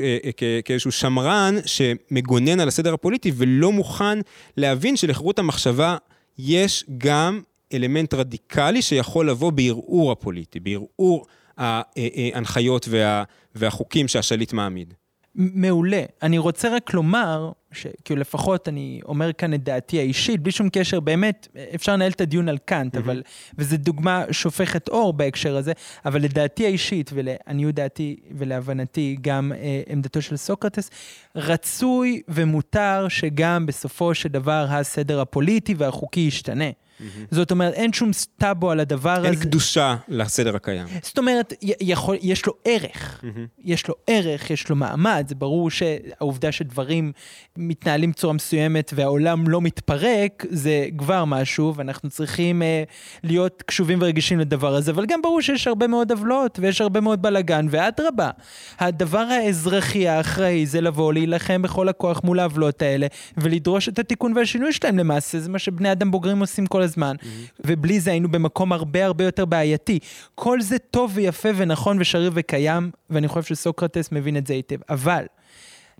כאיזשהו 0.64 0.92
שמרן 0.92 1.54
שמגונן 1.66 2.60
על 2.60 2.68
הסדר 2.68 2.94
הפוליטי 2.94 3.32
ולא 3.36 3.72
מוכן 3.72 4.18
להבין 4.56 4.96
שלחירות 4.96 5.38
המחשבה 5.38 5.96
יש 6.38 6.84
גם 6.98 7.40
אלמנט 7.72 8.14
רדיקלי 8.14 8.82
שיכול 8.82 9.30
לבוא 9.30 9.52
בערעור 9.52 10.12
הפוליטי, 10.12 10.60
בערעור 10.60 11.26
ההנחיות 11.58 12.88
וה, 12.90 13.24
והחוקים 13.54 14.08
שהשליט 14.08 14.52
מעמיד. 14.52 14.94
מעולה. 15.34 16.02
אני 16.22 16.38
רוצה 16.38 16.76
רק 16.76 16.94
לומר, 16.94 17.52
שכאילו 17.72 18.20
לפחות 18.20 18.68
אני 18.68 19.00
אומר 19.04 19.32
כאן 19.32 19.54
את 19.54 19.64
דעתי 19.64 19.98
האישית, 19.98 20.40
בלי 20.40 20.52
שום 20.52 20.68
קשר, 20.72 21.00
באמת, 21.00 21.48
אפשר 21.74 21.92
לנהל 21.92 22.10
את 22.12 22.20
הדיון 22.20 22.48
על 22.48 22.58
קאנט, 22.58 22.96
mm-hmm. 22.96 22.98
אבל, 22.98 23.22
וזו 23.58 23.76
דוגמה 23.76 24.24
שופכת 24.30 24.88
אור 24.88 25.12
בהקשר 25.12 25.56
הזה, 25.56 25.72
אבל 26.04 26.22
לדעתי 26.22 26.66
האישית, 26.66 27.10
ולעניות 27.14 27.74
דעתי 27.74 28.16
ולהבנתי 28.30 29.16
גם 29.20 29.52
אה, 29.52 29.82
עמדתו 29.88 30.22
של 30.22 30.36
סוקרטס, 30.36 30.90
רצוי 31.36 32.22
ומותר 32.28 33.06
שגם 33.08 33.66
בסופו 33.66 34.14
של 34.14 34.28
דבר 34.28 34.66
הסדר 34.68 35.20
הפוליטי 35.20 35.74
והחוקי 35.74 36.20
ישתנה. 36.20 36.70
Mm-hmm. 37.00 37.26
זאת 37.30 37.50
אומרת, 37.50 37.74
אין 37.74 37.92
שום 37.92 38.10
טאבו 38.36 38.70
על 38.70 38.80
הדבר 38.80 39.10
אין 39.10 39.18
הזה. 39.18 39.28
אין 39.28 39.40
קדושה 39.40 39.96
לסדר 40.08 40.56
הקיים. 40.56 40.86
זאת 41.02 41.18
אומרת, 41.18 41.54
יכול, 41.80 42.16
יש 42.20 42.46
לו 42.46 42.52
ערך. 42.64 43.20
Mm-hmm. 43.22 43.60
יש 43.64 43.88
לו 43.88 43.94
ערך, 44.06 44.50
יש 44.50 44.68
לו 44.68 44.76
מעמד. 44.76 45.24
זה 45.28 45.34
ברור 45.34 45.70
שהעובדה 45.70 46.52
שדברים 46.52 47.12
מתנהלים 47.58 48.10
בצורה 48.10 48.32
מסוימת 48.32 48.92
והעולם 48.94 49.48
לא 49.48 49.60
מתפרק, 49.60 50.46
זה 50.50 50.86
כבר 50.98 51.24
משהו, 51.24 51.74
ואנחנו 51.76 52.10
צריכים 52.10 52.62
אה, 52.62 52.82
להיות 53.24 53.62
קשובים 53.66 53.98
ורגישים 54.02 54.40
לדבר 54.40 54.74
הזה, 54.74 54.90
אבל 54.90 55.06
גם 55.06 55.22
ברור 55.22 55.40
שיש 55.40 55.66
הרבה 55.66 55.86
מאוד 55.86 56.12
עוולות 56.12 56.58
ויש 56.62 56.80
הרבה 56.80 57.00
מאוד 57.00 57.22
בלאגן, 57.22 57.66
ואדרבה, 57.70 58.30
הדבר 58.78 59.18
האזרחי 59.18 60.08
האחראי 60.08 60.66
זה 60.66 60.80
לבוא, 60.80 61.12
להילחם 61.12 61.62
בכל 61.62 61.88
הכוח 61.88 62.20
מול 62.24 62.40
העוולות 62.40 62.82
האלה, 62.82 63.06
ולדרוש 63.36 63.88
את 63.88 63.98
התיקון 63.98 64.36
והשינוי 64.36 64.72
שלהם 64.72 64.98
למעשה, 64.98 65.40
זה 65.40 65.48
מה 65.48 65.58
שבני 65.58 65.92
אדם 65.92 66.10
בוגרים 66.10 66.40
עושים 66.40 66.66
כל 66.66 66.82
הזמן, 66.82 66.89
mm-hmm. 66.96 67.60
ובלי 67.66 68.00
זה 68.00 68.10
היינו 68.10 68.30
במקום 68.30 68.72
הרבה 68.72 69.04
הרבה 69.04 69.24
יותר 69.24 69.44
בעייתי. 69.44 69.98
כל 70.34 70.60
זה 70.60 70.78
טוב 70.78 71.12
ויפה 71.14 71.48
ונכון 71.56 72.00
ושריר 72.00 72.30
וקיים, 72.34 72.90
ואני 73.10 73.28
חושב 73.28 73.54
שסוקרטס 73.54 74.12
מבין 74.12 74.36
את 74.36 74.46
זה 74.46 74.54
היטב, 74.54 74.78
אבל 74.88 75.24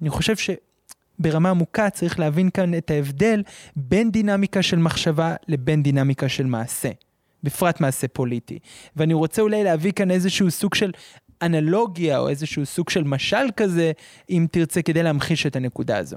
אני 0.03 0.11
חושב 0.11 0.37
ש... 0.37 0.51
ברמה 1.19 1.51
עמוקה 1.51 1.91
צריך 1.91 2.21
להבין 2.21 2.51
כאן 2.51 2.75
את 2.75 2.91
ההבדל 2.91 3.43
בין 3.77 4.11
דינמיקה 4.11 4.63
של 4.63 4.79
מחשבה 4.79 5.35
לבין 5.49 5.83
דינמיקה 5.83 6.29
של 6.29 6.47
מעשה. 6.47 6.91
בפרט 7.43 7.81
מעשה 7.81 8.09
פוליטי. 8.09 8.59
ואני 8.97 9.15
רוצה 9.15 9.43
אולי 9.43 9.65
להביא 9.65 9.93
כאן 9.93 10.11
איזשהו 10.11 10.51
סוג 10.51 10.75
של 10.75 10.91
אנלוגיה 11.43 12.19
או 12.19 12.29
איזשהו 12.29 12.67
סוג 12.67 12.91
של 12.91 13.05
משל 13.05 13.47
כזה, 13.57 13.93
אם 14.31 14.47
תרצה, 14.51 14.83
כדי 14.83 15.03
להמחיש 15.03 15.47
את 15.47 15.57
הנקודה 15.57 15.99
הזו. 15.99 16.17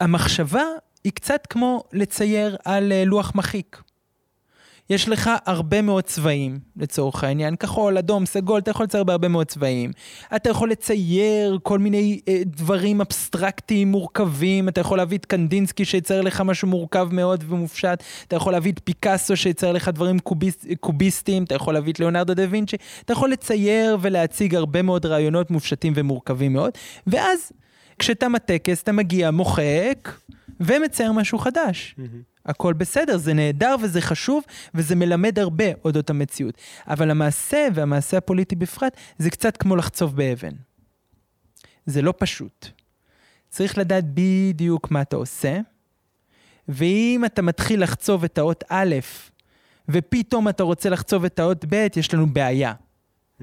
המחשבה 0.00 0.62
היא 1.04 1.12
קצת 1.12 1.46
כמו 1.46 1.84
לצייר 1.92 2.56
על 2.64 2.92
אה, 2.92 3.04
לוח 3.04 3.32
מחיק. 3.34 3.82
יש 4.90 5.08
לך 5.08 5.30
הרבה 5.46 5.82
מאוד 5.82 6.04
צבעים, 6.04 6.58
לצורך 6.76 7.24
העניין, 7.24 7.56
כחול, 7.56 7.98
אדום, 7.98 8.26
סגול, 8.26 8.58
אתה 8.58 8.70
יכול 8.70 8.84
לצייר 8.84 9.04
בהרבה 9.04 9.28
מאוד 9.28 9.46
צבעים. 9.46 9.90
אתה 10.36 10.50
יכול 10.50 10.70
לצייר 10.70 11.58
כל 11.62 11.78
מיני 11.78 12.20
אה, 12.28 12.42
דברים 12.46 13.00
אבסטרקטיים 13.00 13.90
מורכבים, 13.90 14.68
אתה 14.68 14.80
יכול 14.80 14.98
להביא 14.98 15.18
את 15.18 15.26
קנדינסקי 15.26 15.84
שיצייר 15.84 16.20
לך 16.20 16.40
משהו 16.40 16.68
מורכב 16.68 17.08
מאוד 17.12 17.44
ומופשט, 17.48 18.02
אתה 18.28 18.36
יכול 18.36 18.52
להביא 18.52 18.72
את 18.72 18.80
פיקאסו 18.84 19.36
שיצייר 19.36 19.72
לך 19.72 19.88
דברים 19.88 20.18
קוביס, 20.18 20.66
קוביסטיים, 20.80 21.44
אתה 21.44 21.54
יכול 21.54 21.74
להביא 21.74 21.92
את 21.92 22.00
ליאונרדו 22.00 22.34
דה 22.34 22.44
וינצ'י, 22.50 22.76
אתה 23.04 23.12
יכול 23.12 23.30
לצייר 23.30 23.98
ולהציג 24.00 24.54
הרבה 24.54 24.82
מאוד 24.82 25.06
רעיונות 25.06 25.50
מופשטים 25.50 25.92
ומורכבים 25.96 26.52
מאוד, 26.52 26.72
ואז 27.06 27.52
כשתם 27.98 28.34
הטקס 28.34 28.82
אתה 28.82 28.92
מגיע, 28.92 29.30
מוחק, 29.30 30.08
ומצייר 30.66 31.12
משהו 31.12 31.38
חדש. 31.38 31.94
Mm-hmm. 31.98 32.02
הכל 32.46 32.72
בסדר, 32.72 33.16
זה 33.16 33.34
נהדר 33.34 33.76
וזה 33.82 34.00
חשוב, 34.00 34.44
וזה 34.74 34.96
מלמד 34.96 35.38
הרבה 35.38 35.64
אודות 35.84 36.10
המציאות. 36.10 36.54
אבל 36.86 37.10
המעשה, 37.10 37.68
והמעשה 37.74 38.18
הפוליטי 38.18 38.56
בפרט, 38.56 38.96
זה 39.18 39.30
קצת 39.30 39.56
כמו 39.56 39.76
לחצוב 39.76 40.16
באבן. 40.16 40.52
זה 41.86 42.02
לא 42.02 42.14
פשוט. 42.18 42.68
צריך 43.48 43.78
לדעת 43.78 44.04
בדיוק 44.14 44.90
מה 44.90 45.02
אתה 45.02 45.16
עושה, 45.16 45.60
ואם 46.68 47.22
אתה 47.26 47.42
מתחיל 47.42 47.82
לחצוב 47.82 48.24
את 48.24 48.38
האות 48.38 48.64
א', 48.68 48.94
ופתאום 49.88 50.48
אתה 50.48 50.62
רוצה 50.62 50.90
לחצוב 50.90 51.24
את 51.24 51.38
האות 51.38 51.64
ב', 51.68 51.86
יש 51.96 52.14
לנו 52.14 52.26
בעיה. 52.26 52.72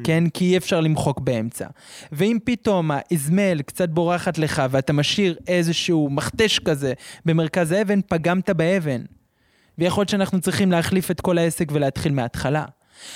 כן? 0.04 0.30
כי 0.30 0.46
אי 0.46 0.58
אפשר 0.58 0.82
למחוק 0.82 1.20
באמצע. 1.20 1.68
ואם 2.12 2.38
פתאום 2.44 2.92
האזמל 2.94 3.62
קצת 3.62 3.90
בורחת 3.90 4.38
לך 4.38 4.64
ואתה 4.70 4.94
משאיר 4.94 5.36
איזשהו 5.48 6.10
מכתש 6.10 6.60
כזה 6.60 6.94
במרכז 7.26 7.72
האבן, 7.72 8.00
פגמת 8.08 8.50
באבן. 8.50 9.02
ויכול 9.78 10.02
להיות 10.02 10.10
שאנחנו 10.10 10.42
צריכים 10.42 10.72
להחליף 10.72 11.12
את 11.12 11.22
כל 11.22 11.38
העסק 11.38 11.72
ולהתחיל 11.72 12.12
מההתחלה. 12.12 12.66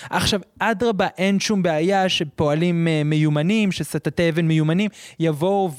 עכשיו, 0.09 0.39
אדרבה, 0.59 1.07
אין 1.17 1.39
שום 1.39 1.63
בעיה 1.63 2.09
שפועלים 2.09 2.87
uh, 2.87 3.07
מיומנים, 3.07 3.71
שסטטי 3.71 4.29
אבן 4.29 4.47
מיומנים, 4.47 4.89
יבואו 5.19 5.71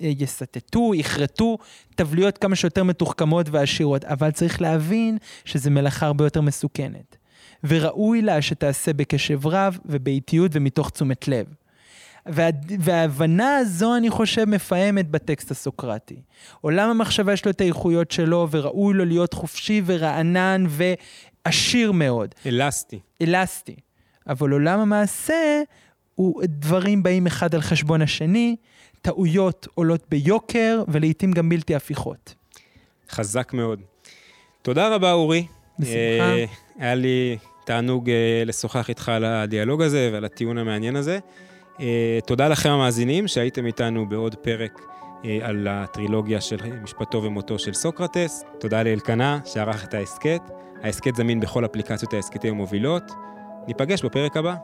ויסטטו, 0.00 0.94
יכרתו 0.94 1.58
תבליות 1.94 2.38
כמה 2.38 2.56
שיותר 2.56 2.84
מתוחכמות 2.84 3.46
ועשירות, 3.50 4.04
אבל 4.04 4.30
צריך 4.30 4.60
להבין 4.60 5.18
שזו 5.44 5.70
מלאכה 5.70 6.06
הרבה 6.06 6.24
יותר 6.24 6.40
מסוכנת. 6.40 7.19
וראוי 7.64 8.22
לה 8.22 8.42
שתעשה 8.42 8.92
בקשב 8.92 9.46
רב 9.46 9.78
ובאיטיות 9.84 10.50
ומתוך 10.54 10.90
תשומת 10.90 11.28
לב. 11.28 11.46
וה, 12.26 12.48
וההבנה 12.78 13.56
הזו, 13.56 13.96
אני 13.96 14.10
חושב, 14.10 14.44
מפעמת 14.44 15.10
בטקסט 15.10 15.50
הסוקרטי. 15.50 16.22
עולם 16.60 16.90
המחשבה 16.90 17.32
יש 17.32 17.44
לו 17.44 17.50
את 17.50 17.60
האיכויות 17.60 18.10
שלו, 18.10 18.48
וראוי 18.50 18.94
לו 18.94 19.04
להיות 19.04 19.34
חופשי 19.34 19.82
ורענן 19.86 20.64
ועשיר 20.68 21.92
מאוד. 21.92 22.34
אלסטי. 22.46 23.00
אלסטי. 23.22 23.76
אבל 24.26 24.50
עולם 24.50 24.80
המעשה, 24.80 25.62
הוא 26.14 26.42
דברים 26.44 27.02
באים 27.02 27.26
אחד 27.26 27.54
על 27.54 27.60
חשבון 27.60 28.02
השני, 28.02 28.56
טעויות 29.02 29.68
עולות 29.74 30.04
ביוקר, 30.08 30.82
ולעיתים 30.88 31.32
גם 31.32 31.48
בלתי 31.48 31.74
הפיכות. 31.74 32.34
חזק 33.10 33.52
מאוד. 33.52 33.80
תודה 34.62 34.94
רבה, 34.94 35.12
אורי. 35.12 35.46
בשמחה. 35.78 35.94
אה, 35.96 36.44
היה 36.78 36.94
לי 36.94 37.38
תענוג 37.64 38.10
אה, 38.10 38.42
לשוחח 38.46 38.88
איתך 38.88 39.08
על 39.08 39.24
הדיאלוג 39.24 39.82
הזה 39.82 40.10
ועל 40.12 40.24
הטיעון 40.24 40.58
המעניין 40.58 40.96
הזה. 40.96 41.18
אה, 41.80 42.18
תודה 42.26 42.48
לכם 42.48 42.70
המאזינים 42.70 43.28
שהייתם 43.28 43.66
איתנו 43.66 44.08
בעוד 44.08 44.34
פרק 44.34 44.80
אה, 45.24 45.38
על 45.42 45.66
הטרילוגיה 45.70 46.40
של 46.40 46.56
משפטו 46.82 47.22
ומותו 47.22 47.58
של 47.58 47.74
סוקרטס. 47.74 48.44
תודה 48.60 48.82
לאלקנה 48.82 49.38
שערך 49.44 49.84
את 49.84 49.94
ההסכת. 49.94 50.40
ההסכת 50.82 51.16
זמין 51.16 51.40
בכל 51.40 51.64
אפליקציות 51.64 52.12
ההסכתים 52.12 52.54
המובילות. 52.54 53.12
ניפגש 53.68 54.04
בפרק 54.04 54.36
הבא. 54.36 54.54